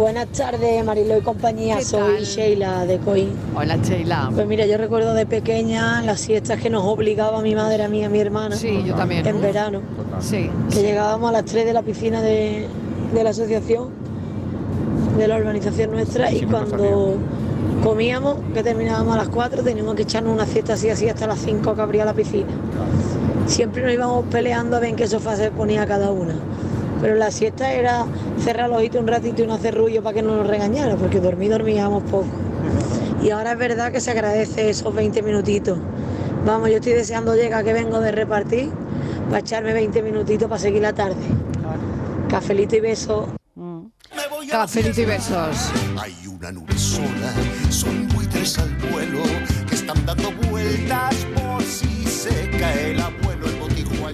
Buenas 0.00 0.28
tardes, 0.28 0.82
Marilo 0.82 1.18
y 1.18 1.20
compañía. 1.20 1.76
¿Qué 1.76 1.84
Soy 1.84 2.14
tal? 2.14 2.24
Sheila 2.24 2.86
de 2.86 2.96
Coín. 3.00 3.34
hola 3.54 3.76
Sheila. 3.76 4.30
Pues 4.34 4.46
mira, 4.46 4.64
yo 4.64 4.78
recuerdo 4.78 5.12
de 5.12 5.26
pequeña 5.26 6.00
las 6.00 6.20
siestas 6.20 6.58
que 6.58 6.70
nos 6.70 6.84
obligaba 6.86 7.42
mi 7.42 7.54
madre, 7.54 7.84
a 7.84 7.88
mí 7.88 8.00
y 8.00 8.04
a 8.04 8.08
mi 8.08 8.18
hermana 8.18 8.56
Sí, 8.56 8.82
yo 8.86 8.94
también. 8.94 9.26
en 9.26 9.42
verano. 9.42 9.82
Sí. 10.20 10.48
Que 10.72 10.80
llegábamos 10.80 11.28
a 11.28 11.32
las 11.32 11.44
3 11.44 11.66
de 11.66 11.72
la 11.74 11.82
piscina 11.82 12.22
de, 12.22 12.66
de 13.12 13.24
la 13.24 13.28
asociación, 13.28 13.88
de 15.18 15.28
la 15.28 15.36
urbanización 15.36 15.90
nuestra, 15.90 16.32
y 16.32 16.46
cuando 16.46 17.18
comíamos, 17.84 18.36
que 18.54 18.62
terminábamos 18.62 19.12
a 19.14 19.18
las 19.18 19.28
4, 19.28 19.62
teníamos 19.62 19.96
que 19.96 20.02
echarnos 20.04 20.32
una 20.32 20.46
siesta 20.46 20.72
así, 20.72 20.88
así 20.88 21.10
hasta 21.10 21.26
las 21.26 21.40
5 21.40 21.74
que 21.74 21.80
abría 21.82 22.06
la 22.06 22.14
piscina. 22.14 22.48
Siempre 23.46 23.82
nos 23.82 23.92
íbamos 23.92 24.24
peleando 24.30 24.78
a 24.78 24.80
ver 24.80 24.88
en 24.88 24.96
qué 24.96 25.06
sofá 25.06 25.36
se 25.36 25.50
ponía 25.50 25.84
cada 25.86 26.10
una. 26.10 26.36
Pero 27.00 27.14
la 27.14 27.30
siesta 27.30 27.72
era 27.72 28.06
cerrar 28.38 28.68
los 28.68 28.78
ojitos 28.78 29.00
un 29.00 29.08
ratito 29.08 29.42
y 29.42 29.46
no 29.46 29.54
hacer 29.54 29.74
ruido 29.74 30.02
para 30.02 30.14
que 30.14 30.22
no 30.22 30.36
nos 30.36 30.46
regañara, 30.46 30.96
porque 30.96 31.20
dormir 31.20 31.50
dormíamos 31.50 32.02
poco. 32.04 32.28
Y 33.22 33.30
ahora 33.30 33.52
es 33.52 33.58
verdad 33.58 33.92
que 33.92 34.00
se 34.00 34.10
agradece 34.10 34.70
esos 34.70 34.94
20 34.94 35.22
minutitos. 35.22 35.78
Vamos, 36.44 36.70
yo 36.70 36.76
estoy 36.76 36.92
deseando 36.92 37.34
llegar 37.34 37.64
que 37.64 37.72
vengo 37.72 38.00
de 38.00 38.12
repartir 38.12 38.70
para 39.26 39.40
echarme 39.40 39.72
20 39.72 40.02
minutitos 40.02 40.48
para 40.48 40.60
seguir 40.60 40.82
la 40.82 40.94
tarde. 40.94 41.16
Cafelito 42.28 42.76
y 42.76 42.80
beso. 42.80 43.28
Mm. 43.54 43.86
Cafelito 44.50 45.00
y 45.02 45.04
besos. 45.04 45.70
Hay 45.98 46.16
una 46.26 46.50
nube 46.50 46.78
sola, 46.78 47.32
son 47.68 48.08
buitres 48.08 48.58
al 48.58 48.74
vuelo 48.90 49.22
que 49.68 49.74
están 49.74 50.04
dando 50.06 50.32
vueltas 50.48 51.14
por 51.34 51.62
si 51.62 52.04
se 52.06 52.50
cae 52.58 52.92
el 52.92 53.02
botijo. 53.02 53.29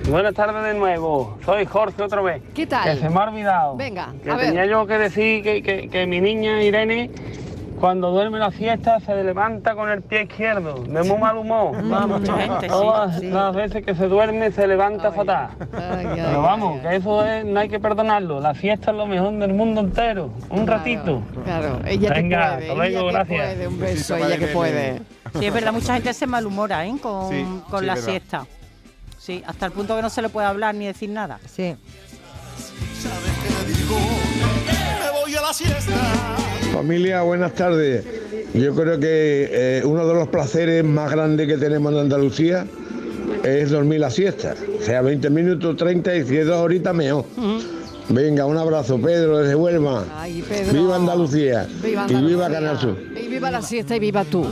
Buenas 0.09 0.35
tardes 0.35 0.63
de 0.63 0.75
nuevo, 0.79 1.37
soy 1.45 1.65
Jorge 1.67 2.03
otra 2.03 2.21
vez. 2.23 2.43
¿Qué 2.55 2.67
tal? 2.67 2.85
Que 2.85 2.97
se 3.01 3.09
me 3.11 3.19
ha 3.19 3.25
olvidado. 3.25 3.77
Venga, 3.77 4.13
Que 4.23 4.31
a 4.31 4.37
ver. 4.37 4.47
tenía 4.47 4.67
yo 4.67 4.87
que 4.87 4.99
decir 4.99 5.43
que, 5.43 5.63
que- 5.63 5.89
que 5.89 6.07
mi 6.07 6.21
niña 6.21 6.63
Irene, 6.63 7.11
cuando 7.81 8.11
duerme 8.13 8.39
la 8.39 8.53
siesta, 8.53 9.01
se 9.01 9.15
levanta 9.25 9.75
con 9.75 9.91
el 9.91 10.03
pie 10.03 10.23
izquierdo, 10.23 10.85
de 10.85 11.03
muy 11.03 11.19
mal 11.19 11.37
humor. 11.39 11.77
Vamos, 11.89 12.21
mucha 12.21 12.39
gente, 12.39 12.61
sí, 12.63 12.69
Todas 12.69 13.19
sí. 13.19 13.27
las 13.31 13.55
veces 13.55 13.85
que 13.85 13.95
se 13.97 14.07
duerme 14.07 14.53
se 14.53 14.67
levanta 14.69 15.11
fatal. 15.11 15.49
Pero 15.59 16.41
vamos, 16.41 16.81
que 16.81 16.97
eso 16.97 17.25
es- 17.27 17.45
no 17.45 17.59
hay 17.59 17.69
que 17.69 17.81
perdonarlo. 17.81 18.39
La 18.41 18.55
fiesta 18.55 18.93
es 18.93 18.97
lo 18.97 19.07
mejor 19.07 19.33
del 19.33 19.55
mundo 19.55 19.81
entero. 19.81 20.31
Un 20.51 20.67
ratito. 20.69 21.21
Claro, 21.45 21.81
ella 21.85 22.11
Venga, 22.11 22.37
que 22.59 22.65
hasta 22.65 22.75
puede. 22.75 22.91
luego, 22.93 23.11
ella 23.11 23.25
que 23.25 23.35
gracias. 23.35 23.55
puede, 23.55 23.67
un 23.69 23.81
beso, 23.81 24.17
ella 24.17 24.39
que 24.39 24.47
puede. 24.49 25.03
Sí, 25.39 25.47
es 25.47 25.53
verdad, 25.53 25.73
mucha 25.73 25.95
gente 25.95 26.15
se 26.15 26.27
malhumora 26.29 26.87
¿eh? 26.87 26.95
con, 27.03 27.29
Sí, 27.31 27.45
con 27.69 27.81
sí, 27.81 27.87
la 27.87 27.95
verdad. 27.95 28.09
siesta. 28.09 28.47
Sí, 29.27 29.43
hasta 29.45 29.67
el 29.67 29.73
punto 29.73 29.97
que 29.97 30.03
no 30.03 30.09
se 30.09 30.23
le 30.23 30.29
puede 30.29 30.47
hablar 30.47 30.73
ni 30.77 30.87
decir 30.87 31.11
nada. 31.11 31.41
Sí. 31.53 31.75
Me 35.03 35.11
voy 35.21 35.35
a 35.35 35.43
la 35.43 35.53
siesta. 35.53 35.93
Familia, 36.73 37.23
buenas 37.23 37.53
tardes. 37.55 38.05
Yo 38.55 38.73
creo 38.77 39.01
que 39.01 39.49
eh, 39.51 39.83
uno 39.85 40.07
de 40.07 40.15
los 40.15 40.29
placeres 40.29 40.85
más 40.85 41.11
grandes 41.11 41.49
que 41.49 41.57
tenemos 41.57 41.93
en 41.93 41.99
Andalucía 41.99 42.67
es 43.43 43.71
dormir 43.71 43.99
la 43.99 44.11
siesta. 44.11 44.55
Sea 44.81 45.03
20 45.03 45.29
minutos, 45.31 45.77
30 45.77 46.15
y 46.19 46.25
si 46.25 46.37
es 46.37 46.47
dos 46.47 46.59
horitas 46.59 46.95
mejor. 46.95 47.25
Venga, 48.09 48.47
un 48.47 48.59
abrazo, 48.59 48.97
Pedro, 49.01 49.39
desde 49.39 49.57
Huelva. 49.57 50.05
Ay, 50.15 50.45
Pedro. 50.49 50.73
Viva 50.73 50.95
Andalucía. 50.95 51.67
Viva 51.83 52.07
Y 52.09 52.15
viva 52.15 52.47
Andalucía. 52.47 52.49
Canal 52.49 52.79
Sur. 52.79 52.97
Y 53.21 53.27
viva 53.27 53.51
la 53.51 53.63
siesta 53.63 53.97
y 53.97 53.99
viva 53.99 54.23
tú. 54.23 54.47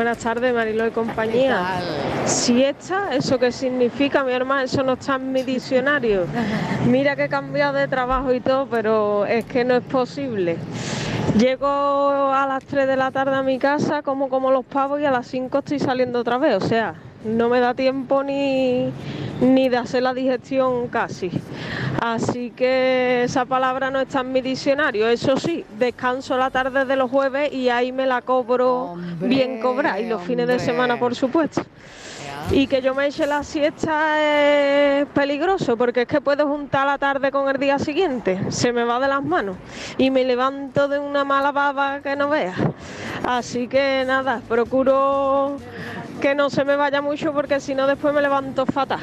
Buenas 0.00 0.16
tardes, 0.16 0.54
Marilo 0.54 0.86
y 0.86 0.92
compañía. 0.92 1.78
Siesta, 2.24 3.14
¿eso 3.14 3.38
qué 3.38 3.52
significa, 3.52 4.24
mi 4.24 4.32
hermano? 4.32 4.62
Eso 4.62 4.82
no 4.82 4.94
está 4.94 5.16
en 5.16 5.30
mi 5.30 5.42
diccionario. 5.42 6.24
Mira 6.86 7.16
que 7.16 7.24
he 7.24 7.28
cambiado 7.28 7.74
de 7.74 7.86
trabajo 7.86 8.32
y 8.32 8.40
todo, 8.40 8.66
pero 8.66 9.26
es 9.26 9.44
que 9.44 9.62
no 9.62 9.76
es 9.76 9.82
posible. 9.82 10.56
Llego 11.36 11.68
a 12.32 12.46
las 12.46 12.64
3 12.64 12.88
de 12.88 12.96
la 12.96 13.10
tarde 13.10 13.36
a 13.36 13.42
mi 13.42 13.58
casa, 13.58 14.00
como 14.00 14.30
como 14.30 14.50
los 14.50 14.64
pavos 14.64 15.02
y 15.02 15.04
a 15.04 15.10
las 15.10 15.26
5 15.26 15.58
estoy 15.58 15.78
saliendo 15.78 16.20
otra 16.20 16.38
vez. 16.38 16.56
O 16.56 16.66
sea, 16.66 16.94
no 17.22 17.50
me 17.50 17.60
da 17.60 17.74
tiempo 17.74 18.22
ni, 18.22 18.90
ni 19.40 19.68
de 19.68 19.78
hacer 19.78 20.02
la 20.02 20.14
digestión 20.14 20.88
casi. 20.88 21.30
Así 22.00 22.50
que 22.50 23.24
esa 23.24 23.44
palabra 23.44 23.90
no 23.90 24.00
está 24.00 24.20
en 24.20 24.32
mi 24.32 24.40
diccionario. 24.40 25.08
Eso 25.08 25.36
sí, 25.36 25.64
descanso 25.78 26.36
la 26.36 26.50
tarde 26.50 26.84
de 26.84 26.96
los 26.96 27.10
jueves 27.10 27.52
y 27.52 27.68
ahí 27.68 27.92
me 27.92 28.06
la 28.06 28.22
cobro 28.22 28.96
bien 29.20 29.60
cobrada. 29.60 30.00
Y 30.00 30.08
los 30.08 30.22
fines 30.22 30.46
de 30.46 30.58
semana, 30.58 30.98
por 30.98 31.14
supuesto. 31.14 31.62
Y 32.52 32.66
que 32.66 32.82
yo 32.82 32.94
me 32.94 33.06
eche 33.06 33.26
la 33.26 33.44
siesta 33.44 35.00
es 35.00 35.06
peligroso 35.06 35.76
porque 35.76 36.02
es 36.02 36.08
que 36.08 36.20
puedo 36.20 36.48
juntar 36.48 36.84
la 36.84 36.98
tarde 36.98 37.30
con 37.30 37.48
el 37.48 37.58
día 37.58 37.78
siguiente. 37.78 38.40
Se 38.48 38.72
me 38.72 38.82
va 38.82 38.98
de 38.98 39.06
las 39.06 39.22
manos. 39.22 39.56
Y 39.98 40.10
me 40.10 40.24
levanto 40.24 40.88
de 40.88 40.98
una 40.98 41.22
mala 41.24 41.52
baba 41.52 42.00
que 42.00 42.16
no 42.16 42.28
veas. 42.28 42.56
Así 43.24 43.68
que 43.68 44.04
nada, 44.04 44.40
procuro 44.48 45.58
que 46.20 46.34
no 46.34 46.50
se 46.50 46.64
me 46.64 46.76
vaya 46.76 47.00
mucho 47.00 47.32
porque 47.32 47.60
si 47.60 47.74
no 47.74 47.86
después 47.86 48.14
me 48.14 48.20
levanto 48.20 48.66
fatal. 48.66 49.00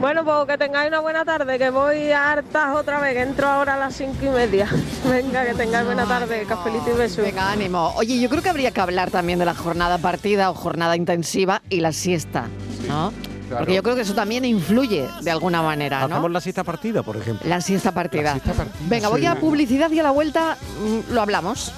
Bueno, 0.00 0.24
pues 0.24 0.46
que 0.48 0.58
tengáis 0.58 0.88
una 0.88 0.98
buena 0.98 1.24
tarde, 1.24 1.58
que 1.58 1.70
voy 1.70 2.10
a 2.10 2.32
hartas 2.32 2.74
otra 2.74 2.98
vez, 2.98 3.14
que 3.14 3.20
entro 3.20 3.46
ahora 3.46 3.74
a 3.74 3.78
las 3.78 3.94
cinco 3.94 4.16
y 4.22 4.28
media. 4.30 4.68
Venga, 5.08 5.46
que 5.46 5.54
tengáis 5.54 5.86
buena 5.86 6.06
tarde, 6.06 6.44
cafelito 6.48 6.90
y 6.90 6.94
besos. 6.94 7.24
Venga, 7.24 7.52
ánimo. 7.52 7.92
Oye, 7.96 8.18
yo 8.18 8.28
creo 8.28 8.42
que 8.42 8.48
habría 8.48 8.72
que 8.72 8.80
hablar 8.80 9.12
también 9.12 9.38
de 9.38 9.44
la 9.44 9.54
jornada 9.54 9.98
partida 9.98 10.50
o 10.50 10.54
jornada 10.54 10.96
intensiva 10.96 11.62
y 11.68 11.80
la 11.80 11.92
siesta, 11.92 12.48
¿no? 12.88 13.12
Porque 13.48 13.74
yo 13.74 13.82
creo 13.82 13.94
que 13.94 14.00
eso 14.00 14.14
también 14.14 14.44
influye 14.44 15.06
de 15.20 15.30
alguna 15.30 15.62
manera, 15.62 16.00
¿no? 16.00 16.14
Hacemos 16.14 16.30
la 16.32 16.40
siesta 16.40 16.64
partida, 16.64 17.02
por 17.02 17.18
ejemplo. 17.18 17.48
La 17.48 17.60
siesta 17.60 17.92
partida. 17.92 18.22
La 18.22 18.32
siesta 18.32 18.54
partida, 18.54 18.78
Venga, 18.88 19.08
voy 19.08 19.26
a 19.26 19.36
publicidad 19.36 19.90
y 19.90 20.00
a 20.00 20.02
la 20.02 20.10
vuelta 20.10 20.56
mm, 20.80 21.12
lo 21.12 21.20
hablamos. 21.20 21.72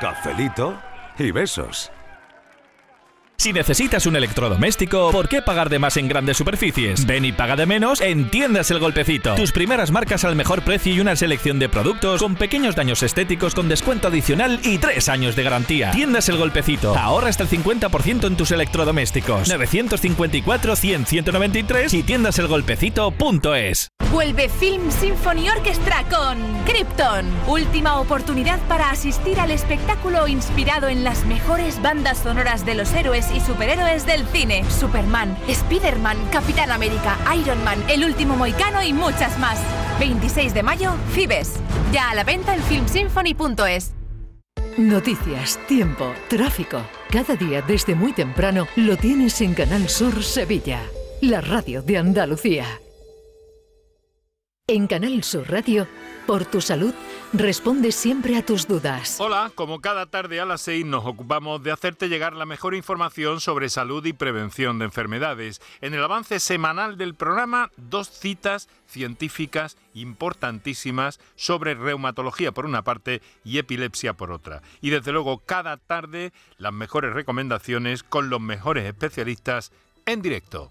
Cafelito 0.00 0.74
y 1.18 1.30
besos. 1.30 1.90
Si 3.38 3.52
necesitas 3.52 4.06
un 4.06 4.16
electrodoméstico, 4.16 5.10
¿por 5.10 5.28
qué 5.28 5.42
pagar 5.42 5.68
de 5.68 5.78
más 5.78 5.98
en 5.98 6.08
grandes 6.08 6.38
superficies? 6.38 7.04
Ven 7.06 7.24
y 7.24 7.30
paga 7.32 7.54
de 7.54 7.66
menos 7.66 8.00
en 8.00 8.30
Tiendas 8.30 8.70
El 8.70 8.78
Golpecito. 8.78 9.34
Tus 9.34 9.52
primeras 9.52 9.90
marcas 9.90 10.24
al 10.24 10.36
mejor 10.36 10.62
precio 10.62 10.94
y 10.94 11.00
una 11.00 11.16
selección 11.16 11.58
de 11.58 11.68
productos 11.68 12.22
con 12.22 12.34
pequeños 12.34 12.74
daños 12.76 13.02
estéticos 13.02 13.54
con 13.54 13.68
descuento 13.68 14.08
adicional 14.08 14.58
y 14.62 14.78
tres 14.78 15.10
años 15.10 15.36
de 15.36 15.42
garantía. 15.42 15.90
Tiendas 15.90 16.30
El 16.30 16.38
Golpecito. 16.38 16.96
Ahorra 16.96 17.28
hasta 17.28 17.42
el 17.42 17.50
50% 17.50 18.26
en 18.26 18.36
tus 18.36 18.52
electrodomésticos. 18.52 19.50
954-100-193 19.50 21.92
y 21.92 22.02
tiendaselgolpecito.es. 22.02 23.88
Vuelve 24.12 24.48
Film 24.48 24.88
Symphony 24.90 25.50
Orchestra 25.50 26.04
con 26.08 26.38
Krypton. 26.64 27.26
Última 27.48 28.00
oportunidad 28.00 28.58
para 28.68 28.90
asistir 28.90 29.38
al 29.40 29.50
espectáculo 29.50 30.28
inspirado 30.28 30.88
en 30.88 31.04
las 31.04 31.26
mejores 31.26 31.82
bandas 31.82 32.18
sonoras 32.18 32.64
de 32.64 32.76
los 32.76 32.94
héroes 32.94 33.25
y 33.34 33.40
superhéroes 33.40 34.06
del 34.06 34.26
cine. 34.26 34.64
Superman, 34.70 35.36
Spider-Man, 35.48 36.16
Capitán 36.30 36.70
América, 36.70 37.16
Iron 37.36 37.62
Man, 37.64 37.82
El 37.88 38.04
Último 38.04 38.36
Moicano 38.36 38.82
y 38.82 38.92
muchas 38.92 39.38
más. 39.38 39.58
26 39.98 40.54
de 40.54 40.62
mayo, 40.62 40.94
Fibes. 41.12 41.54
Ya 41.92 42.10
a 42.10 42.14
la 42.14 42.24
venta 42.24 42.54
en 42.54 42.62
filmsymphony.es. 42.62 43.92
Noticias, 44.76 45.58
tiempo, 45.66 46.12
tráfico. 46.28 46.82
Cada 47.10 47.34
día 47.34 47.62
desde 47.62 47.94
muy 47.94 48.12
temprano 48.12 48.66
lo 48.76 48.96
tienes 48.96 49.40
en 49.40 49.54
Canal 49.54 49.88
Sur 49.88 50.22
Sevilla, 50.22 50.80
la 51.22 51.40
radio 51.40 51.80
de 51.80 51.96
Andalucía. 51.96 52.66
En 54.68 54.88
Canal 54.88 55.22
Sur 55.22 55.48
Radio, 55.48 55.86
por 56.26 56.44
tu 56.44 56.60
salud, 56.60 56.92
responde 57.32 57.92
siempre 57.92 58.36
a 58.36 58.44
tus 58.44 58.66
dudas. 58.66 59.20
Hola, 59.20 59.52
como 59.54 59.80
cada 59.80 60.06
tarde 60.06 60.40
a 60.40 60.44
las 60.44 60.60
6 60.62 60.86
nos 60.86 61.06
ocupamos 61.06 61.62
de 61.62 61.70
hacerte 61.70 62.08
llegar 62.08 62.32
la 62.32 62.46
mejor 62.46 62.74
información 62.74 63.40
sobre 63.40 63.68
salud 63.68 64.04
y 64.04 64.12
prevención 64.12 64.80
de 64.80 64.86
enfermedades. 64.86 65.60
En 65.82 65.94
el 65.94 66.02
avance 66.02 66.40
semanal 66.40 66.98
del 66.98 67.14
programa, 67.14 67.70
dos 67.76 68.10
citas 68.10 68.68
científicas 68.88 69.76
importantísimas 69.94 71.20
sobre 71.36 71.76
reumatología 71.76 72.50
por 72.50 72.66
una 72.66 72.82
parte 72.82 73.22
y 73.44 73.58
epilepsia 73.58 74.14
por 74.14 74.32
otra. 74.32 74.62
Y 74.80 74.90
desde 74.90 75.12
luego 75.12 75.38
cada 75.46 75.76
tarde 75.76 76.32
las 76.58 76.72
mejores 76.72 77.12
recomendaciones 77.12 78.02
con 78.02 78.30
los 78.30 78.40
mejores 78.40 78.84
especialistas 78.84 79.70
en 80.06 80.22
directo. 80.22 80.70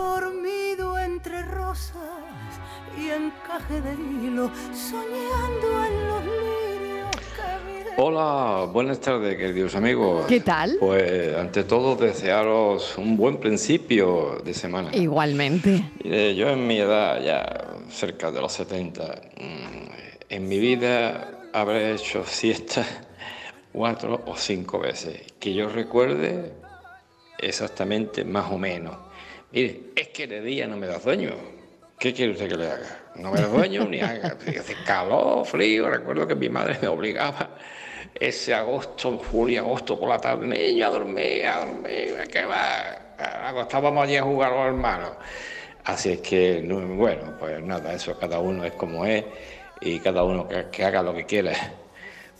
Buenas 8.71 9.01
tardes, 9.01 9.37
queridos 9.37 9.75
amigos. 9.75 10.25
¿Qué 10.27 10.39
tal? 10.39 10.77
Pues 10.79 11.35
ante 11.35 11.63
todo 11.63 11.95
desearos 11.95 12.97
un 12.97 13.17
buen 13.17 13.37
principio 13.37 14.41
de 14.43 14.53
semana. 14.53 14.89
Igualmente. 14.93 15.83
Mire, 16.03 16.35
yo 16.35 16.49
en 16.49 16.65
mi 16.65 16.77
edad, 16.77 17.21
ya 17.21 17.67
cerca 17.89 18.31
de 18.31 18.41
los 18.41 18.53
70, 18.53 19.03
mm, 19.03 19.89
en 20.29 20.47
mi 20.47 20.59
vida 20.59 21.31
habré 21.53 21.93
hecho 21.93 22.23
siesta 22.25 22.85
cuatro 23.73 24.23
o 24.25 24.35
cinco 24.37 24.79
veces. 24.79 25.21
Que 25.39 25.53
yo 25.53 25.67
recuerde 25.67 26.53
exactamente 27.37 28.23
más 28.23 28.51
o 28.51 28.57
menos. 28.57 28.95
Mire, 29.51 29.91
es 29.95 30.07
que 30.09 30.27
de 30.27 30.41
día 30.41 30.67
no 30.67 30.77
me 30.77 30.87
da 30.87 30.99
sueño. 30.99 31.31
¿Qué 31.99 32.13
quiere 32.13 32.31
usted 32.31 32.47
que 32.47 32.57
le 32.57 32.67
haga? 32.67 32.99
No 33.15 33.31
me 33.31 33.41
da 33.41 33.49
sueño 33.49 33.85
ni 33.85 33.99
haga. 33.99 34.37
Hace 34.59 34.75
calor, 34.85 35.45
frío. 35.45 35.89
Recuerdo 35.89 36.25
que 36.25 36.35
mi 36.35 36.47
madre 36.47 36.77
me 36.81 36.87
obligaba 36.87 37.49
ese 38.19 38.53
agosto, 38.53 39.17
julio, 39.17 39.61
agosto 39.61 39.99
por 39.99 40.09
la 40.09 40.19
tarde, 40.19 40.47
niño, 40.47 40.85
a 40.85 40.89
dormir, 40.89 41.45
a 41.45 41.65
dormir, 41.65 42.15
va, 42.49 43.47
acostábamos 43.49 44.03
allí 44.03 44.17
a 44.17 44.23
jugar 44.23 44.53
a 44.53 44.55
los 44.55 44.65
hermanos. 44.67 45.11
Así 45.83 46.11
es 46.11 46.21
que, 46.21 46.61
bueno, 46.95 47.33
pues 47.39 47.61
nada, 47.63 47.93
eso 47.93 48.17
cada 48.17 48.39
uno 48.39 48.63
es 48.63 48.73
como 48.73 49.05
es 49.05 49.25
y 49.81 49.99
cada 49.99 50.23
uno 50.23 50.47
que, 50.71 50.85
haga 50.85 51.01
lo 51.01 51.13
que 51.13 51.25
quiera. 51.25 51.53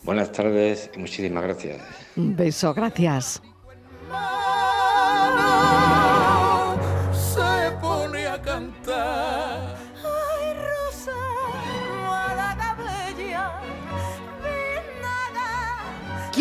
Buenas 0.03 0.31
tardes 0.31 0.89
y 0.95 0.99
muchísimas 0.99 1.43
gracias. 1.43 1.82
Un 2.15 2.36
beso, 2.36 2.74
gracias. 2.74 3.41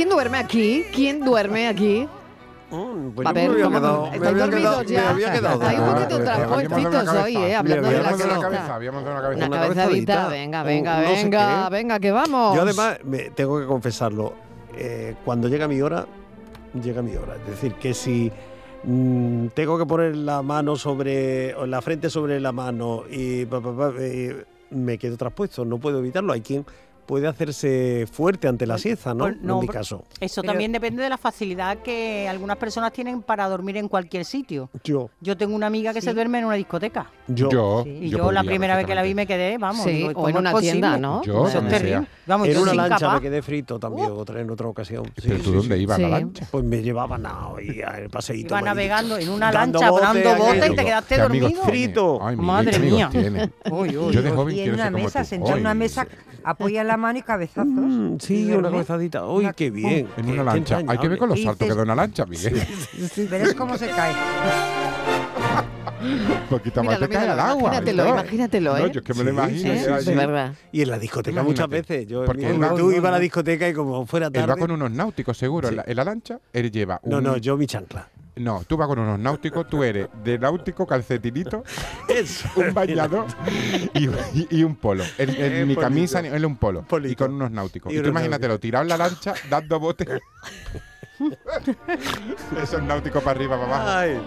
¿Quién 0.00 0.08
duerme 0.08 0.38
aquí? 0.38 0.86
¿Quién 0.94 1.20
duerme 1.22 1.68
aquí? 1.68 2.08
Mm, 2.70 3.10
pues 3.10 3.28
a 3.28 3.32
ver, 3.34 3.50
me 3.50 3.62
había 4.28 4.48
quedado, 4.48 4.82
ya? 4.82 5.02
Me 5.02 5.08
había 5.08 5.32
quedado 5.32 5.62
Hay 5.62 5.76
un 5.76 5.92
poquito 5.92 6.24
transportitos 6.24 7.08
hoy, 7.22 7.36
¿eh? 7.36 7.54
Hablando 7.54 7.90
de 7.90 8.02
la, 8.02 8.40
cabeza. 8.40 8.74
Habíamos 8.76 9.02
una 9.02 9.20
cabeza. 9.20 9.46
Una, 9.46 9.60
cabezadita, 9.60 10.14
cabezadita. 10.14 10.28
venga, 10.28 10.62
oh, 10.62 10.64
venga, 10.64 11.02
no 11.02 11.10
venga, 11.10 11.66
¿eh? 11.66 11.70
venga, 11.70 12.00
que 12.00 12.12
vamos. 12.12 12.56
Yo 12.56 12.62
además 12.62 12.98
me, 13.04 13.18
tengo 13.28 13.60
que 13.60 13.66
confesarlo. 13.66 14.32
Eh, 14.74 15.16
cuando 15.22 15.48
llega 15.48 15.68
mi 15.68 15.82
hora, 15.82 16.06
llega 16.82 17.02
mi 17.02 17.14
hora. 17.16 17.34
Es 17.34 17.46
decir, 17.46 17.74
que 17.74 17.92
si 17.92 18.32
mmm, 18.84 19.48
tengo 19.48 19.76
que 19.76 19.84
poner 19.84 20.16
la 20.16 20.40
mano 20.40 20.76
sobre, 20.76 21.54
o 21.56 21.66
la 21.66 21.82
frente 21.82 22.08
sobre 22.08 22.40
la 22.40 22.52
mano 22.52 23.02
y, 23.10 23.44
pa, 23.44 23.60
pa, 23.60 23.76
pa, 23.76 24.02
y 24.02 24.34
me 24.70 24.96
quedo 24.96 25.18
traspuesto, 25.18 25.66
no 25.66 25.76
puedo 25.76 25.98
evitarlo. 25.98 26.32
Hay 26.32 26.40
quien 26.40 26.64
puede 27.10 27.26
hacerse 27.26 28.06
fuerte 28.06 28.46
ante 28.46 28.68
la 28.68 28.78
siesta, 28.78 29.14
¿no? 29.14 29.26
en 29.26 29.58
mi 29.58 29.66
caso. 29.66 30.04
Eso 30.20 30.44
también 30.44 30.70
depende 30.70 31.02
de 31.02 31.08
la 31.08 31.18
facilidad 31.18 31.78
que 31.78 32.28
algunas 32.28 32.56
personas 32.56 32.92
tienen 32.92 33.22
para 33.22 33.48
dormir 33.48 33.76
en 33.78 33.88
cualquier 33.88 34.24
sitio. 34.24 34.70
Yo. 34.84 35.10
Yo 35.20 35.36
tengo 35.36 35.56
una 35.56 35.66
amiga 35.66 35.92
que 35.92 36.00
se 36.02 36.14
duerme 36.14 36.38
en 36.38 36.44
una 36.44 36.54
discoteca. 36.54 37.10
Yo. 37.26 37.82
Sí. 37.82 37.98
Y 38.02 38.10
yo, 38.10 38.30
la 38.30 38.44
primera 38.44 38.76
vez 38.76 38.86
que 38.86 38.94
la 38.94 39.02
vi 39.02 39.16
me 39.16 39.26
quedé, 39.26 39.58
vamos. 39.58 39.82
Sí, 39.82 40.08
o 40.14 40.28
en 40.28 40.36
una 40.36 40.54
tienda, 40.54 40.98
¿no? 40.98 41.24
Yo, 41.24 41.48
Eso 41.48 41.58
es 41.58 41.68
terrible. 41.68 42.06
Vamos, 42.26 42.46
en 42.46 42.54
yo 42.54 42.62
una 42.62 42.74
lancha 42.74 43.14
me 43.14 43.20
quedé 43.20 43.42
frito 43.42 43.80
también, 43.80 44.12
uh. 44.12 44.14
otra, 44.14 44.40
en 44.40 44.48
otra 44.48 44.68
ocasión. 44.68 45.10
¿Pero 45.20 45.38
tú 45.38 45.52
dónde 45.52 45.78
ibas 45.78 45.98
la 45.98 46.10
lancha? 46.10 46.46
Pues 46.48 46.62
me 46.62 46.80
llevaban 46.80 47.26
a, 47.26 47.48
el 47.98 48.08
paseíto. 48.08 48.54
Iba 48.54 48.62
navegando 48.62 49.18
en 49.18 49.30
una 49.30 49.50
lancha, 49.50 49.90
dando 49.90 50.36
bote 50.36 50.68
y 50.68 50.76
te 50.76 50.84
quedaste 50.84 51.18
dormido. 51.18 51.50
Frito. 51.64 52.20
Madre 52.36 52.78
mía. 52.78 53.10
Yo 53.12 54.22
de 54.22 54.30
joven 54.30 54.54
quiero 54.54 54.76
ser 54.76 54.92
como 54.92 55.10
tú. 55.10 55.30
En 55.32 55.60
una 55.60 55.74
mesa 55.74 56.06
apoya 56.44 56.84
la 56.84 56.96
mano 56.96 57.18
y 57.18 57.22
cabezazos. 57.22 57.66
Mm, 57.66 58.16
sí, 58.18 58.48
y 58.48 58.52
una 58.52 58.70
cabezadita. 58.70 59.26
¡Uy, 59.26 59.44
una, 59.44 59.52
qué 59.52 59.70
bien! 59.70 60.08
En 60.16 60.30
una 60.30 60.44
lancha. 60.44 60.80
Hay 60.86 60.98
que 60.98 61.08
ver 61.08 61.18
con 61.18 61.28
los 61.28 61.42
saltos 61.42 61.68
que 61.68 61.74
da 61.74 61.82
una 61.82 61.94
lancha, 61.94 62.26
Miguel. 62.26 62.60
Verás 63.30 63.54
cómo 63.54 63.76
se 63.76 63.88
cae. 63.88 64.14
Un 66.02 66.46
poquito 66.48 66.82
más 66.82 66.98
te 66.98 67.08
cae 67.08 67.32
el 67.32 67.38
agua. 67.38 67.60
Imagínatelo, 67.60 68.04
¿no? 68.04 68.10
imagínatelo. 68.10 68.76
¿eh? 68.76 68.80
No, 68.80 68.86
yo 68.88 69.00
es 69.00 69.06
que 69.06 69.14
me 69.14 69.24
lo 69.24 69.30
imagino. 69.30 69.74
Sí, 69.74 69.78
sí, 69.78 70.12
sí. 70.12 70.12
Y 70.72 70.82
en 70.82 70.90
la 70.90 70.98
discoteca 70.98 71.40
imagínate. 71.40 71.62
muchas 71.62 71.68
veces. 71.68 72.06
Yo, 72.06 72.24
Porque 72.24 72.48
eh, 72.48 72.54
tú 72.54 72.58
no, 72.58 72.92
ibas 72.92 73.08
a 73.08 73.12
la 73.12 73.18
discoteca 73.18 73.68
y 73.68 73.74
como 73.74 74.06
fuera 74.06 74.30
tarde. 74.30 74.44
Él 74.44 74.50
va 74.50 74.56
con 74.56 74.70
unos 74.70 74.90
náuticos, 74.90 75.36
seguro. 75.36 75.68
En 75.68 75.76
la, 75.76 75.84
en, 75.86 75.96
la, 75.96 76.04
lancha, 76.04 76.38
él 76.52 76.70
lleva. 76.70 77.00
Un... 77.02 77.10
No, 77.10 77.20
no, 77.20 77.36
yo 77.36 77.56
mi 77.56 77.66
chancla. 77.66 78.08
No, 78.40 78.64
tú 78.66 78.78
vas 78.78 78.88
con 78.88 78.98
unos 78.98 79.18
náuticos, 79.18 79.68
tú 79.68 79.84
eres 79.84 80.08
de 80.24 80.38
náutico, 80.38 80.86
calcetinito, 80.86 81.62
un 82.56 82.72
bañador 82.72 83.26
y, 83.92 84.08
y, 84.50 84.64
un 84.64 84.76
polo. 84.76 85.04
En, 85.18 85.68
mi 85.68 85.76
camisa 85.76 86.20
él 86.20 86.46
un 86.46 86.56
polo. 86.56 86.82
Polito. 86.82 87.12
Y 87.12 87.16
con 87.16 87.34
unos 87.34 87.50
náuticos. 87.50 87.92
Y, 87.92 87.98
y 87.98 88.02
tú 88.02 88.08
imagínatelo, 88.08 88.58
tirado 88.58 88.84
en 88.84 88.88
la 88.88 88.96
lancha, 88.96 89.34
dando 89.50 89.78
botes. 89.78 90.08
Eso 92.62 92.78
es 92.78 92.82
náutico 92.82 93.20
para 93.20 93.38
arriba, 93.38 93.60
para 93.60 93.76
abajo. 93.76 93.90
Ay. 93.90 94.18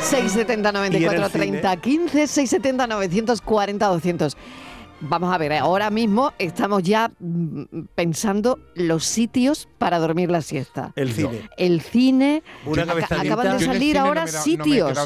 670 0.00 0.72
94 0.72 1.30
30 1.30 1.76
15 1.76 2.26
670 2.26 2.86
940 2.88 3.86
200 3.86 4.36
vamos 5.08 5.34
a 5.34 5.38
ver, 5.38 5.52
eh, 5.52 5.58
ahora 5.58 5.90
mismo 5.90 6.32
estamos 6.38 6.82
ya 6.82 7.10
mm, 7.18 7.62
pensando 7.94 8.58
los 8.74 9.04
sitios 9.04 9.68
para 9.78 9.98
dormir 9.98 10.30
la 10.30 10.42
siesta. 10.42 10.92
El 10.96 11.12
cine. 11.12 11.48
El 11.56 11.80
cine. 11.80 12.42
Una 12.66 12.82
aca 12.82 13.20
acaban 13.20 13.58
de 13.58 13.64
salir 13.64 13.98
ahora 13.98 14.26
sitios. 14.26 14.98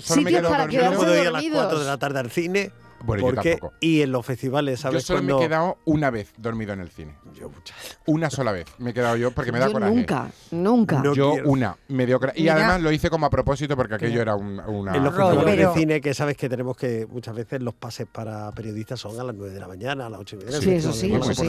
sitios 0.00 0.48
para 0.48 0.68
quedarse 0.68 1.06
dormido. 1.06 1.28
a 1.28 1.32
las 1.32 1.44
4 1.44 1.78
de 1.78 1.84
la 1.84 1.98
tarde 1.98 2.20
al 2.20 2.30
cine. 2.30 2.72
Bueno, 3.04 3.22
porque, 3.22 3.50
yo 3.50 3.58
tampoco. 3.58 3.74
Y 3.80 4.02
en 4.02 4.12
los 4.12 4.24
festivales, 4.24 4.80
¿sabes? 4.80 5.06
Yo 5.06 5.14
solo 5.14 5.22
me 5.22 5.32
he 5.32 5.46
quedado 5.46 5.78
una 5.84 6.10
vez 6.10 6.32
dormido 6.36 6.72
en 6.72 6.80
el 6.80 6.90
cine. 6.90 7.16
Yo 7.34 7.48
muchas. 7.48 7.76
Una 8.06 8.30
sola 8.30 8.52
vez 8.52 8.66
me 8.78 8.90
he 8.90 8.94
quedado 8.94 9.16
yo 9.16 9.30
porque 9.30 9.52
me 9.52 9.58
da 9.58 9.66
yo 9.66 9.72
coraje. 9.72 9.94
Nunca, 9.94 10.30
nunca. 10.50 11.02
Yo 11.14 11.34
una, 11.44 11.76
me 11.88 12.06
dio 12.06 12.18
coraje. 12.18 12.40
Y 12.40 12.48
además 12.48 12.80
lo 12.80 12.90
hice 12.92 13.10
como 13.10 13.26
a 13.26 13.30
propósito 13.30 13.76
porque 13.76 13.94
aquello 13.94 14.20
era 14.20 14.34
un, 14.34 14.60
una. 14.60 14.96
En 14.96 15.04
los 15.04 15.14
festivales 15.14 15.56
de 15.56 15.74
cine 15.74 16.00
que 16.00 16.14
sabes 16.14 16.36
que 16.36 16.48
tenemos 16.48 16.76
que 16.76 17.06
muchas 17.10 17.34
veces 17.34 17.62
los 17.62 17.74
pases 17.74 18.06
para 18.10 18.50
periodistas 18.52 19.00
son 19.00 19.18
a 19.18 19.24
las 19.24 19.34
9 19.34 19.52
de 19.52 19.60
la 19.60 19.68
mañana, 19.68 20.06
a 20.06 20.10
las 20.10 20.20
8 20.20 20.36
y 20.36 20.44
media. 20.44 20.60
Sí, 20.60 20.70
eso 20.72 20.92
sí, 20.92 21.12
eso 21.12 21.24
pues 21.24 21.38
sí. 21.38 21.48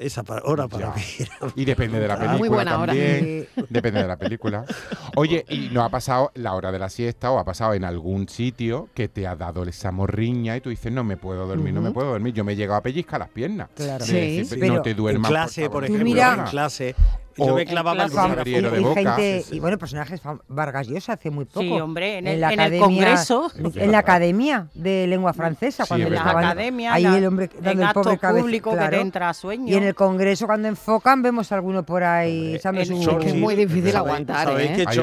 Esa 0.00 0.24
hora 0.44 0.66
para 0.66 0.94
mí. 0.94 1.02
Y 1.56 1.66
depende 1.66 2.00
de 2.00 2.08
la 2.08 2.16
película. 2.16 2.38
Muy 2.38 2.48
buena 2.48 2.70
también. 2.72 3.46
Depende 3.68 4.00
de 4.00 4.08
la 4.08 4.16
película. 4.16 4.64
Oye, 5.14 5.44
¿y 5.48 5.68
no 5.72 5.84
ha 5.84 5.90
pasado 5.90 6.32
la 6.34 6.54
hora 6.54 6.72
de 6.72 6.78
la 6.78 6.88
siesta 6.88 7.30
o 7.30 7.38
ha 7.38 7.44
pasado 7.44 7.74
en 7.74 7.84
algún 7.84 8.26
sitio 8.28 8.88
que 8.94 9.08
te 9.08 9.26
ha 9.26 9.36
dado 9.36 9.62
esa 9.64 9.92
morriña 9.92 10.56
y 10.56 10.62
tú 10.62 10.70
dices, 10.70 10.90
no 10.90 11.04
me 11.04 11.18
puedo 11.18 11.46
dormir, 11.46 11.74
no 11.74 11.82
me 11.82 11.90
puedo 11.90 12.10
dormir? 12.12 12.32
Yo 12.32 12.44
me 12.44 12.52
he 12.52 12.56
llegado 12.56 12.78
a 12.78 12.82
pellizcar 12.82 13.20
las 13.20 13.28
piernas. 13.28 13.68
Claro. 13.74 14.04
No 14.06 14.82
te 14.82 14.94
duermas. 14.94 15.30
En 15.30 15.34
clase, 15.34 15.62
por, 15.64 15.72
por 15.72 15.84
ejemplo, 15.84 16.04
mira, 16.04 16.34
en 16.34 16.44
clase 16.44 16.94
y 17.44 17.48
lo 17.48 17.56
que 17.56 17.66
clavaba 17.66 18.04
el 18.04 18.10
Gabriel 18.10 18.70
de 18.70 18.80
Boca. 18.80 18.94
Gente, 18.94 19.40
sí, 19.42 19.48
sí. 19.50 19.56
Y 19.56 19.60
bueno, 19.60 19.78
personajes 19.78 20.20
Vargas 20.48 20.88
Llosa 20.88 21.14
hace 21.14 21.30
muy 21.30 21.44
poco. 21.44 21.60
Sí, 21.60 21.72
hombre, 21.72 22.18
en, 22.18 22.26
el, 22.26 22.42
en 22.42 22.60
en 22.60 22.74
el 22.74 22.80
Congreso. 22.80 23.50
En 23.74 23.92
la 23.92 23.98
Academia 23.98 24.68
de 24.74 25.06
Lengua 25.06 25.32
Francesa. 25.32 25.86
cuando 25.86 26.06
en 26.06 26.12
la 26.14 26.18
estaban, 26.18 26.44
Academia, 26.44 26.94
ahí 26.94 27.02
la, 27.02 27.18
el 27.18 27.26
hombre 27.26 27.50
dando 27.60 27.82
el 27.82 27.92
pobre 27.92 28.18
cabeza, 28.18 28.42
público 28.42 28.72
claro. 28.72 28.90
que 28.90 29.00
entra 29.00 29.28
a 29.28 29.34
sueño. 29.34 29.66
Y 29.68 29.74
en 29.74 29.84
el 29.84 29.94
Congreso, 29.94 30.46
cuando 30.46 30.68
enfocan, 30.68 31.22
vemos 31.22 31.50
a 31.52 31.54
alguno 31.56 31.84
por 31.84 32.02
ahí. 32.02 32.58
Hombre, 32.64 32.82
el, 32.82 33.00
Churchill, 33.00 33.28
es 33.28 33.34
muy 33.34 33.54
difícil 33.54 33.96
aguantar, 33.96 34.60
¿eh? 34.60 34.72
Que 34.76 34.84
hay, 34.88 34.98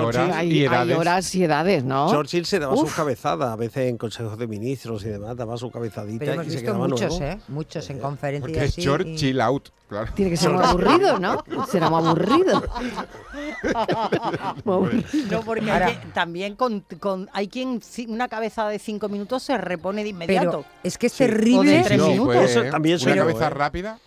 horas 0.93 1.35
y 1.35 1.43
edades. 1.43 1.83
¿no? 1.83 2.09
Churchill 2.11 2.45
se 2.45 2.59
daba 2.59 2.73
Uf. 2.73 2.89
su 2.89 2.95
cabezada, 2.95 3.53
a 3.53 3.55
veces 3.55 3.89
en 3.89 3.97
consejos 3.97 4.37
de 4.37 4.47
ministros 4.47 5.03
y 5.05 5.09
demás, 5.09 5.35
daba 5.35 5.57
su 5.57 5.71
cabezadita. 5.71 6.33
Hemos 6.33 6.47
visto 6.47 6.73
muchos, 6.73 7.21
¿eh? 7.21 7.39
Muchos 7.47 7.89
en 7.89 7.97
eh, 7.97 8.01
conferencias. 8.01 8.51
Porque 8.51 8.65
es 8.65 8.75
Churchill 8.75 9.41
out, 9.41 9.69
claro. 9.87 10.11
Tiene 10.15 10.31
que 10.31 10.37
ser 10.37 10.51
muy 10.51 10.63
aburrido, 10.65 11.19
¿no? 11.19 11.43
Será 11.69 11.89
muy 11.89 11.99
aburrido. 11.99 12.26
no, 14.65 15.41
porque 15.45 15.71
hay 15.71 15.95
que, 15.95 16.07
también 16.13 16.55
con, 16.55 16.81
con, 16.99 17.29
hay 17.33 17.47
quien 17.47 17.81
una 18.07 18.27
cabeza 18.27 18.67
de 18.67 18.79
cinco 18.79 19.09
minutos 19.09 19.43
se 19.43 19.57
repone 19.57 20.03
de 20.03 20.09
inmediato. 20.09 20.65
Es 20.83 20.97
que 20.97 21.07
es 21.07 21.13
terrible. 21.13 21.83
Sí, 21.83 22.19
pues, 22.23 22.51
eso, 22.51 22.63
también 22.69 22.99
una 23.03 23.15
cabeza 23.15 23.47
¿eh? 23.47 23.49
rápida 23.49 23.99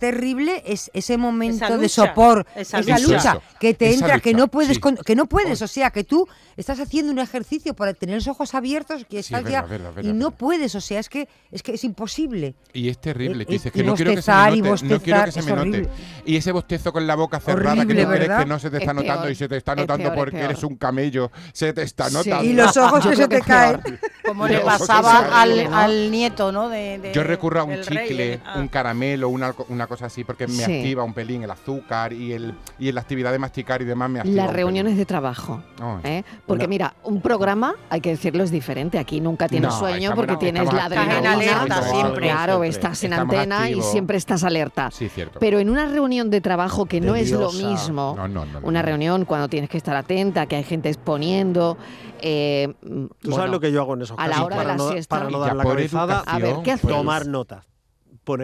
terrible 0.00 0.64
es 0.66 0.90
ese 0.92 1.16
momento 1.16 1.66
lucha, 1.66 1.78
de 1.78 1.88
sopor, 1.88 2.46
esa, 2.56 2.80
esa 2.80 2.98
lucha, 2.98 3.34
lucha, 3.34 3.40
que 3.60 3.74
te 3.74 3.92
entra, 3.92 4.14
lucha, 4.14 4.20
que 4.20 4.34
no 4.34 4.48
puedes, 4.48 4.74
sí. 4.74 4.80
con, 4.80 4.96
que 4.96 5.14
no 5.14 5.26
puedes, 5.26 5.62
o 5.62 5.68
sea, 5.68 5.90
que 5.90 6.02
tú 6.02 6.26
estás 6.56 6.80
haciendo 6.80 7.12
un 7.12 7.20
ejercicio 7.20 7.74
para 7.74 7.94
tener 7.94 8.16
los 8.16 8.26
ojos 8.26 8.54
abiertos 8.54 9.04
que 9.04 9.20
estás 9.20 9.44
sí, 9.44 9.52
ya, 9.52 9.62
verdad, 9.62 9.92
verdad, 9.94 10.10
y 10.10 10.12
no 10.12 10.32
puedes, 10.32 10.74
o 10.74 10.80
sea, 10.80 10.98
es 10.98 11.08
que 11.08 11.28
es 11.52 11.62
que 11.62 11.74
es 11.74 11.84
imposible. 11.84 12.54
Y 12.72 12.88
es 12.88 12.98
terrible, 12.98 13.44
eh, 13.44 13.46
dices 13.48 13.66
eh, 13.66 13.70
que 13.70 13.84
no 13.84 13.94
quiero 13.94 14.14
que 14.14 14.22
se 14.22 14.32
me 14.32 14.56
note, 14.56 14.68
bostezar, 14.68 14.98
no 14.98 15.02
quiero 15.02 15.24
que 15.24 15.32
se 15.32 15.42
me 15.42 15.52
note. 15.52 15.88
Y 16.24 16.36
ese 16.36 16.52
bostezo 16.52 16.92
con 16.92 17.06
la 17.06 17.14
boca 17.14 17.38
cerrada 17.38 17.82
horrible, 17.82 17.94
que 17.94 18.02
no 18.02 18.10
crees 18.10 18.30
que 18.30 18.46
no 18.46 18.58
se 18.58 18.70
te 18.70 18.78
está 18.78 18.90
es 18.90 18.96
notando 18.96 19.22
peor, 19.22 19.32
y 19.32 19.34
se 19.34 19.48
te 19.48 19.56
está 19.56 19.72
es 19.72 19.78
notando 19.78 20.04
peor, 20.04 20.16
porque 20.16 20.38
es 20.38 20.44
eres 20.44 20.64
un 20.64 20.76
camello, 20.76 21.30
se 21.52 21.72
te 21.72 21.82
está 21.82 22.08
notando. 22.10 22.42
Sí. 22.42 22.48
Y 22.48 22.52
los 22.54 22.76
ojos 22.76 23.06
que 23.08 23.16
se 23.16 23.28
te 23.28 23.40
caen. 23.40 23.80
Como 24.24 24.46
le 24.46 24.60
pasaba 24.60 25.40
al, 25.40 26.10
nieto, 26.10 26.52
¿no? 26.52 26.70
Yo 27.12 27.24
recurro 27.24 27.60
a 27.60 27.64
un 27.64 27.80
chicle, 27.80 28.40
un 28.56 28.64
ah. 28.64 28.68
caramelo, 28.70 29.28
una 29.28 29.86
cosa 29.90 30.06
así, 30.06 30.24
porque 30.24 30.46
me 30.46 30.64
activa 30.64 31.04
un 31.04 31.12
pelín 31.12 31.42
el 31.42 31.50
azúcar 31.50 32.14
y, 32.14 32.32
el, 32.32 32.54
y 32.78 32.90
la 32.92 33.02
actividad 33.02 33.32
de 33.32 33.38
masticar 33.38 33.82
y 33.82 33.84
demás 33.84 34.08
me 34.08 34.20
activa. 34.20 34.46
Las 34.46 34.54
reuniones 34.54 34.96
de 34.96 35.04
trabajo. 35.04 35.62
¿eh? 36.04 36.22
Porque 36.46 36.66
mira, 36.66 36.94
un 37.04 37.20
programa, 37.20 37.74
hay 37.90 38.00
que 38.00 38.10
decirlo, 38.10 38.42
es 38.42 38.50
diferente. 38.50 38.98
Aquí 38.98 39.20
nunca 39.20 39.48
tienes 39.48 39.74
sueño 39.74 40.12
porque 40.14 40.36
tienes 40.36 40.72
la 40.72 40.86
adrenalina. 40.86 41.82
Siempre. 41.82 42.28
Claro, 42.28 42.64
estás 42.64 43.04
en 43.04 43.12
antena 43.12 43.68
y 43.68 43.82
siempre 43.82 44.16
estás 44.16 44.44
alerta. 44.44 44.90
Sí, 44.90 45.08
cierto. 45.08 45.38
Pero 45.40 45.58
en 45.58 45.68
una 45.68 45.86
reunión 45.86 46.30
de 46.30 46.40
trabajo 46.40 46.86
que 46.86 47.00
no 47.00 47.14
es 47.16 47.30
lo 47.32 47.52
mismo, 47.52 48.16
una 48.62 48.82
reunión 48.82 49.24
cuando 49.26 49.48
tienes 49.48 49.68
que 49.68 49.76
estar 49.76 49.96
atenta, 49.96 50.46
que 50.46 50.56
hay 50.56 50.64
gente 50.64 50.88
exponiendo. 50.88 51.76
Eh, 52.22 52.72
Tú 53.20 53.32
sabes 53.32 53.50
lo 53.50 53.60
que 53.60 53.72
yo 53.72 53.80
hago 53.80 53.94
en 53.94 54.02
esos 54.02 54.16
casos. 54.16 54.32
A 54.32 54.38
la 54.38 54.44
hora 54.44 54.56
para 54.56 54.72
de 54.72 54.78
la 54.78 55.30
no, 55.30 55.38
dar 55.40 55.56
la 55.56 55.64
cabezada, 55.64 56.24
pues. 56.64 56.80
tomar 56.82 57.26
notas. 57.26 57.69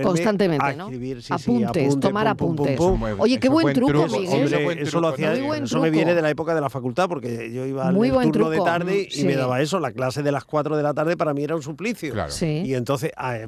Constantemente, 0.03 0.77
¿no? 0.77 0.91
apuntes, 1.31 2.01
tomar 2.01 2.27
apuntes. 2.27 2.79
Oye, 3.19 3.39
qué 3.39 3.49
buen 3.49 3.75
truco, 3.75 4.07
Miguel. 4.09 4.53
Eso, 4.79 5.81
me 5.81 5.91
viene 5.91 6.15
de 6.15 6.23
la 6.23 6.31
época 6.31 6.55
de 6.55 6.61
la 6.61 6.71
facultad, 6.71 7.09
porque 7.09 7.53
yo 7.53 7.65
iba 7.67 7.89
al 7.89 7.95
turno 8.31 8.51
de 8.51 8.61
tarde 8.61 9.09
y 9.11 9.25
me 9.25 9.37
daba 9.37 9.61
eso. 9.61 9.81
La 9.81 9.93
clase 9.93 10.23
de 10.23 10.33
las 10.33 10.45
4 10.45 10.77
de 10.77 10.83
la 10.83 10.95
tarde 10.95 11.17
para 11.17 11.35
mí 11.35 11.45
era 11.45 11.55
un 11.57 11.63
suplicio. 11.63 12.15
Y 12.65 12.75
entonces 12.75 13.13
a, 13.17 13.33
a 13.33 13.39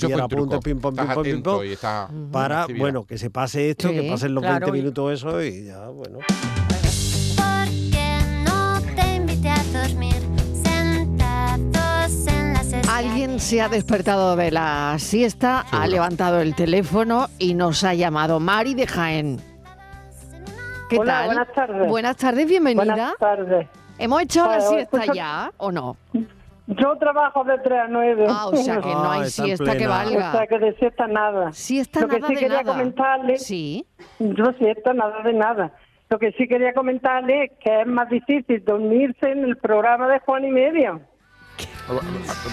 copiar 0.00 0.20
apuntes, 0.20 0.60
ping 0.60 0.76
pong, 0.76 0.96
ping 0.96 1.14
pong, 1.14 1.24
ping 1.24 1.42
pong, 1.42 1.62
para, 2.30 2.66
bueno, 2.78 3.04
que 3.04 3.18
se 3.18 3.30
pase 3.30 3.70
esto, 3.70 3.90
que 3.90 4.02
pasen 4.10 4.34
los 4.34 4.42
20 4.42 4.72
minutos 4.72 5.12
eso 5.12 5.42
y 5.42 5.64
ya, 5.66 5.88
bueno. 5.88 6.18
Alguien 12.96 13.40
se 13.40 13.60
ha 13.60 13.68
despertado 13.68 14.36
de 14.36 14.50
la 14.50 14.94
siesta, 14.98 15.64
ha 15.70 15.86
levantado 15.86 16.40
el 16.40 16.54
teléfono 16.54 17.26
y 17.38 17.52
nos 17.54 17.84
ha 17.84 17.92
llamado 17.92 18.40
Mari 18.40 18.74
de 18.74 18.86
Jaén. 18.86 19.36
¿Qué 20.88 20.98
Hola, 20.98 21.12
tal? 21.12 21.26
buenas 21.26 21.52
tardes. 21.52 21.88
Buenas 21.88 22.16
tardes, 22.16 22.46
bienvenida. 22.48 22.84
Buenas 22.86 23.16
tardes. 23.18 23.68
¿Hemos 23.98 24.22
echado 24.22 24.48
la 24.50 24.56
Bueno, 24.58 24.70
siesta 24.70 24.96
escucha- 24.98 25.14
ya 25.14 25.52
o 25.58 25.72
no? 25.72 25.96
Yo 26.68 26.96
trabajo 26.98 27.44
de 27.44 27.58
3 27.58 27.78
a 27.80 27.88
9. 27.88 28.26
Ah, 28.28 28.46
o 28.48 28.56
sea 28.56 28.80
que 28.80 28.88
no 28.92 29.10
hay 29.10 29.28
siesta 29.30 29.76
que 29.76 29.86
valga. 29.86 30.28
O 30.30 30.32
sea 30.32 30.46
que 30.46 30.58
de 30.58 30.74
siesta 30.76 31.06
nada. 31.06 31.52
Siesta 31.52 32.00
Lo 32.00 32.08
que 32.08 32.14
nada 32.18 32.28
sí 32.28 32.34
de 32.34 32.40
quería 32.40 32.62
nada. 32.62 32.72
comentarle. 32.72 33.36
Sí. 33.38 33.86
Yo 34.18 34.52
siesta 34.58 34.92
nada 34.94 35.22
de 35.22 35.32
nada. 35.34 35.72
Lo 36.08 36.18
que 36.18 36.32
sí 36.32 36.48
quería 36.48 36.72
comentarle 36.72 37.44
es 37.44 37.50
que 37.62 37.82
es 37.82 37.86
más 37.86 38.08
difícil 38.08 38.64
dormirse 38.64 39.30
en 39.30 39.44
el 39.44 39.56
programa 39.58 40.08
de 40.08 40.18
Juan 40.20 40.44
y 40.44 40.50
Medio. 40.50 41.00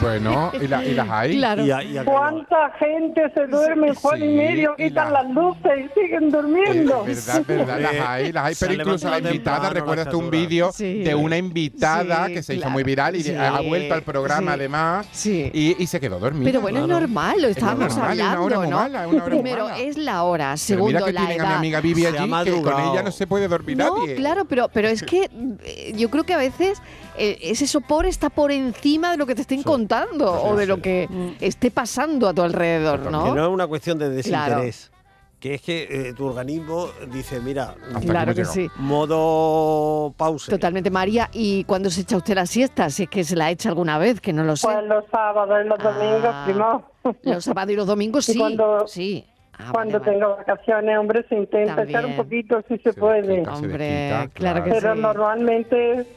Bueno, 0.02 0.52
y, 0.62 0.68
la- 0.68 0.86
y 0.86 0.94
las 0.94 1.10
hay. 1.10 1.38
Claro. 1.38 1.64
¿Cuánta 2.06 2.72
gente 2.78 3.32
se 3.34 3.48
duerme 3.48 3.94
Juan 3.96 4.22
y 4.24 4.28
Medio? 4.28 4.76
y 4.78 4.90
Quitan 4.90 5.12
la- 5.12 5.24
las 5.24 5.32
luces 5.34 5.72
y 5.86 6.00
siguen 6.00 6.30
durmiendo. 6.30 7.04
Verdad, 7.04 7.44
verdad, 7.48 7.80
las 7.82 8.08
hay, 8.08 8.32
las 8.32 8.46
hay, 8.46 8.56
se 8.56 8.68
pero 8.68 8.82
incluso 8.82 9.10
la 9.10 9.20
invitada, 9.20 9.70
recuerdas 9.72 10.10
tú 10.10 10.20
un 10.20 10.30
vídeo 10.30 10.72
Sí. 10.72 11.04
de 11.04 11.16
una 11.16 11.38
invitada 11.38 12.28
Sí, 12.28 12.34
que 12.36 12.44
se 12.44 12.54
hizo 12.54 12.62
claro. 12.62 12.74
muy 12.74 12.84
viral 12.84 13.16
y 13.16 13.24
Sí. 13.24 13.34
ha 13.36 13.60
vuelto 13.62 13.94
al 13.96 14.04
programa 14.04 14.52
Sí. 14.54 14.60
además 14.60 15.08
Sí. 15.12 15.52
y, 15.54 15.82
y 15.82 15.88
se 15.88 16.00
quedó 16.00 16.20
dormida. 16.20 16.46
Pero 16.46 16.62
bueno, 16.62 16.82
es 16.82 16.88
normal, 16.88 17.42
lo 17.42 17.48
Es 17.48 17.58
estábamos 17.58 17.90
normal, 17.96 18.12
es 18.12 18.20
una 18.20 18.26
hablando, 18.34 18.46
hora 18.46 18.58
muy 18.60 18.68
¿no? 18.70 18.78
mala, 18.78 19.02
es 19.02 19.08
una 19.08 19.24
hora 19.24 19.26
Primero, 19.36 19.64
mala. 19.66 19.80
es 19.80 19.98
la 19.98 20.24
hora. 20.24 20.46
Pero 20.50 20.58
Segundo, 20.58 20.88
mira 21.00 21.06
que 21.06 21.14
la 21.14 21.20
tienen 21.22 21.38
edad. 21.38 21.46
a 21.46 21.50
mi 21.50 21.56
amiga 21.56 21.82
Vivi 21.82 22.06
allí, 22.06 22.32
que 22.44 22.62
con 22.62 22.82
ella 22.82 23.04
no 23.04 23.12
se 23.12 23.26
puede 23.28 23.48
dormir 23.48 23.78
No, 23.78 23.98
nadie. 23.98 24.16
claro, 24.16 24.46
pero, 24.46 24.70
pero 24.72 24.88
es 24.88 25.02
que 25.04 25.30
eh, 25.64 25.94
yo 25.96 26.10
creo 26.10 26.24
que 26.24 26.34
a 26.34 26.38
veces 26.38 26.82
ese 27.18 27.68
sopor 27.68 28.06
está 28.06 28.30
por 28.30 28.52
encima 28.52 29.12
de 29.12 29.18
lo 29.18 29.26
que 29.26 29.36
te 29.36 29.42
estén 29.42 29.64
contando 29.64 30.32
o 30.32 30.56
de 30.56 30.66
lo 30.66 30.82
que 30.82 31.08
esté 31.40 31.72
pasando 31.72 32.28
a 32.28 32.34
tu 32.34 32.42
alrededor, 32.42 33.04
Que 33.04 33.10
¿no? 33.10 33.34
no 33.36 33.44
es 33.44 33.50
una 33.50 33.68
cuestión 33.68 33.98
de 34.00 34.22
Claro. 34.24 34.56
desinterés. 34.62 34.92
Que 35.40 35.56
es 35.56 35.62
que 35.62 35.88
eh, 36.10 36.14
tu 36.14 36.26
organismo 36.26 36.88
dice, 37.12 37.42
mira, 37.42 37.76
Claro 38.06 38.34
que 38.34 38.46
sí. 38.46 38.70
modo 38.78 40.14
pausa. 40.16 40.50
Totalmente, 40.52 40.90
María. 40.90 41.30
¿Y 41.34 41.66
cuándo 41.66 41.90
se 41.90 42.02
echa 42.02 42.16
usted 42.18 42.36
la 42.36 42.46
siesta? 42.46 42.90
Si 42.90 43.04
es 43.04 43.10
que 43.10 43.24
se 43.26 43.36
la 43.36 43.52
echa 43.52 43.68
alguna 43.70 43.98
vez, 43.98 44.22
que 44.22 44.32
no 44.32 44.44
lo 44.46 44.56
sé. 44.56 44.68
Pues 44.68 44.86
los 44.86 45.04
sábados 45.12 45.58
y 45.64 45.68
los 45.68 45.80
domingos, 45.80 46.30
Ah, 46.32 46.44
primo. 46.46 46.92
Los 47.24 47.44
sábados 47.44 47.72
y 47.72 47.76
los 47.76 47.88
domingos 47.88 48.28
Y 48.30 48.34
sí. 48.34 48.40
cuando- 48.40 48.88
sí. 48.88 49.26
Ah, 49.60 49.70
Cuando 49.72 50.00
vale, 50.00 50.12
vale. 50.12 50.20
tengo 50.20 50.36
vacaciones, 50.38 50.98
hombre, 50.98 51.26
se 51.30 51.36
intenta 51.36 51.84
echar 51.84 52.06
un 52.06 52.16
También. 52.16 52.16
poquito 52.18 52.62
si 52.68 52.78
se, 52.80 52.94
puede. 52.94 53.48
Hombre, 53.48 54.30
claro 54.34 54.64
que 54.64 54.72
Pero 54.72 54.96
sí. 54.96 55.00
normalmente 55.02 56.08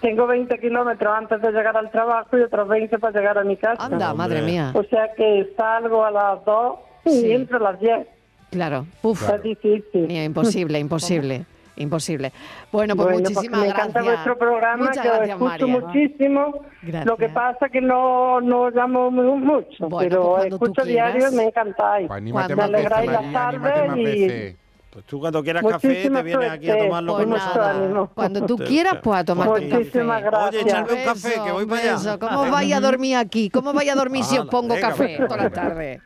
tengo 0.00 0.26
20 0.26 0.58
kilómetros 0.58 1.14
antes 1.16 1.40
de 1.42 1.52
llegar 1.52 1.76
al 1.76 1.90
trabajo 1.90 2.36
y 2.38 2.42
otros 2.42 2.68
20 2.68 2.98
para 2.98 3.18
llegar 3.18 3.38
a 3.38 3.44
mi 3.44 3.56
casa. 3.56 3.84
Anda, 3.84 4.14
madre 4.14 4.42
mía. 4.42 4.72
O 4.74 4.82
sea 4.84 5.12
que 5.14 5.52
salgo 5.56 6.04
a 6.04 6.10
las 6.10 6.44
2 6.44 6.78
y 7.04 7.10
Sí. 7.10 7.32
entro 7.32 7.58
a 7.58 7.72
las 7.72 7.80
10. 7.80 8.06
Claro. 8.50 8.86
Uf. 9.02 9.28
Es 9.28 9.42
difícil. 9.42 10.08
Ni- 10.08 10.24
Imposible, 10.24 10.78
imposible. 10.78 11.44
Imposible. 11.76 12.32
Bueno, 12.72 12.94
pues 12.94 13.06
Bueno, 13.06 13.20
muchísimas 13.20 13.44
porque 13.46 13.56
me 13.56 13.66
gracias. 13.68 13.88
encanta 13.88 14.02
vuestro 14.02 14.38
programa, 14.38 14.76
Muchas 14.86 14.98
que 15.02 15.08
lo 15.08 15.14
gracias, 15.14 15.36
escucho 15.40 15.68
María. 15.68 15.80
muchísimo. 15.80 16.64
Gracias. 16.82 17.06
Lo 17.06 17.16
que 17.16 17.28
pasa 17.30 17.68
que 17.70 17.80
no, 17.80 18.40
no 18.42 18.70
llamo 18.70 19.10
mu- 19.10 19.36
mucho, 19.36 19.88
Bueno, 19.88 19.98
pero 20.10 20.34
pues 20.36 20.52
escucho 20.52 20.84
diario 20.84 21.30
y 21.32 21.34
me 21.36 21.44
encantáis. 21.44 22.06
Pues 22.08 22.22
me 22.22 22.62
alegráis 22.62 23.10
las 23.10 23.32
tardes 23.32 23.96
y... 23.96 24.56
Pues 24.90 25.04
tú 25.06 25.20
cuando 25.20 25.40
quieras 25.42 25.62
café 25.64 25.86
Muchísima 25.88 26.18
te 26.18 26.24
vienes 26.24 26.50
aquí 26.50 26.68
a 26.68 26.72
suerte. 26.72 26.86
tomar 26.88 27.02
lo 27.04 27.16
que 27.16 27.24
Pues 27.26 27.38
nosotros. 27.38 27.66
nada. 27.90 28.06
Cuando 28.12 28.46
tú 28.46 28.56
quieras, 28.58 28.94
pues 29.02 29.20
a 29.20 29.24
tomarte 29.24 29.52
un 29.52 29.60
café. 29.70 29.78
Muchísimas 29.78 30.22
gracias. 30.22 30.48
Oye, 30.48 30.60
echarme 30.62 30.92
un 30.94 31.04
café, 31.04 31.34
que 31.44 31.52
voy 31.52 31.66
para 31.66 31.94
allá. 31.94 32.18
¿Cómo 32.18 32.50
vaya 32.50 32.76
a 32.76 32.80
dormir 32.80 33.16
aquí? 33.16 33.50
¿Cómo 33.50 33.72
vaya 33.72 33.92
a 33.92 33.96
dormir 33.96 34.24
si 34.24 34.36
os 34.38 34.46
pongo 34.48 34.74
venga, 34.74 34.88
café 34.88 35.04
venga, 35.04 35.28
toda 35.28 35.42
la 35.44 35.50
tarde? 35.50 36.00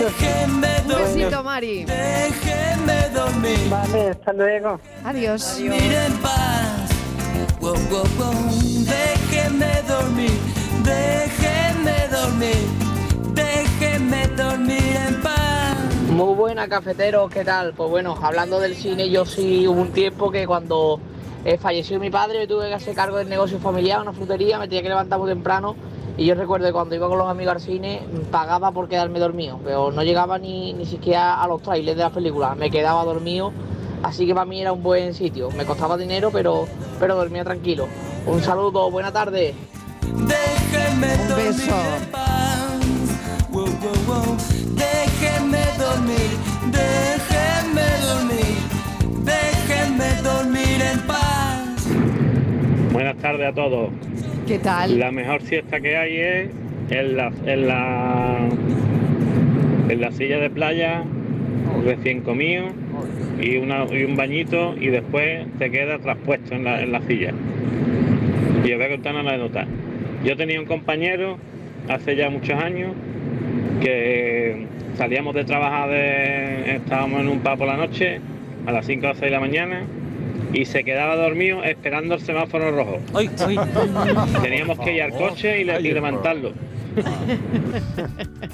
Déjenme 0.00 0.68
Un 0.82 0.88
dormir. 0.88 1.06
besito, 1.26 1.42
Mari. 1.44 1.84
Déjenme 1.84 3.08
dormir. 3.14 3.58
Vale, 3.70 4.10
hasta 4.10 4.32
luego. 4.32 4.80
Adiós. 5.04 5.58
Dormir 5.58 5.92
en 5.92 6.12
paz. 6.18 6.90
Déjenme 8.86 9.82
dormir. 9.86 10.30
Déjenme 10.82 12.08
dormir. 12.10 12.56
Déjenme 13.34 14.26
dormir 14.36 14.96
en 15.06 15.20
paz. 15.22 15.41
Muy 16.12 16.34
buena, 16.34 16.68
cafetero, 16.68 17.26
¿qué 17.30 17.42
tal? 17.42 17.72
Pues 17.72 17.88
bueno, 17.88 18.14
hablando 18.20 18.60
del 18.60 18.76
cine, 18.76 19.08
yo 19.08 19.24
sí 19.24 19.66
hubo 19.66 19.80
un 19.80 19.92
tiempo 19.92 20.30
que 20.30 20.46
cuando 20.46 21.00
eh, 21.42 21.56
falleció 21.56 21.98
mi 21.98 22.10
padre 22.10 22.40
me 22.40 22.46
tuve 22.46 22.68
que 22.68 22.74
hacer 22.74 22.94
cargo 22.94 23.16
del 23.16 23.30
negocio 23.30 23.58
familiar, 23.58 24.02
una 24.02 24.12
frutería, 24.12 24.58
me 24.58 24.68
tenía 24.68 24.82
que 24.82 24.90
levantar 24.90 25.18
muy 25.18 25.30
temprano 25.30 25.74
y 26.18 26.26
yo 26.26 26.34
recuerdo 26.34 26.66
que 26.66 26.72
cuando 26.74 26.94
iba 26.94 27.08
con 27.08 27.16
los 27.16 27.28
amigos 27.28 27.54
al 27.54 27.60
cine 27.62 28.02
pagaba 28.30 28.72
por 28.72 28.90
quedarme 28.90 29.20
dormido, 29.20 29.58
pero 29.64 29.90
no 29.90 30.02
llegaba 30.02 30.38
ni, 30.38 30.74
ni 30.74 30.84
siquiera 30.84 31.42
a 31.42 31.48
los 31.48 31.62
trailers 31.62 31.96
de 31.96 32.02
las 32.02 32.12
películas, 32.12 32.58
me 32.58 32.70
quedaba 32.70 33.04
dormido, 33.04 33.50
así 34.02 34.26
que 34.26 34.34
para 34.34 34.44
mí 34.44 34.60
era 34.60 34.72
un 34.72 34.82
buen 34.82 35.14
sitio, 35.14 35.50
me 35.52 35.64
costaba 35.64 35.96
dinero 35.96 36.28
pero, 36.30 36.66
pero 37.00 37.16
dormía 37.16 37.42
tranquilo. 37.42 37.88
Un 38.26 38.42
saludo, 38.42 38.90
buena 38.90 39.12
tarde. 39.12 39.54
Un 40.14 40.28
dormir 40.28 41.34
beso. 41.36 41.72
Tardes 53.42 53.48
a 53.48 53.52
todos. 53.54 53.90
¿Qué 54.46 54.58
tal? 54.58 54.98
La 54.98 55.10
mejor 55.10 55.42
siesta 55.42 55.80
que 55.80 55.96
hay 55.96 56.16
es 56.16 56.50
en 56.90 57.16
la, 57.16 57.32
en 57.46 57.66
la, 57.66 58.38
en 59.88 60.00
la 60.00 60.12
silla 60.12 60.38
de 60.38 60.50
playa, 60.50 61.02
recién 61.84 62.20
comido, 62.20 62.66
y, 63.40 63.56
una, 63.56 63.86
y 63.90 64.04
un 64.04 64.16
bañito, 64.16 64.74
y 64.78 64.88
después 64.88 65.46
te 65.58 65.70
queda 65.70 65.98
traspuesto 65.98 66.54
en 66.54 66.64
la, 66.64 66.82
en 66.82 66.92
la 66.92 67.00
silla. 67.02 67.32
Y 68.64 68.72
os 68.72 68.78
voy 68.78 68.86
a 68.86 68.90
contar 68.90 69.14
una 69.14 69.30
anécdota. 69.30 69.66
Yo 70.24 70.36
tenía 70.36 70.60
un 70.60 70.66
compañero 70.66 71.38
hace 71.88 72.14
ya 72.14 72.30
muchos 72.30 72.62
años 72.62 72.92
que 73.80 74.66
salíamos 74.96 75.34
de 75.34 75.44
trabajar, 75.44 75.90
de, 75.90 76.76
estábamos 76.76 77.20
en 77.20 77.28
un 77.28 77.40
pub 77.40 77.58
por 77.58 77.66
la 77.66 77.76
noche, 77.76 78.20
a 78.66 78.72
las 78.72 78.86
5 78.86 79.08
o 79.08 79.14
6 79.14 79.20
de 79.20 79.30
la 79.30 79.40
mañana, 79.40 79.82
y 80.52 80.64
se 80.64 80.84
quedaba 80.84 81.16
dormido 81.16 81.62
esperando 81.64 82.14
el 82.14 82.20
semáforo 82.20 82.70
rojo. 82.70 82.98
Teníamos 84.42 84.78
que 84.78 84.94
ir 84.94 85.02
al 85.02 85.12
coche 85.12 85.60
y, 85.60 85.64
le- 85.64 85.80
y 85.80 85.92
levantarlo. 85.92 86.52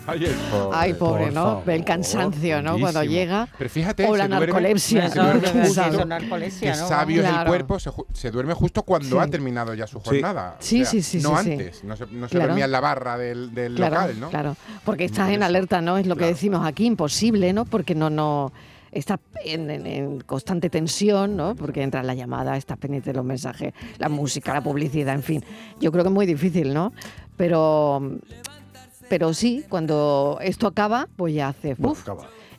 Ay, 0.07 0.25
el 0.27 0.33
pobre. 0.35 0.77
Ay, 0.79 0.95
pobre, 0.95 1.25
Por 1.25 1.33
¿no? 1.33 1.43
favor. 1.45 1.71
El 1.71 1.85
cansancio, 1.85 2.63
¿no? 2.63 2.79
Cuando 2.79 3.03
llega. 3.03 3.49
Pero 3.59 3.69
fíjate, 3.71 4.07
o 4.07 4.17
la 4.17 4.29
narcolepsia. 4.29 5.09
¿no? 5.15 6.05
narcolepsia, 6.05 6.77
¿no? 6.77 6.89
sabio 6.89 7.23
es 7.23 7.29
el 7.29 7.45
cuerpo, 7.47 7.79
se, 7.81 7.91
ju- 7.91 8.07
se 8.13 8.31
duerme 8.31 8.55
justo 8.55 8.83
cuando 8.85 9.09
Sí. 9.17 9.23
ha 9.23 9.27
terminado 9.27 9.75
ya 9.75 9.87
su 9.87 10.01
jornada. 10.01 10.57
O 10.59 10.63
Sí, 10.63 10.79
sea, 10.85 10.87
sí, 10.87 11.03
sí, 11.03 11.19
No 11.21 11.37
sí, 11.39 11.45
sí. 11.45 11.51
antes, 11.53 11.85
no 11.85 11.97
se, 11.97 12.07
no 12.07 12.29
se 12.29 12.37
Claro. 12.37 12.47
dormía 12.49 12.65
en 12.67 12.73
la 12.73 12.81
barra 12.81 13.19
del, 13.19 13.53
del 13.55 13.75
Claro, 13.75 13.95
local, 13.97 14.21
¿no? 14.21 14.29
claro. 14.31 14.57
Porque 14.85 15.05
estás 15.05 15.31
en 15.31 15.43
alerta, 15.43 15.81
¿no? 15.81 15.99
Es 15.99 16.07
lo 16.07 16.15
que 16.17 16.27
decimos 16.27 16.65
aquí, 16.67 16.87
imposible, 16.87 17.53
¿no? 17.53 17.65
Porque 17.65 17.95
no, 17.95 18.09
no. 18.11 18.53
Estás 18.93 19.18
en, 19.45 19.70
en- 19.70 19.86
en 19.86 20.20
constante 20.20 20.70
tensión, 20.70 21.36
¿no? 21.36 21.55
Porque 21.55 21.82
entra 21.82 22.03
la 22.03 22.14
llamada, 22.14 22.57
estás 22.57 22.78
pendiente 22.78 23.11
de 23.11 23.16
los 23.16 23.24
mensajes, 23.24 23.72
la 23.99 24.09
música, 24.09 24.53
la 24.55 24.62
publicidad, 24.62 25.14
en 25.14 25.22
fin. 25.22 25.45
Yo 25.80 25.93
creo 25.93 26.05
que 26.05 26.09
es 26.09 26.14
muy 26.14 26.26
difícil, 26.26 26.72
¿no? 26.74 26.93
Pero, 27.36 28.18
pero 29.09 29.32
sí, 29.34 29.64
cuando 29.68 30.39
esto 30.43 30.66
acaba, 30.66 31.09
pues 31.16 31.34
ya 31.34 31.49
haces. 31.49 31.76
¡Uf! 31.80 32.07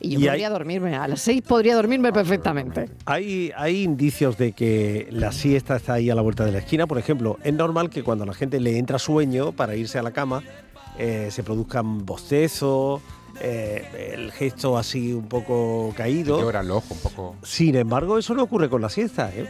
Y 0.02 0.12
yo 0.12 0.20
Y 0.20 0.24
podría 0.28 0.46
hay- 0.46 0.52
dormirme. 0.52 0.96
A 0.96 1.06
las 1.06 1.20
seis 1.20 1.42
podría 1.42 1.74
dormirme 1.74 2.10
perfectamente. 2.12 2.88
Hay, 3.04 3.52
hay 3.54 3.82
indicios 3.82 4.38
de 4.38 4.52
que 4.52 5.06
la 5.10 5.30
siesta 5.30 5.76
está 5.76 5.92
ahí 5.94 6.08
a 6.08 6.14
la 6.14 6.22
vuelta 6.22 6.44
de 6.46 6.52
la 6.52 6.58
esquina. 6.60 6.86
Por 6.86 6.96
ejemplo, 6.98 7.38
es 7.44 7.52
normal 7.52 7.90
que 7.90 8.02
cuando 8.02 8.24
a 8.24 8.26
la 8.26 8.32
gente 8.32 8.58
le 8.60 8.78
entra 8.78 8.98
sueño 8.98 9.52
para 9.52 9.76
irse 9.76 9.98
a 9.98 10.02
la 10.02 10.12
cama, 10.12 10.42
eh, 10.98 11.28
se 11.30 11.42
produzcan 11.42 12.06
bostezos, 12.06 13.02
eh, 13.40 14.10
el 14.14 14.32
gesto 14.32 14.76
así 14.78 15.12
un 15.12 15.28
poco 15.28 15.92
caído. 15.96 16.40
Llora 16.40 16.60
el 16.60 16.70
ojo 16.70 16.94
un 16.94 17.00
poco. 17.00 17.36
Sin 17.42 17.74
embargo, 17.76 18.18
eso 18.18 18.34
no 18.34 18.42
ocurre 18.42 18.68
con 18.68 18.80
la 18.82 18.88
siesta. 18.88 19.30
¿eh? 19.34 19.48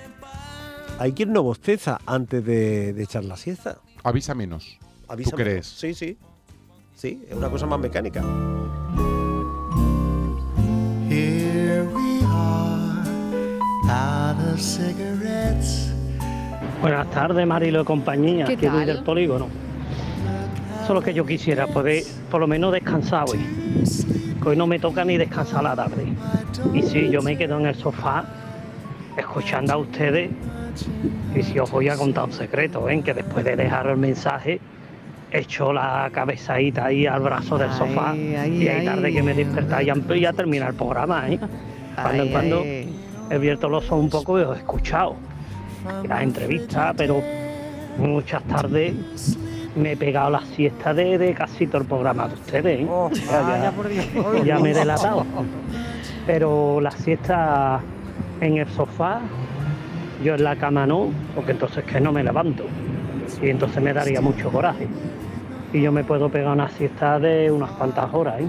Hay 0.99 1.13
quien 1.13 1.33
no 1.33 1.43
bosteza 1.43 1.99
antes 2.07 2.45
de, 2.45 2.93
de 2.93 3.03
echar 3.03 3.25
la 3.25 3.37
siesta. 3.37 3.79
Avisa 4.03 4.35
menos. 4.35 4.79
Avisa 5.09 5.31
¿Tú 5.33 5.37
menos. 5.37 5.51
crees? 5.53 5.67
Sí, 5.67 5.95
sí. 5.95 6.17
Sí, 6.95 7.25
es 7.29 7.35
una 7.37 7.49
cosa 7.49 7.67
más 7.67 7.81
mecánica. 7.81 8.23
Here 11.09 11.83
we 11.95 12.21
are, 12.25 13.91
out 13.91 14.37
of 14.53 14.61
cigarettes. 14.61 15.91
Buenas 16.81 17.11
tardes, 17.11 17.47
Marilo 17.47 17.83
y 17.83 17.85
compañía, 17.85 18.45
¿Qué 18.47 18.57
tal? 18.57 18.87
del 18.87 19.03
polígono. 19.03 19.49
Eso 20.91 20.99
es 20.99 21.03
lo 21.03 21.07
que 21.07 21.15
yo 21.15 21.25
quisiera, 21.25 21.69
poder 21.69 22.03
por 22.33 22.41
lo 22.41 22.49
menos 22.49 22.73
descansar 22.73 23.25
hoy. 23.31 23.39
Que 24.43 24.49
hoy 24.49 24.57
no 24.57 24.67
me 24.67 24.81
toca 24.81 25.05
ni 25.05 25.17
descansar 25.17 25.63
la 25.63 25.77
tarde. 25.77 26.05
Y 26.75 26.83
si 26.83 27.09
yo 27.11 27.23
me 27.23 27.39
quedo 27.39 27.61
en 27.61 27.67
el 27.67 27.77
sofá 27.77 28.25
escuchando 29.17 29.75
a 29.75 29.77
ustedes, 29.77 30.31
y 31.33 31.43
si 31.45 31.61
os 31.61 31.71
voy 31.71 31.89
a 31.89 31.95
contar 31.95 32.25
un 32.25 32.33
secreto, 32.33 32.83
¿ven? 32.83 33.05
que 33.05 33.15
después 33.15 33.45
de 33.45 33.55
dejar 33.55 33.87
el 33.87 33.99
mensaje, 33.99 34.59
echo 35.31 35.73
la 35.73 36.11
cabezadita 36.13 36.87
ahí 36.87 37.07
al 37.07 37.21
brazo 37.21 37.57
del 37.57 37.71
sofá 37.71 38.11
ay, 38.11 38.33
y 38.35 38.67
hay 38.67 38.81
ay. 38.81 38.85
tarde 38.85 39.13
que 39.13 39.23
me 39.23 39.33
despertáis 39.33 39.87
y 39.87 39.93
ya, 39.93 40.17
ya 40.17 40.33
termina 40.33 40.67
el 40.67 40.75
programa, 40.75 41.31
¿eh? 41.31 41.39
Cuando 41.95 42.23
en 42.25 42.33
cuando 42.33 42.65
he 42.65 42.89
abierto 43.31 43.69
los 43.69 43.85
ojos 43.85 44.01
un 44.01 44.11
poco 44.11 44.41
y 44.41 44.43
os 44.43 44.57
he 44.57 44.59
escuchado 44.59 45.15
las 46.09 46.21
entrevistas, 46.21 46.95
pero 46.97 47.23
muchas 47.97 48.43
tardes 48.43 48.93
me 49.77 49.93
he 49.93 49.97
pegado 49.97 50.31
la 50.31 50.41
siesta 50.45 50.93
de, 50.95 51.17
de 51.19 51.33
casi 51.35 51.67
todo 51.67 51.83
el 51.83 51.87
programa 51.89 52.29
de 52.29 52.35
ustedes, 52.35 52.81
¿eh? 52.81 52.87
Oh, 52.91 53.11
Ya- 53.11 53.41
vaya 53.43 53.63
ya, 53.65 53.71
por 53.73 53.89
Dios. 53.89 54.07
ya 54.45 54.59
me 54.59 54.71
he 54.71 54.75
delatado. 54.83 55.25
Pero 56.27 56.81
la 56.81 56.91
siesta 56.91 57.81
en 58.41 58.59
el 58.59 58.69
sofá, 58.69 59.21
yo 60.25 60.35
en 60.35 60.45
la 60.45 60.57
cama 60.57 60.87
no, 60.87 61.09
porque 61.35 61.53
entonces 61.53 61.85
que 61.85 62.01
no 62.01 62.13
me 62.13 62.23
levanto. 62.25 62.65
Y 63.43 63.49
entonces 63.51 63.83
me 63.83 63.93
daría 63.93 64.21
mucho 64.21 64.51
coraje. 64.51 64.87
Y 65.73 65.81
yo 65.83 65.93
me 65.93 66.03
puedo 66.05 66.29
pegar 66.29 66.53
una 66.53 66.69
siesta 66.71 67.19
de 67.19 67.51
unas 67.51 67.71
cuantas 67.73 68.13
horas, 68.13 68.41
¿eh? 68.41 68.47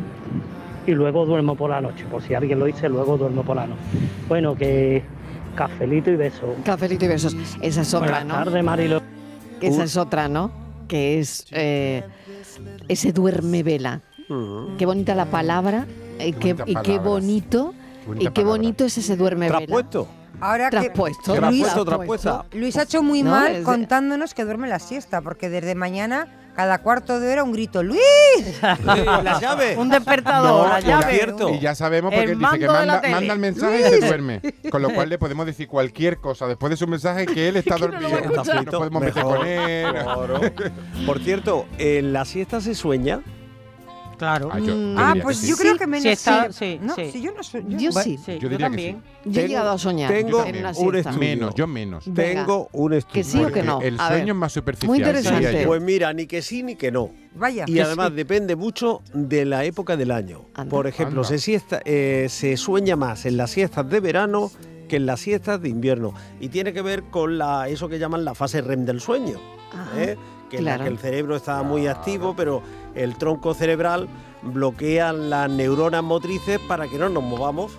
Y 0.87 0.91
luego 0.93 1.25
duermo 1.27 1.55
por 1.55 1.69
la 1.69 1.79
noche, 1.79 2.03
por 2.09 2.23
si 2.23 2.33
alguien 2.33 2.57
lo 2.57 2.65
dice, 2.65 2.89
luego 2.89 3.15
duermo 3.15 3.43
por 3.43 3.55
la 3.55 3.67
noche. 3.67 3.79
Bueno, 4.27 4.55
que 4.55 5.03
cafelito 5.55 6.09
y 6.09 6.15
beso. 6.15 6.55
Cafelito 6.65 7.05
y 7.05 7.07
besos. 7.09 7.35
Esa 7.61 7.81
es 7.81 7.93
otra, 7.93 8.09
Buenas 8.21 8.25
¿no? 8.25 8.33
tardes, 8.33 8.63
Marilo. 8.63 9.01
Esa 9.61 9.83
es 9.83 9.95
otra, 9.95 10.27
¿no? 10.27 10.49
Que 10.91 11.19
es 11.19 11.45
eh, 11.51 12.03
ese 12.89 13.13
duerme 13.13 13.63
vela. 13.63 14.01
Qué 14.77 14.85
bonita 14.85 15.15
la 15.15 15.25
palabra 15.25 15.85
eh, 16.19 16.33
qué- 16.33 16.55
y 16.65 16.75
qué 16.83 16.99
bonito 16.99 17.73
Bonita 18.05 18.23
y 18.23 18.33
qué 18.33 18.41
palabra. 18.41 18.51
bonito 18.57 18.83
es 18.85 18.97
ese 18.97 19.15
duerme 19.15 19.45
vela. 19.47 19.59
Traspuesto. 19.59 20.07
Ahora 20.41 20.69
que 20.69 20.77
Traspuesto. 20.81 21.31
Luis, 21.39 21.61
Traspuesto, 21.63 21.85
traspuesta. 21.85 22.45
Luis 22.51 22.75
ha 22.75 22.83
hecho 22.83 23.03
muy 23.03 23.23
No, 23.23 23.31
mal 23.31 23.55
es- 23.55 23.63
contándonos 23.63 24.33
que 24.33 24.43
duerme 24.43 24.67
la 24.67 24.79
siesta, 24.79 25.21
porque 25.21 25.49
desde 25.49 25.75
mañana, 25.75 26.27
cada 26.55 26.79
cuarto 26.79 27.19
de 27.19 27.31
hora, 27.31 27.43
un 27.43 27.51
grito, 27.53 27.81
¡Luis! 27.83 27.99
las 28.83 29.39
llaves. 29.41 29.77
Un 29.77 29.89
despertador, 29.89 30.69
la 30.69 30.79
y 30.79 30.83
llave. 30.83 31.33
ya- 31.37 31.49
Y 31.51 31.59
ya 31.59 31.75
sabemos 31.75 32.11
porque 32.13 32.23
El 32.25 32.31
él 32.31 32.39
dice 32.39 32.59
que 32.59 32.65
la 32.67 32.73
manda, 32.73 33.33
el 33.33 33.39
mensaje 33.39 33.79
y 33.79 33.83
se 33.83 33.99
duerme. 34.07 34.41
Con 34.69 34.81
lo 34.81 34.89
cual 34.93 35.09
le 35.09 35.17
podemos 35.17 35.45
decir 35.45 35.67
cualquier 35.67 36.17
cosa 36.17 36.47
después 36.47 36.69
de 36.69 36.77
su 36.77 36.87
mensaje 36.87 37.25
que 37.25 37.47
él 37.47 37.57
está 37.57 37.75
dormido. 37.79 38.09
Nos 38.35 38.47
podemos 38.75 39.01
meter 39.01 39.15
mejor. 39.23 39.37
con 39.37 39.47
él. 39.47 39.91
Claro. 39.91 40.39
Por 41.05 41.19
cierto, 41.23 41.65
en 41.77 42.13
la 42.13 42.25
siesta 42.25 42.61
se 42.61 42.75
sueña. 42.75 43.21
Claro. 44.21 44.49
Ah, 44.51 44.59
yo- 44.59 44.65
yo 44.67 44.93
Ah, 44.97 45.15
pues 45.23 45.41
yo 45.47 45.57
creo 45.57 45.75
que 45.77 45.87
menos. 45.87 46.03
Sí, 46.03 46.09
está- 46.09 46.51
sí. 46.51 46.57
sí, 46.59 46.79
no, 46.79 46.93
sí. 46.93 47.09
si 47.11 47.21
yo 47.23 47.31
no 47.35 47.41
soy. 47.41 47.65
Yo 47.69 47.91
sí. 47.91 48.19
Sí, 48.23 48.37
Yo 48.39 48.49
diría 48.49 48.69
que 48.69 48.77
sí. 48.77 48.97
Yo 49.25 49.41
he 49.41 49.47
llegado 49.47 49.71
a 49.71 49.77
soñar 49.79 50.11
tengo 50.13 50.45
en 50.45 50.57
una 50.57 50.71
un 50.77 50.95
estudio. 50.95 51.19
Menos, 51.19 51.55
yo 51.55 51.65
menos. 51.65 52.03
Venga. 52.05 52.41
Tengo 52.45 52.69
un 52.73 52.93
estudio. 52.93 53.13
Que 53.15 53.23
sí 53.23 53.43
o 53.43 53.51
que 53.51 53.63
no. 53.63 53.81
El 53.81 53.99
A 53.99 54.09
sueño 54.09 54.25
ver. 54.25 54.29
es 54.29 54.35
más 54.35 54.53
superficial. 54.53 54.87
Muy 54.89 54.97
interesante. 54.99 55.63
Pues 55.65 55.81
mira, 55.81 56.13
ni 56.13 56.27
que 56.27 56.43
sí 56.43 56.61
ni 56.61 56.75
que 56.75 56.91
no. 56.91 57.09
Vaya. 57.33 57.65
Y 57.67 57.79
además 57.79 58.13
depende 58.13 58.55
mucho 58.55 59.01
de 59.11 59.43
la 59.45 59.65
época 59.65 59.97
del 59.97 60.11
año. 60.11 60.45
Anda. 60.53 60.69
Por 60.69 60.85
ejemplo, 60.85 61.21
Anda. 61.21 61.29
se, 61.29 61.39
siesta, 61.39 61.81
eh, 61.83 62.27
se 62.29 62.57
sueña 62.57 62.95
más 62.95 63.25
en 63.25 63.37
las 63.37 63.49
siestas 63.49 63.89
de 63.89 63.99
verano 64.01 64.51
que 64.87 64.97
en 64.97 65.07
las 65.07 65.19
siestas 65.21 65.59
de 65.61 65.69
invierno. 65.69 66.13
Y 66.39 66.49
tiene 66.49 66.73
que 66.73 66.83
ver 66.83 67.03
con 67.05 67.39
la, 67.39 67.69
eso 67.69 67.89
que 67.89 67.97
llaman 67.97 68.23
la 68.23 68.35
fase 68.35 68.61
REM 68.61 68.85
del 68.85 69.01
sueño. 69.01 69.39
Ajá, 69.73 70.03
¿eh? 70.03 70.17
Que 70.51 70.57
en 70.57 70.65
la 70.65 70.75
claro. 70.75 70.83
que 70.83 70.89
el 70.89 70.99
cerebro 70.99 71.35
está 71.35 71.63
muy 71.63 71.87
activo, 71.87 72.35
pero 72.35 72.61
el 72.93 73.15
tronco 73.15 73.53
cerebral 73.55 74.07
bloquea 74.43 75.13
las 75.13 75.49
neuronas 75.49 76.03
motrices 76.03 76.59
para 76.67 76.87
que 76.87 76.97
no 76.99 77.09
nos 77.09 77.23
movamos. 77.23 77.71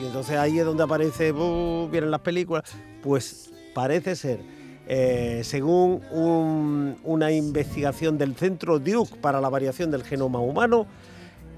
Y 0.00 0.06
entonces 0.06 0.36
ahí 0.38 0.58
es 0.58 0.64
donde 0.64 0.82
aparece, 0.84 1.32
uh, 1.32 1.88
vienen 1.90 2.10
las 2.10 2.20
películas. 2.20 2.64
Pues 3.02 3.52
parece 3.74 4.16
ser, 4.16 4.40
eh, 4.86 5.42
según 5.44 6.00
un- 6.12 6.96
una 7.04 7.30
investigación 7.32 8.16
del 8.16 8.34
Centro 8.36 8.78
Duke 8.78 9.14
para 9.20 9.40
la 9.40 9.48
variación 9.48 9.90
del 9.90 10.04
genoma 10.04 10.38
humano, 10.38 10.86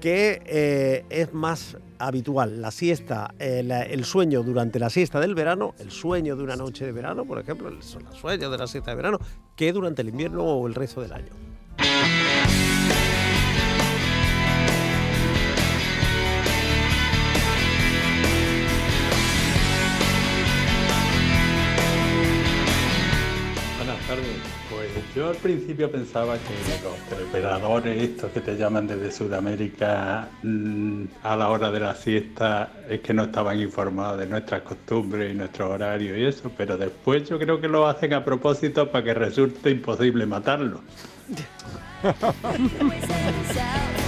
que 0.03 0.41
eh, 0.45 1.05
es 1.09 1.33
más 1.33 1.77
habitual 1.97 2.61
la 2.61 2.71
siesta, 2.71 3.33
eh, 3.39 3.87
el 3.89 4.03
sueño 4.03 4.43
durante 4.43 4.77
la 4.77 4.89
siesta 4.89 5.17
del 5.21 5.33
verano, 5.33 5.75
el 5.79 5.91
sueño 5.91 6.35
de 6.35 6.43
una 6.43 6.57
noche 6.57 6.85
de 6.85 6.91
verano, 6.91 7.23
por 7.23 7.39
ejemplo, 7.39 7.71
son 7.81 8.03
los 8.03 8.17
sueños 8.17 8.51
de 8.51 8.57
la 8.57 8.67
siesta 8.67 8.91
de 8.91 8.97
verano, 8.97 9.17
que 9.55 9.71
durante 9.71 10.01
el 10.01 10.09
invierno 10.09 10.43
o 10.43 10.67
el 10.67 10.75
resto 10.75 10.99
del 10.99 11.13
año. 11.13 11.31
Yo 25.15 25.29
al 25.29 25.35
principio 25.35 25.91
pensaba 25.91 26.37
que 26.37 26.83
los 26.83 26.97
teleoperadores, 27.09 28.01
estos 28.01 28.31
que 28.31 28.41
te 28.41 28.55
llaman 28.55 28.87
desde 28.87 29.11
Sudamérica 29.11 30.29
mm, 30.41 31.03
a 31.23 31.35
la 31.35 31.49
hora 31.49 31.71
de 31.71 31.79
la 31.79 31.95
siesta, 31.95 32.71
es 32.89 33.01
que 33.01 33.13
no 33.13 33.23
estaban 33.23 33.59
informados 33.59 34.19
de 34.19 34.27
nuestras 34.27 34.63
costumbres 34.63 35.33
y 35.33 35.37
nuestros 35.37 35.69
horarios 35.69 36.17
y 36.17 36.25
eso, 36.25 36.51
pero 36.57 36.77
después 36.77 37.29
yo 37.29 37.37
creo 37.37 37.61
que 37.61 37.67
lo 37.67 37.87
hacen 37.87 38.13
a 38.13 38.25
propósito 38.25 38.91
para 38.91 39.03
que 39.03 39.13
resulte 39.13 39.69
imposible 39.69 40.25
matarlos. 40.25 40.81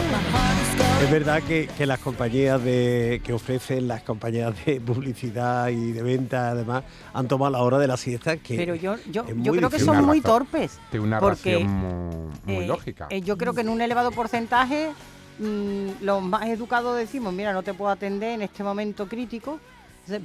Es 1.01 1.11
verdad 1.11 1.43
que, 1.43 1.67
que 1.77 1.85
las 1.85 1.99
compañías 1.99 2.63
de, 2.63 3.21
que 3.23 3.31
ofrecen, 3.33 3.87
las 3.87 4.01
compañías 4.01 4.53
de 4.65 4.79
publicidad 4.81 5.67
y 5.69 5.91
de 5.91 6.01
venta, 6.01 6.49
además, 6.49 6.83
han 7.13 7.27
tomado 7.27 7.51
la 7.51 7.61
hora 7.61 7.77
de 7.77 7.87
la 7.87 7.95
siesta. 7.97 8.37
Que 8.37 8.55
Pero 8.55 8.75
yo, 8.75 8.95
creo 9.25 9.69
que 9.69 9.79
son 9.79 10.03
muy 10.05 10.19
razón. 10.19 10.31
torpes. 10.47 10.79
Tiene 10.89 11.05
una 11.05 11.19
porque, 11.19 11.55
razón 11.55 12.31
muy, 12.45 12.55
muy 12.55 12.63
eh, 12.63 12.67
lógica. 12.67 13.07
eh, 13.09 13.21
yo 13.21 13.37
creo 13.37 13.53
que 13.53 13.61
en 13.61 13.69
un 13.69 13.81
elevado 13.81 14.11
porcentaje 14.11 14.91
mm, 15.39 16.01
los 16.03 16.23
más 16.23 16.47
educados 16.47 16.97
decimos, 16.97 17.33
mira, 17.33 17.53
no 17.53 17.61
te 17.61 17.73
puedo 17.73 17.91
atender 17.91 18.31
en 18.31 18.41
este 18.41 18.63
momento 18.63 19.07
crítico, 19.07 19.59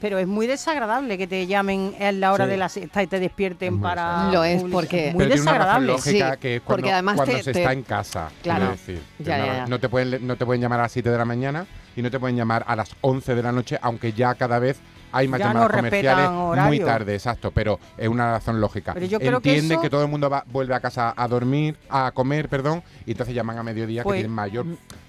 pero 0.01 0.19
es 0.19 0.27
muy 0.27 0.47
desagradable 0.47 1.17
que 1.19 1.27
te 1.27 1.47
llamen 1.47 1.95
en 1.99 2.21
la 2.21 2.33
hora 2.33 2.45
Sí. 2.45 2.51
de 2.51 2.57
la 2.57 2.69
siesta 2.69 3.03
y 3.03 3.07
te 3.07 3.19
despierten 3.21 3.81
para... 3.81 4.31
Lo 4.31 4.45
es 4.45 4.63
porque- 4.71 5.13
Muy 5.13 5.25
Pero 5.25 5.35
tiene 5.35 5.43
una 5.43 5.53
razón 5.59 5.87
desagradable. 5.87 5.87
lógica 5.93 6.33
Sí, 6.35 6.39
que 6.41 6.57
es 6.57 6.63
cuando, 6.63 6.77
porque 6.83 6.93
además 6.93 7.17
cuando 7.17 7.35
te- 7.37 7.43
se 7.43 7.53
te- 7.53 7.59
está 7.61 7.73
en 7.73 7.83
casa. 7.83 8.29
Claro. 8.43 8.59
quiero 8.61 8.73
decir. 8.73 9.03
Ya, 9.19 9.39
no, 9.39 9.47
ya, 9.47 9.55
ya. 9.57 9.67
no 9.67 9.79
te 9.81 9.89
pueden, 9.89 10.27
no 10.27 10.37
te 10.37 10.47
pueden 10.47 10.61
llamar 10.63 10.81
a 10.81 10.83
las 10.83 10.93
7 10.93 11.11
de 11.11 11.19
la 11.19 11.25
mañana 11.25 11.67
y 11.97 12.03
no 12.03 12.11
te 12.11 12.19
pueden 12.21 12.37
llamar 12.37 12.65
a 12.67 12.77
las 12.77 12.95
11 13.01 13.35
de 13.35 13.43
la 13.43 13.53
noche, 13.53 13.79
aunque 13.83 14.13
ya 14.13 14.35
cada 14.35 14.59
vez 14.59 14.79
hay 15.13 15.27
más 15.27 15.41
Ya 15.41 15.47
llamadas 15.49 15.73
comerciales 15.73 16.31
muy 16.31 16.79
tarde, 16.81 17.15
exacto, 17.15 17.51
pero 17.51 17.81
es 17.99 18.09
una 18.09 18.31
razón 18.31 18.61
lógica. 18.61 18.95
Pero 18.95 19.07
yo 19.07 19.19
creo 19.19 19.41
que 19.41 19.51
Entienden 19.51 19.73
eso- 19.73 19.83
que, 19.83 19.91
todo 19.91 20.03
el 20.03 20.09
mundo 20.09 20.31
va, 20.31 20.45
vuelve 20.47 20.73
a 20.75 20.79
casa 20.81 21.13
a 21.17 21.27
dormir, 21.27 21.77
a 21.89 22.13
comer, 22.13 22.49
perdón, 22.49 22.83
y 23.07 23.11
entonces 23.13 23.35
llaman 23.35 23.59
a 23.59 23.63
mediodía 23.65 24.05
Pues- 24.05 24.19
que 24.19 24.21
tienen 24.23 24.35
mayor 24.35 24.67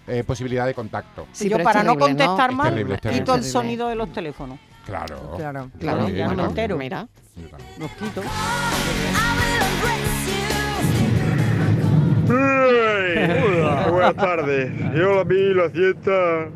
eh, 0.07 0.23
posibilidad 0.23 0.65
de 0.65 0.73
contacto. 0.73 1.27
Sí, 1.31 1.49
yo 1.49 1.61
para 1.61 1.83
no 1.83 1.93
terrible, 1.95 2.13
¿no? 2.13 2.19
contestar 2.27 2.49
Es 2.49 2.55
mal, 2.55 2.69
terrible, 2.73 2.99
quito 2.99 3.35
el 3.35 3.43
sonido 3.43 3.87
de 3.89 3.95
los 3.95 4.11
teléfonos. 4.11 4.59
Claro. 4.85 5.35
Claro. 5.37 5.69
Claro, 5.79 6.01
bueno, 6.03 6.33
¿no? 6.35 6.45
entero. 6.45 6.77
mira. 6.77 7.07
Los 7.77 7.91
quito. 7.91 8.21
Buenas 13.91 14.15
tardes. 14.15 14.71
Yo 14.95 15.19
a 15.19 15.25
mí 15.25 15.53
la 15.53 15.69
siesta 15.69 16.47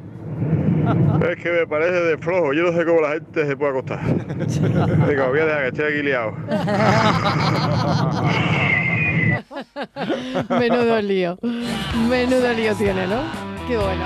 es 1.29 1.43
que 1.43 1.51
me 1.51 1.67
parece 1.67 1.99
de 2.01 2.17
flojo. 2.17 2.53
Yo 2.53 2.63
no 2.63 2.71
sé 2.77 2.85
cómo 2.85 3.01
la 3.01 3.11
gente 3.13 3.45
se 3.45 3.57
puede 3.57 3.71
acostar. 3.71 4.01
Venga, 5.07 5.27
voy 5.27 5.39
a 5.39 5.45
dejar 5.45 5.61
que 5.61 5.67
estoy 5.67 5.93
aquí 5.93 6.03
liado. 6.03 6.33
Menudo 10.49 11.01
lío. 11.01 11.37
Menudo 12.09 12.53
lío 12.53 12.75
tiene, 12.75 13.07
¿no? 13.07 13.21
Qué 13.67 13.77
bueno. 13.77 14.05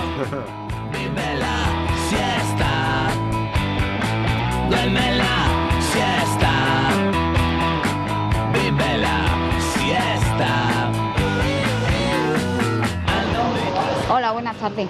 siesta. 2.10 3.08
Duerme 4.70 5.18
la 5.18 5.80
siesta. 5.92 6.52
Vive 8.54 8.98
la 8.98 9.18
siesta. 9.74 10.92
Hola, 14.12 14.32
buenas 14.32 14.56
tardes. 14.58 14.88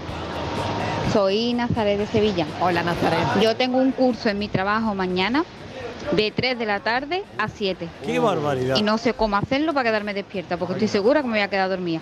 Soy 1.14 1.54
Nazaret 1.54 1.98
de 1.98 2.08
Sevilla. 2.08 2.46
Hola, 2.62 2.84
Nazaret. 2.84 3.42
Yo 3.42 3.56
tengo 3.56 3.78
un 3.80 3.92
curso 3.92 4.30
en 4.30 4.38
mi 4.38 4.48
trabajo 4.48 4.94
mañana 4.94 5.44
de 6.12 6.32
3 6.32 6.58
de 6.58 6.66
la 6.66 6.80
tarde 6.80 7.24
a 7.38 7.48
7. 7.48 7.88
¡Qué 8.06 8.20
barbaridad! 8.20 8.76
Y 8.76 8.82
no 8.82 8.98
sé 8.98 9.14
cómo 9.14 9.36
hacerlo 9.38 9.74
para 9.74 9.90
quedarme 9.90 10.14
despierta, 10.14 10.58
porque 10.58 10.74
estoy 10.74 10.88
segura 10.88 11.22
que 11.22 11.28
me 11.28 11.34
voy 11.34 11.42
a 11.42 11.50
quedar 11.50 11.70
dormida. 11.70 12.02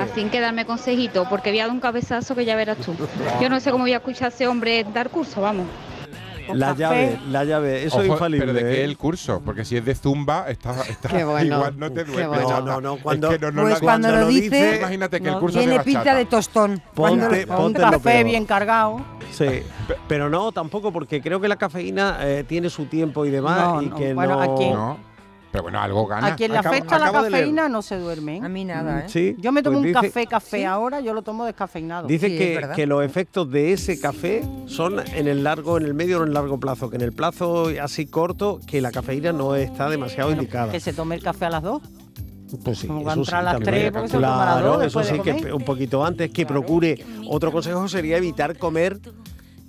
Así 0.00 0.24
que 0.24 0.40
darme 0.40 0.64
consejito, 0.66 1.26
porque 1.28 1.50
voy 1.50 1.60
a 1.60 1.64
dar 1.64 1.72
un 1.72 1.80
cabezazo 1.80 2.34
que 2.34 2.44
ya 2.44 2.56
verás 2.56 2.78
tú. 2.78 2.94
Yo 3.40 3.48
no 3.48 3.60
sé 3.60 3.70
cómo 3.70 3.84
voy 3.84 3.92
a 3.92 3.96
escuchar 3.96 4.26
a 4.26 4.28
ese 4.28 4.46
hombre 4.46 4.84
dar 4.92 5.10
curso, 5.10 5.40
vamos. 5.40 5.66
La 6.54 6.68
café. 6.68 6.78
llave, 6.80 7.18
la 7.30 7.44
llave, 7.44 7.84
eso 7.84 8.00
es 8.00 8.04
Ojo, 8.06 8.14
infalible. 8.14 8.46
Pero 8.46 8.52
de 8.54 8.60
qué 8.74 8.80
¿eh? 8.80 8.84
el 8.84 8.96
curso, 8.96 9.40
porque 9.44 9.64
si 9.64 9.76
es 9.76 9.84
de 9.84 9.94
zumba, 9.94 10.48
está, 10.48 10.82
está 10.88 11.08
bueno, 11.24 11.54
igual 11.56 11.78
no 11.78 11.90
te 11.92 12.04
duermes. 12.04 12.28
bueno. 12.28 12.48
No, 12.50 12.60
no, 12.60 12.80
no, 12.80 12.96
cuando- 12.98 13.30
es 13.30 13.38
que 13.38 13.44
no, 13.46 13.52
no 13.52 13.62
Pues 13.62 13.74
la- 13.74 13.80
cuando 13.80 14.12
lo 14.12 14.26
dice, 14.28 14.76
imagínate 14.78 15.20
que 15.20 15.28
el 15.28 15.38
curso 15.38 15.58
es 15.60 15.66
de 15.66 15.70
Tiene 15.72 15.84
pinta 15.84 16.14
de 16.14 16.24
tostón. 16.26 16.82
Cuando 16.94 17.26
Ponte, 17.28 17.46
un 17.48 17.56
ponte 17.56 17.78
lo 17.82 17.90
café 17.92 18.24
bien 18.24 18.44
cargado. 18.46 19.00
Sí, 19.32 19.44
pe- 19.88 19.96
pero 20.08 20.30
no, 20.30 20.52
tampoco, 20.52 20.92
porque 20.92 21.20
creo 21.20 21.40
que 21.40 21.48
la 21.48 21.56
cafeína 21.56 22.18
eh, 22.20 22.44
tiene 22.46 22.70
su 22.70 22.86
tiempo 22.86 23.26
y 23.26 23.30
demás. 23.30 23.74
No, 23.74 23.82
y 23.82 23.86
no. 23.86 23.96
que 23.96 24.14
Bueno, 24.14 24.36
no... 24.44 24.54
aquí- 24.54 24.70
No. 24.70 24.98
Pero 25.56 25.62
bueno, 25.62 25.80
algo 25.80 26.06
gana. 26.06 26.26
A 26.26 26.36
quien 26.36 26.52
le 26.52 26.58
Acabo- 26.58 26.74
afecta 26.74 26.98
la 26.98 27.06
acabo 27.06 27.24
cafeína 27.30 27.66
no 27.70 27.80
se 27.80 27.96
duerme. 27.98 28.40
A 28.44 28.48
mí 28.50 28.66
nada, 28.66 29.00
¿eh? 29.00 29.08
Sí, 29.08 29.36
Yo 29.38 29.52
me 29.52 29.62
tomo 29.62 29.78
pues 29.78 29.86
un 29.86 30.02
dice- 30.02 30.06
café, 30.12 30.26
café 30.26 30.66
ahora, 30.66 31.00
yo 31.00 31.14
lo 31.14 31.22
tomo 31.22 31.46
descafeinado. 31.46 32.06
Dice 32.06 32.28
Sí, 32.28 32.36
que, 32.36 32.68
que 32.76 32.86
los 32.86 33.02
efectos 33.02 33.50
de 33.50 33.72
ese 33.72 33.98
café 33.98 34.42
son 34.66 35.00
en 35.14 35.26
el 35.28 35.42
largo, 35.44 35.78
en 35.78 35.84
el 35.86 35.94
medio 35.94 36.18
o 36.18 36.22
en 36.24 36.28
el 36.28 36.34
largo 36.34 36.60
plazo, 36.60 36.90
que 36.90 36.96
en 36.96 37.02
el 37.02 37.14
plazo 37.14 37.68
así 37.80 38.04
corto, 38.04 38.60
que 38.66 38.82
la 38.82 38.90
cafeína 38.92 39.32
no 39.32 39.54
está 39.54 39.88
demasiado 39.88 40.30
indicada. 40.30 40.70
Que 40.72 40.78
se 40.80 40.92
tome 40.92 41.14
el 41.14 41.22
café 41.22 41.46
a 41.46 41.50
las 41.50 41.62
dos. 41.62 41.80
Pues 42.62 42.78
sí, 42.78 42.86
Como 42.86 43.02
va 43.02 43.12
a 43.12 43.14
eso 43.14 43.22
entrar 43.22 43.40
sí, 43.40 43.40
a 43.40 43.44
las 43.44 43.52
también. 43.54 43.74
tres, 43.74 43.92
porque 43.92 44.08
se 44.08 44.18
Claro, 44.18 44.72
dos 44.74 44.84
eso 44.84 45.02
sí, 45.04 45.18
que 45.20 45.52
un 45.54 45.64
poquito 45.64 46.04
antes, 46.04 46.30
que 46.32 46.44
procure. 46.44 47.02
Otro 47.28 47.50
consejo 47.50 47.88
sería 47.88 48.18
evitar 48.18 48.58
comer 48.58 49.00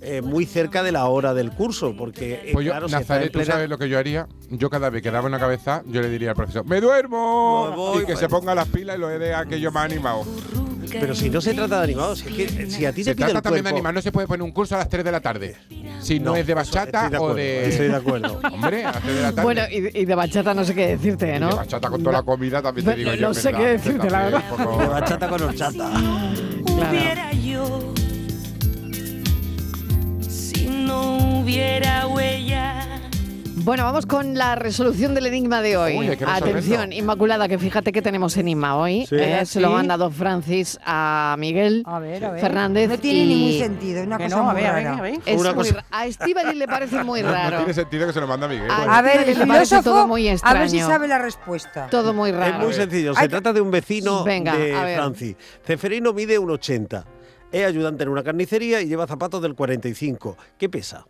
eh, 0.00 0.22
muy 0.22 0.46
cerca 0.46 0.82
de 0.82 0.92
la 0.92 1.06
hora 1.06 1.34
del 1.34 1.50
curso, 1.50 1.94
porque 1.96 2.34
eh, 2.34 2.50
Pues 2.52 2.64
yo, 2.66 2.72
claro, 2.72 2.88
si 2.88 2.94
Nazaret, 2.94 3.32
¿tú 3.32 3.44
sabes 3.44 3.68
lo 3.68 3.78
que 3.78 3.88
yo 3.88 3.98
haría? 3.98 4.26
Yo 4.50 4.70
cada 4.70 4.90
vez 4.90 5.02
que 5.02 5.10
daba 5.10 5.26
una 5.26 5.38
cabeza, 5.40 5.82
yo 5.86 6.00
le 6.00 6.08
diría 6.08 6.30
al 6.30 6.36
profesor, 6.36 6.64
¡me 6.66 6.80
duermo! 6.80 7.68
Me 7.70 7.76
voy, 7.76 7.96
y 7.96 8.00
que 8.00 8.06
pues. 8.06 8.18
se 8.20 8.28
ponga 8.28 8.54
las 8.54 8.68
pilas 8.68 8.96
y 8.96 9.00
lo 9.00 9.08
de 9.08 9.34
aquello 9.34 9.72
más 9.72 9.84
animado. 9.86 10.24
Pero 10.90 11.14
si 11.14 11.28
no 11.28 11.40
se 11.42 11.52
trata 11.52 11.78
de 11.78 11.84
animados, 11.84 12.22
es 12.24 12.32
que 12.34 12.70
si 12.70 12.86
a 12.86 12.92
ti 12.92 13.02
te 13.04 13.10
Se 13.10 13.14
pide 13.14 13.26
trata 13.26 13.38
el 13.38 13.42
también 13.42 13.64
de 13.64 13.70
animar, 13.70 13.92
no 13.92 14.00
se 14.00 14.10
puede 14.10 14.26
poner 14.26 14.42
un 14.42 14.52
curso 14.52 14.74
a 14.74 14.78
las 14.78 14.88
3 14.88 15.04
de 15.04 15.12
la 15.12 15.20
tarde. 15.20 15.54
Si 16.00 16.18
no, 16.18 16.30
No, 16.30 16.36
es 16.36 16.46
de 16.46 16.52
eso 16.54 16.56
bachata 16.60 17.04
estoy 17.06 17.10
de 17.10 17.18
o 17.18 17.34
de... 17.34 17.68
estoy 17.68 17.88
de 17.88 17.96
acuerdo. 17.96 18.40
Hombre, 18.52 18.84
a 18.84 18.92
las 18.92 19.02
3 19.02 19.14
de 19.16 19.20
la 19.22 19.28
tarde. 19.32 19.42
Bueno, 19.42 19.62
y, 19.70 20.00
y 20.00 20.04
de 20.06 20.14
bachata 20.14 20.54
no 20.54 20.64
sé 20.64 20.74
qué 20.74 20.86
decirte, 20.96 21.36
Y 21.36 21.40
¿no? 21.40 21.48
de 21.48 21.54
bachata 21.56 21.90
con 21.90 22.02
toda 22.02 22.12
la 22.18 22.22
comida 22.22 22.62
también 22.62 22.84
te 22.86 22.90
No- 22.92 22.96
digo 22.96 23.10
no 23.10 23.16
yo. 23.16 23.34
sé 23.34 23.48
¿verdad? 23.52 23.60
qué 23.60 23.66
decirte, 23.72 24.10
la 24.10 24.22
verdad. 24.24 24.42
un 24.50 24.56
poco- 24.64 24.78
De 24.78 24.86
bachata 24.88 25.28
con 25.28 25.42
horchata. 25.42 25.90
hubiera 26.64 27.32
yo 27.32 27.92
si 27.96 27.97
no 30.88 31.40
hubiera 31.40 32.06
huella. 32.06 32.74
Bueno, 33.60 33.84
vamos 33.84 34.06
con 34.06 34.34
la 34.38 34.54
resolución 34.54 35.14
del 35.14 35.26
enigma 35.26 35.60
de 35.60 35.76
hoy. 35.76 35.98
Uy. 35.98 36.18
Atención, 36.26 36.90
Inmaculada, 36.90 37.48
que 37.48 37.58
fíjate 37.58 37.92
que 37.92 38.00
tenemos 38.00 38.34
enigma 38.38 38.76
hoy. 38.76 39.04
Sí. 39.06 39.16
Eh, 39.18 39.44
Se 39.44 39.60
lo 39.60 39.68
ha 39.68 39.70
mandado 39.72 40.10
Francis 40.10 40.78
a 40.86 41.36
Miguel 41.38 41.82
A 41.84 41.98
ver, 41.98 42.24
a 42.24 42.30
ver. 42.30 42.40
Fernández. 42.40 42.88
No 42.88 42.98
tiene 42.98 43.18
y 43.18 43.26
ningún 43.26 43.58
sentido, 43.58 44.00
es 44.00 44.06
una 44.06 44.16
cosa 44.16 44.28
no, 44.36 44.48
a 44.48 44.52
muy 44.54 44.62
ver, 44.62 44.70
a 44.70 44.74
ver, 44.74 44.84
rara. 44.84 44.96
a 44.96 45.02
ver. 45.02 45.20
Es 45.26 45.38
Una 45.40 45.52
muy 45.52 45.64
cosa- 45.68 45.84
A 45.90 46.06
Estíbaliz 46.06 46.54
le 46.56 46.66
parece 46.66 47.04
muy 47.04 47.20
No 47.22 47.30
raro. 47.30 47.58
tiene 47.58 47.74
sentido 47.74 48.06
que 48.06 48.12
se 48.14 48.20
lo 48.20 48.26
manda 48.26 48.46
a 48.46 48.48
Miguel. 48.48 48.68
Ah, 48.70 48.98
A 48.98 49.02
ver, 49.02 49.28
el 49.28 49.34
filósofo, 49.36 49.82
todo 49.82 50.06
muy 50.08 50.26
a 50.28 50.30
ver 50.32 50.38
si 50.70 50.76
extraño. 50.76 50.86
sabe 50.86 51.08
la 51.08 51.18
respuesta. 51.18 51.88
Todo 51.90 52.14
muy 52.14 52.30
Es 52.30 52.36
raro. 52.36 52.58
muy 52.60 52.72
sencillo, 52.72 53.12
se 53.12 53.20
Hay- 53.20 53.28
trata 53.28 53.52
de 53.52 53.60
un 53.60 53.70
vecino 53.70 54.24
Venga, 54.24 54.56
de 54.56 54.74
a. 54.74 54.94
Francis. 54.96 55.36
Ceferino 55.66 56.14
mide 56.14 56.38
un 56.38 56.50
80. 56.52 57.04
Es 57.50 57.66
ayudante 57.66 58.02
en 58.02 58.10
una 58.10 58.22
carnicería 58.22 58.80
y 58.82 58.86
lleva 58.88 59.06
zapatos 59.06 59.40
del 59.40 59.54
45. 59.54 60.36
¿Qué 60.58 60.68
pesa? 60.68 61.06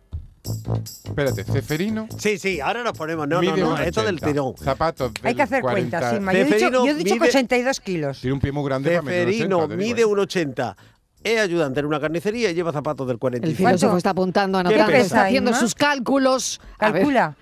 Espérate, 1.05 1.43
Ceferino. 1.43 2.07
Sí, 2.17 2.37
sí, 2.37 2.61
ahora 2.61 2.81
nos 2.83 2.97
ponemos. 2.97 3.27
No, 3.27 3.41
mide 3.41 3.57
no, 3.57 3.71
no, 3.71 3.77
esto 3.77 4.01
del 4.03 4.15
80. 4.15 4.27
tirón. 4.27 4.53
Zapatos 4.57 5.11
Hay 5.21 5.35
que 5.35 5.41
hacer 5.41 5.61
40. 5.61 5.97
cuentas, 5.99 6.17
Inma. 6.17 6.31
Yo 6.33 6.39
he 6.39 6.43
dicho, 6.45 6.69
yo 6.71 6.85
he 6.87 6.93
dicho 6.93 7.13
que 7.15 7.19
mide- 7.19 7.29
82 7.29 7.79
kilos. 7.81 8.21
Tiene 8.21 8.33
un 8.35 8.39
pie 8.39 8.51
muy 8.53 8.63
grande 8.63 8.89
para 8.89 9.01
Ceferino 9.03 9.57
80, 9.57 9.67
te 9.67 9.77
digo, 9.83 9.93
mide 9.95 10.01
¿eh? 10.01 10.05
un 10.05 10.19
80. 10.19 10.77
Es 11.21 11.39
ayudante 11.41 11.81
en 11.81 11.85
una 11.85 11.99
carnicería 11.99 12.49
y 12.51 12.53
lleva 12.55 12.71
zapatos 12.71 13.05
del 13.05 13.15
El 13.15 13.19
45. 13.19 13.57
filósofo 13.57 13.79
¿Cuánto? 13.91 13.97
está 13.97 14.09
apuntando, 14.11 14.57
¿Qué 14.59 14.67
anotando, 14.69 14.85
pesa, 14.93 15.05
está 15.05 15.25
haciendo 15.25 15.49
Inma? 15.51 15.59
sus 15.59 15.75
cálculos. 15.75 16.61
A 16.79 16.85
ver, 16.91 17.01
Calcula. 17.01 17.35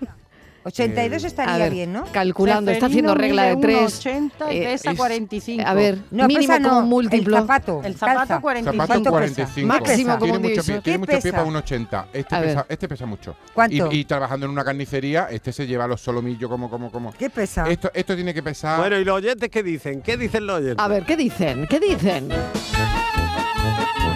82 0.68 1.24
estaría 1.24 1.54
a 1.54 1.58
ver, 1.58 1.72
bien, 1.72 1.92
¿no? 1.92 2.04
Calculando, 2.12 2.70
está 2.70 2.86
haciendo 2.86 3.14
regla 3.14 3.44
de 3.44 3.56
mide 3.56 3.66
tres. 3.66 4.06
1,80 4.06 4.52
y 4.52 4.56
Eh, 4.58 4.62
pesa 4.64 4.90
es- 4.92 4.96
45. 4.96 5.62
A 5.66 5.74
ver, 5.74 5.98
No, 6.10 6.26
mínimo 6.26 6.46
pesa 6.46 6.62
como 6.62 6.74
no, 6.74 6.78
un 6.80 6.88
múltiplo. 6.88 7.36
El 7.36 7.42
zapato. 7.42 7.80
El 7.84 7.94
zapato 7.96 8.18
calza. 8.18 8.40
45. 8.40 8.82
Zapato 8.82 8.88
¿Cuánto 8.92 9.10
45. 9.10 9.54
pesa? 9.54 9.66
Máximo 9.66 10.12
como 10.18 10.18
tiene 10.24 10.36
un 10.36 10.42
mucho 10.42 10.54
pie, 10.62 10.64
tiene 10.64 10.82
¿Qué 10.82 10.98
mucho 10.98 11.22
pie 11.22 11.32
para 11.32 11.44
un 11.44 11.56
80. 11.56 12.06
Este 12.12 12.34
A 12.36 12.40
pesa, 12.40 12.66
este 12.68 12.88
pesa 12.88 13.06
mucho. 13.06 13.36
¿Cuánto? 13.54 13.92
Y, 13.92 13.98
y 14.00 14.04
trabajando 14.04 14.46
en 14.46 14.52
una 14.52 14.64
carnicería, 14.64 15.28
este 15.30 15.52
se 15.52 15.66
lleva 15.66 15.86
los 15.86 16.00
solomillos 16.00 16.48
como, 16.50 16.68
como, 16.70 16.90
como. 16.90 17.12
¿Qué 17.12 17.30
pesa? 17.30 17.68
Esto, 17.68 17.90
esto 17.94 18.14
tiene 18.14 18.32
que 18.34 18.42
pesar. 18.42 18.78
Bueno, 18.78 18.98
¿y 18.98 19.04
los 19.04 19.16
oyentes 19.16 19.48
qué 19.50 19.62
dicen? 19.62 20.02
¿Qué 20.02 20.16
dicen 20.16 20.46
los 20.46 20.58
oyentes? 20.58 20.84
A 20.84 20.88
ver, 20.88 21.04
¿qué 21.04 21.16
dicen? 21.16 21.66
¿Qué 21.68 21.80
dicen? 21.80 22.28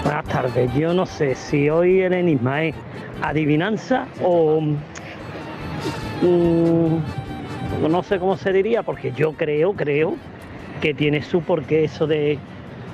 Buenas 0.04 0.24
tardes. 0.26 0.70
Yo 0.74 0.92
no 0.92 1.06
sé 1.06 1.34
si 1.34 1.68
hoy 1.70 2.00
el 2.02 2.12
enigma 2.12 2.64
es 2.64 2.74
adivinanza 3.22 4.06
o. 4.22 4.60
mm, 6.22 7.88
no 7.88 8.02
sé 8.02 8.18
cómo 8.18 8.36
se 8.36 8.52
diría, 8.52 8.82
porque 8.82 9.12
yo 9.12 9.32
creo, 9.32 9.72
creo 9.74 10.14
que 10.80 10.94
tiene 10.94 11.22
su 11.22 11.42
porqué 11.42 11.84
eso 11.84 12.06
de 12.06 12.38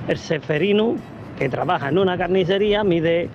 el 0.08 0.18
ceferino 0.18 0.96
que 1.38 1.48
trabaja 1.48 1.88
en 1.88 1.98
una 1.98 2.16
carnicería, 2.18 2.84
mide 2.84 3.28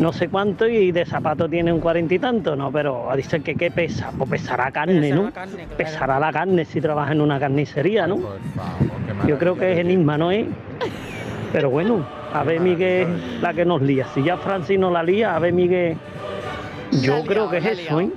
no 0.00 0.12
sé 0.12 0.28
cuánto 0.28 0.66
y 0.66 0.90
de 0.90 1.04
zapato 1.06 1.48
tiene 1.48 1.72
un 1.72 1.80
cuarenta 1.80 2.14
y 2.14 2.18
tanto, 2.18 2.56
¿no? 2.56 2.72
Pero 2.72 3.08
dicen 3.16 3.42
que 3.42 3.54
qué 3.54 3.70
pesa, 3.70 4.10
pues 4.16 4.30
pesará 4.30 4.70
carne, 4.72 5.00
Pesará 5.00 5.22
¿no? 5.22 5.32
carne, 5.32 5.54
claro. 5.54 5.76
Pesará 5.76 6.18
la 6.18 6.32
carne 6.32 6.64
si 6.64 6.80
trabaja 6.80 7.12
en 7.12 7.20
una 7.20 7.38
carnicería, 7.38 8.06
¿no? 8.06 8.16
Favor, 8.16 9.28
Yo 9.28 9.38
creo 9.38 9.56
que 9.56 9.72
es 9.72 9.78
enigma, 9.78 10.18
¿no 10.18 10.30
es? 10.32 10.46
Pero 11.52 11.70
bueno, 11.70 12.04
a 12.32 12.42
ver 12.42 12.58
Miguel 12.60 13.06
la 13.40 13.54
que 13.54 13.64
nos 13.64 13.80
lía. 13.82 14.06
Si 14.12 14.24
ya 14.24 14.36
Francis 14.36 14.78
no 14.78 14.90
la 14.90 15.02
lía, 15.04 15.36
a 15.36 15.38
ver 15.38 15.52
Miguel. 15.52 15.96
Yo 16.92 17.16
La 17.18 17.22
creo 17.24 17.34
liado, 17.46 17.50
que 17.50 17.56
es 17.58 17.78
eso, 17.78 18.00
¿eh? 18.00 18.10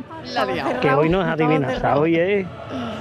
Que 0.81 0.89
hoy 0.91 1.09
no 1.09 1.21
es 1.21 1.27
adivinanza, 1.27 1.97
hoy 1.97 2.15
es 2.17 2.45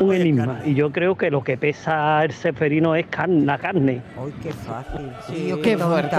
un 0.01 0.15
enigma. 0.15 0.61
Y 0.65 0.75
yo 0.75 0.93
creo 0.93 1.17
que 1.17 1.31
lo 1.31 1.43
que 1.43 1.57
pesa 1.59 2.25
el 2.25 2.33
ceferino 2.33 2.95
es 2.95 3.07
carne, 3.07 3.45
la 3.45 3.59
carne. 3.59 4.01
Uy, 4.17 4.33
qué 4.43 4.53
fácil. 4.53 5.11
Sí, 5.27 5.53
Qué 5.63 5.77
fuerte. 5.77 6.17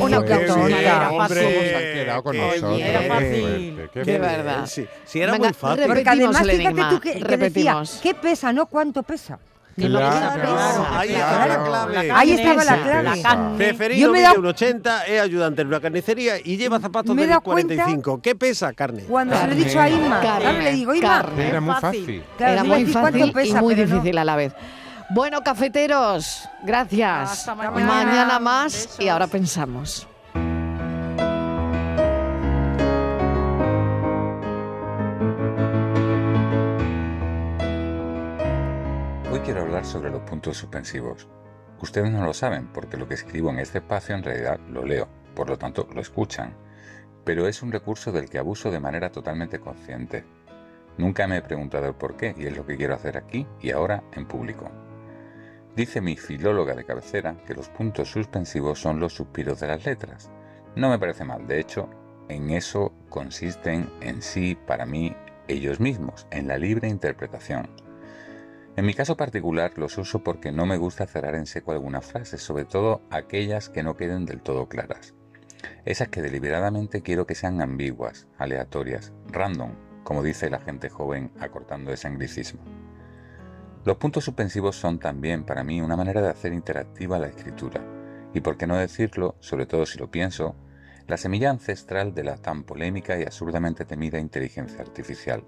Una 0.00 0.24
qué 0.24 0.32
Era 0.34 1.10
hombre, 1.10 1.40
fácil. 1.40 1.94
quedado 1.94 2.22
con 2.22 2.36
Oye, 2.36 2.46
nosotros. 2.60 2.80
era 2.80 3.00
fácil. 3.02 3.88
qué 3.92 4.18
verdad. 4.18 4.66
Sí, 4.66 4.86
sí, 5.04 5.20
era 5.20 5.32
Venga, 5.32 5.46
muy 5.48 5.54
fácil. 5.54 5.84
Porque 5.86 6.04
además, 6.06 6.46
fíjate 6.46 6.82
tú 6.90 7.00
que, 7.00 7.12
que 7.12 7.18
decía, 7.18 7.26
repetimos. 7.28 8.00
¿qué 8.02 8.14
pesa, 8.14 8.52
no 8.52 8.66
cuánto 8.66 9.02
pesa? 9.02 9.38
Claro, 9.76 10.86
ahí 10.92 11.12
está 11.12 11.46
la 11.46 11.64
clave. 11.64 12.10
Ahí 12.10 12.32
estaba 12.32 12.64
la 12.64 12.76
clave. 12.82 13.72
Mide 14.12 14.22
dado- 14.22 14.40
un 14.40 14.46
80, 14.46 15.02
es 15.06 15.20
ayudante 15.20 15.62
en 15.62 15.68
una 15.68 15.80
carnicería 15.80 16.34
y 16.42 16.56
lleva 16.56 16.80
zapatos 16.80 17.14
del 17.16 17.28
dado 17.28 17.40
cuenta 17.40 17.74
45. 17.74 18.20
¿Qué 18.22 18.34
pesa, 18.34 18.72
carne? 18.72 19.04
Cuando 19.04 19.36
se 19.36 19.46
lo 19.46 19.52
he 19.52 19.56
dicho 19.56 19.80
a 19.80 19.88
Inma, 19.88 20.20
le 20.52 20.72
digo, 20.72 20.94
Inma, 20.94 21.08
Carne. 21.22 21.48
Era 21.48 21.60
muy 21.60 21.74
fácil. 21.74 22.24
Era 22.38 22.64
muy 22.64 22.84
fácil 22.86 23.32
pesa, 23.32 23.58
y 23.58 23.62
muy 23.62 23.74
difícil 23.74 24.18
a 24.18 24.24
la 24.24 24.36
vez. 24.36 24.52
Bueno, 25.12 25.40
cafeteros, 25.42 26.48
gracias. 26.62 27.30
Hasta 27.32 27.54
mañana. 27.54 27.86
Mañana 27.86 28.38
más 28.38 28.72
Besos. 28.72 29.00
y 29.00 29.08
ahora 29.08 29.26
pensamos. 29.26 30.06
Hablar 39.70 39.86
sobre 39.86 40.10
los 40.10 40.22
puntos 40.22 40.56
suspensivos. 40.56 41.28
Ustedes 41.80 42.10
no 42.10 42.24
lo 42.24 42.34
saben 42.34 42.66
porque 42.72 42.96
lo 42.96 43.06
que 43.06 43.14
escribo 43.14 43.50
en 43.50 43.60
este 43.60 43.78
espacio 43.78 44.16
en 44.16 44.24
realidad 44.24 44.58
lo 44.68 44.84
leo, 44.84 45.06
por 45.36 45.48
lo 45.48 45.58
tanto 45.58 45.86
lo 45.94 46.00
escuchan, 46.00 46.56
pero 47.24 47.46
es 47.46 47.62
un 47.62 47.70
recurso 47.70 48.10
del 48.10 48.28
que 48.28 48.38
abuso 48.38 48.72
de 48.72 48.80
manera 48.80 49.12
totalmente 49.12 49.60
consciente. 49.60 50.24
Nunca 50.98 51.28
me 51.28 51.36
he 51.36 51.42
preguntado 51.42 51.86
el 51.86 51.94
por 51.94 52.16
qué 52.16 52.34
y 52.36 52.46
es 52.46 52.56
lo 52.56 52.66
que 52.66 52.76
quiero 52.76 52.94
hacer 52.94 53.16
aquí 53.16 53.46
y 53.60 53.70
ahora 53.70 54.02
en 54.12 54.26
público. 54.26 54.68
Dice 55.76 56.00
mi 56.00 56.16
filóloga 56.16 56.74
de 56.74 56.84
cabecera 56.84 57.36
que 57.46 57.54
los 57.54 57.68
puntos 57.68 58.10
suspensivos 58.10 58.80
son 58.80 58.98
los 58.98 59.12
suspiros 59.12 59.60
de 59.60 59.68
las 59.68 59.86
letras. 59.86 60.32
No 60.74 60.90
me 60.90 60.98
parece 60.98 61.22
mal, 61.22 61.46
de 61.46 61.60
hecho, 61.60 61.88
en 62.28 62.50
eso 62.50 62.92
consisten 63.08 63.88
en 64.00 64.20
sí, 64.20 64.58
para 64.66 64.84
mí, 64.84 65.14
ellos 65.46 65.78
mismos, 65.78 66.26
en 66.32 66.48
la 66.48 66.58
libre 66.58 66.88
interpretación. 66.88 67.89
En 68.80 68.86
mi 68.86 68.94
caso 68.94 69.14
particular 69.14 69.76
los 69.76 69.98
uso 69.98 70.24
porque 70.24 70.52
no 70.52 70.64
me 70.64 70.78
gusta 70.78 71.06
cerrar 71.06 71.34
en 71.34 71.44
seco 71.44 71.72
algunas 71.72 72.02
frases, 72.02 72.40
sobre 72.40 72.64
todo 72.64 73.02
aquellas 73.10 73.68
que 73.68 73.82
no 73.82 73.94
queden 73.94 74.24
del 74.24 74.40
todo 74.40 74.70
claras. 74.70 75.12
Esas 75.84 76.08
que 76.08 76.22
deliberadamente 76.22 77.02
quiero 77.02 77.26
que 77.26 77.34
sean 77.34 77.60
ambiguas, 77.60 78.26
aleatorias, 78.38 79.12
random, 79.26 79.74
como 80.02 80.22
dice 80.22 80.48
la 80.48 80.60
gente 80.60 80.88
joven 80.88 81.30
acortando 81.38 81.92
ese 81.92 82.08
anglicismo. 82.08 82.62
Los 83.84 83.98
puntos 83.98 84.24
suspensivos 84.24 84.76
son 84.76 84.98
también 84.98 85.44
para 85.44 85.62
mí 85.62 85.82
una 85.82 85.96
manera 85.96 86.22
de 86.22 86.30
hacer 86.30 86.54
interactiva 86.54 87.18
la 87.18 87.28
escritura, 87.28 87.84
y 88.32 88.40
por 88.40 88.56
qué 88.56 88.66
no 88.66 88.78
decirlo, 88.78 89.36
sobre 89.40 89.66
todo 89.66 89.84
si 89.84 89.98
lo 89.98 90.10
pienso, 90.10 90.56
la 91.06 91.18
semilla 91.18 91.50
ancestral 91.50 92.14
de 92.14 92.24
la 92.24 92.38
tan 92.38 92.64
polémica 92.64 93.18
y 93.18 93.24
absurdamente 93.24 93.84
temida 93.84 94.18
inteligencia 94.18 94.80
artificial. 94.80 95.44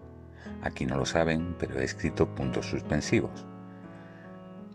Aquí 0.62 0.86
no 0.86 0.97
lo 0.97 1.07
saben, 1.07 1.57
pero 1.59 1.78
he 1.80 1.84
escrito 1.84 2.34
puntos 2.34 2.66
suspensivos. 2.66 3.47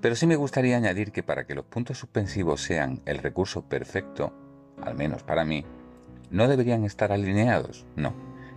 Pero 0.02 0.16
sí 0.16 0.28
me 0.28 0.36
gustaría 0.36 0.78
añadir 0.78 1.12
que 1.12 1.24
para 1.24 1.46
que 1.46 1.56
los 1.56 1.66
puntos 1.66 1.98
suspensivos 1.98 2.62
sean 2.62 3.02
el 3.06 3.18
recurso 3.18 3.64
perfecto, 3.64 4.34
al 4.82 4.96
menos 4.96 5.24
para 5.24 5.44
mí, 5.44 5.66
no 6.30 6.48
deberían 6.48 6.84
estar 6.84 7.12
alineados, 7.12 7.86
no, 7.96 8.14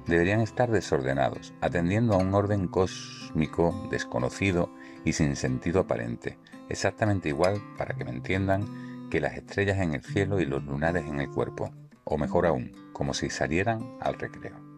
deberían 0.07 0.41
estar 0.41 0.71
desordenados, 0.71 1.55
atendiendo 1.61 2.15
a 2.15 2.19
un 2.19 2.35
orden 2.35 2.69
cósmico 2.69 3.89
desconocido 3.91 4.71
y 5.05 5.13
sin 5.13 5.37
sentido 5.37 5.81
aparente, 5.81 6.39
exactamente 6.69 7.29
igual, 7.29 7.61
para 7.79 7.95
que 7.95 8.05
me 8.05 8.11
entiendan, 8.11 9.09
que 9.09 9.21
las 9.21 9.37
estrellas 9.37 9.79
en 9.79 9.95
el 9.95 10.05
cielo 10.05 10.41
y 10.41 10.47
los 10.47 10.65
lunares 10.65 11.07
en 11.07 11.21
el 11.21 11.31
cuerpo, 11.31 11.73
o 12.05 12.19
mejor 12.19 12.47
aún, 12.47 12.73
como 12.93 13.15
si 13.15 13.31
salieran 13.31 13.97
al 14.01 14.15
recreo. 14.15 14.70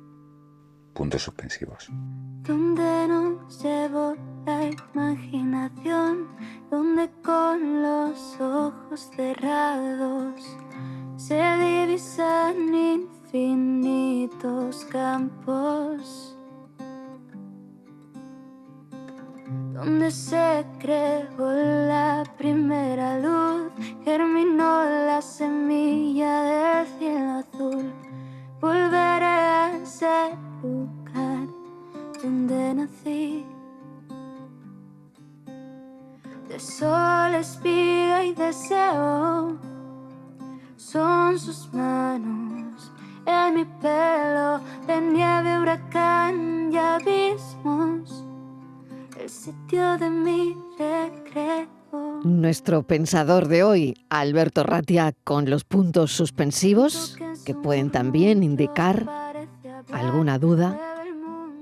Puntos 0.94 1.22
suspensivos. 1.22 1.88
Donde 2.42 3.08
no 3.08 3.48
llevo 3.48 4.14
la 4.44 4.66
imaginación, 4.66 6.28
donde 6.70 7.10
con 7.22 7.82
los 7.82 8.38
ojos 8.40 9.10
cerrados 9.16 10.58
se 11.16 11.40
divisan 11.58 12.74
infinitos 12.74 14.84
campos. 14.86 16.36
Donde 19.72 20.10
se 20.10 20.66
creó 20.78 21.52
la 21.88 22.22
primera 22.36 23.18
luz, 23.18 23.72
germinó 24.04 24.84
la 24.84 25.22
semilla 25.22 26.42
del 26.42 26.86
cielo 26.98 27.30
azul. 27.38 27.92
Volveré 28.60 29.26
a 29.26 29.76
ese 29.82 30.36
lugar 30.62 31.48
donde 32.22 32.74
nací. 32.74 33.44
De 36.48 36.58
sol, 36.60 37.34
espiga 37.34 38.24
y 38.24 38.34
deseo 38.34 39.58
son 40.76 41.38
sus 41.38 41.72
manos 41.72 42.92
en 43.24 43.54
mi 43.54 43.64
pelo 43.64 44.60
de 44.86 45.00
nieve, 45.00 45.58
huracán 45.58 46.70
y 46.72 46.76
abismos. 46.76 48.24
El 49.18 49.30
sitio 49.30 49.96
de 49.98 50.10
mi 50.10 50.56
recreo. 50.78 51.68
Nuestro 52.24 52.82
pensador 52.82 53.48
de 53.48 53.62
hoy, 53.62 53.94
Alberto 54.10 54.64
Ratia, 54.64 55.14
con 55.24 55.48
los 55.48 55.64
puntos 55.64 56.12
suspensivos, 56.12 57.16
que 57.44 57.54
pueden 57.54 57.90
también 57.90 58.42
indicar 58.42 59.06
alguna 59.92 60.38
duda, 60.38 60.78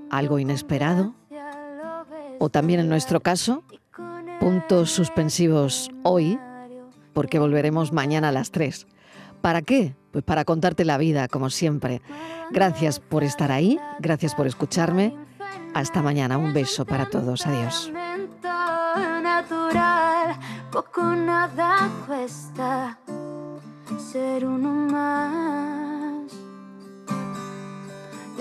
algo 0.09 0.39
inesperado, 0.39 1.15
o 2.39 2.49
también 2.49 2.79
en 2.79 2.89
nuestro 2.89 3.21
caso, 3.21 3.63
puntos 4.39 4.91
suspensivos 4.91 5.91
hoy, 6.03 6.39
porque 7.13 7.39
volveremos 7.39 7.93
mañana 7.93 8.29
a 8.29 8.31
las 8.31 8.51
3. 8.51 8.87
¿Para 9.41 9.61
qué? 9.61 9.95
Pues 10.11 10.23
para 10.23 10.45
contarte 10.45 10.85
la 10.85 10.97
vida, 10.97 11.27
como 11.27 11.49
siempre. 11.49 12.01
Gracias 12.51 12.99
por 12.99 13.23
estar 13.23 13.51
ahí, 13.51 13.79
gracias 13.99 14.35
por 14.35 14.47
escucharme. 14.47 15.15
Hasta 15.73 16.01
mañana, 16.01 16.37
un 16.37 16.53
beso 16.53 16.85
para 16.85 17.09
todos, 17.09 17.45
adiós 17.47 17.91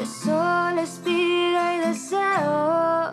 de 0.01 0.07
sol 0.07 0.79
espira 0.79 1.75
y 1.75 1.79
deseo. 1.89 3.13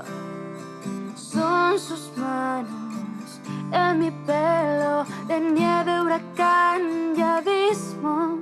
Son 1.15 1.77
sus 1.77 2.15
manos 2.15 3.41
en 3.73 3.99
mi 3.99 4.09
pelo, 4.25 5.03
de 5.27 5.37
nieve, 5.41 6.01
huracán 6.01 7.13
y 7.17 7.21
abismo. 7.21 8.39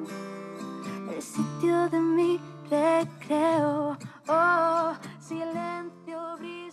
El 1.12 1.22
sitio 1.24 1.89
de 1.89 2.00
mi 2.00 2.39
recreo, 2.70 3.98
oh, 4.28 4.93
silencio 5.20 6.38
brillo 6.38 6.64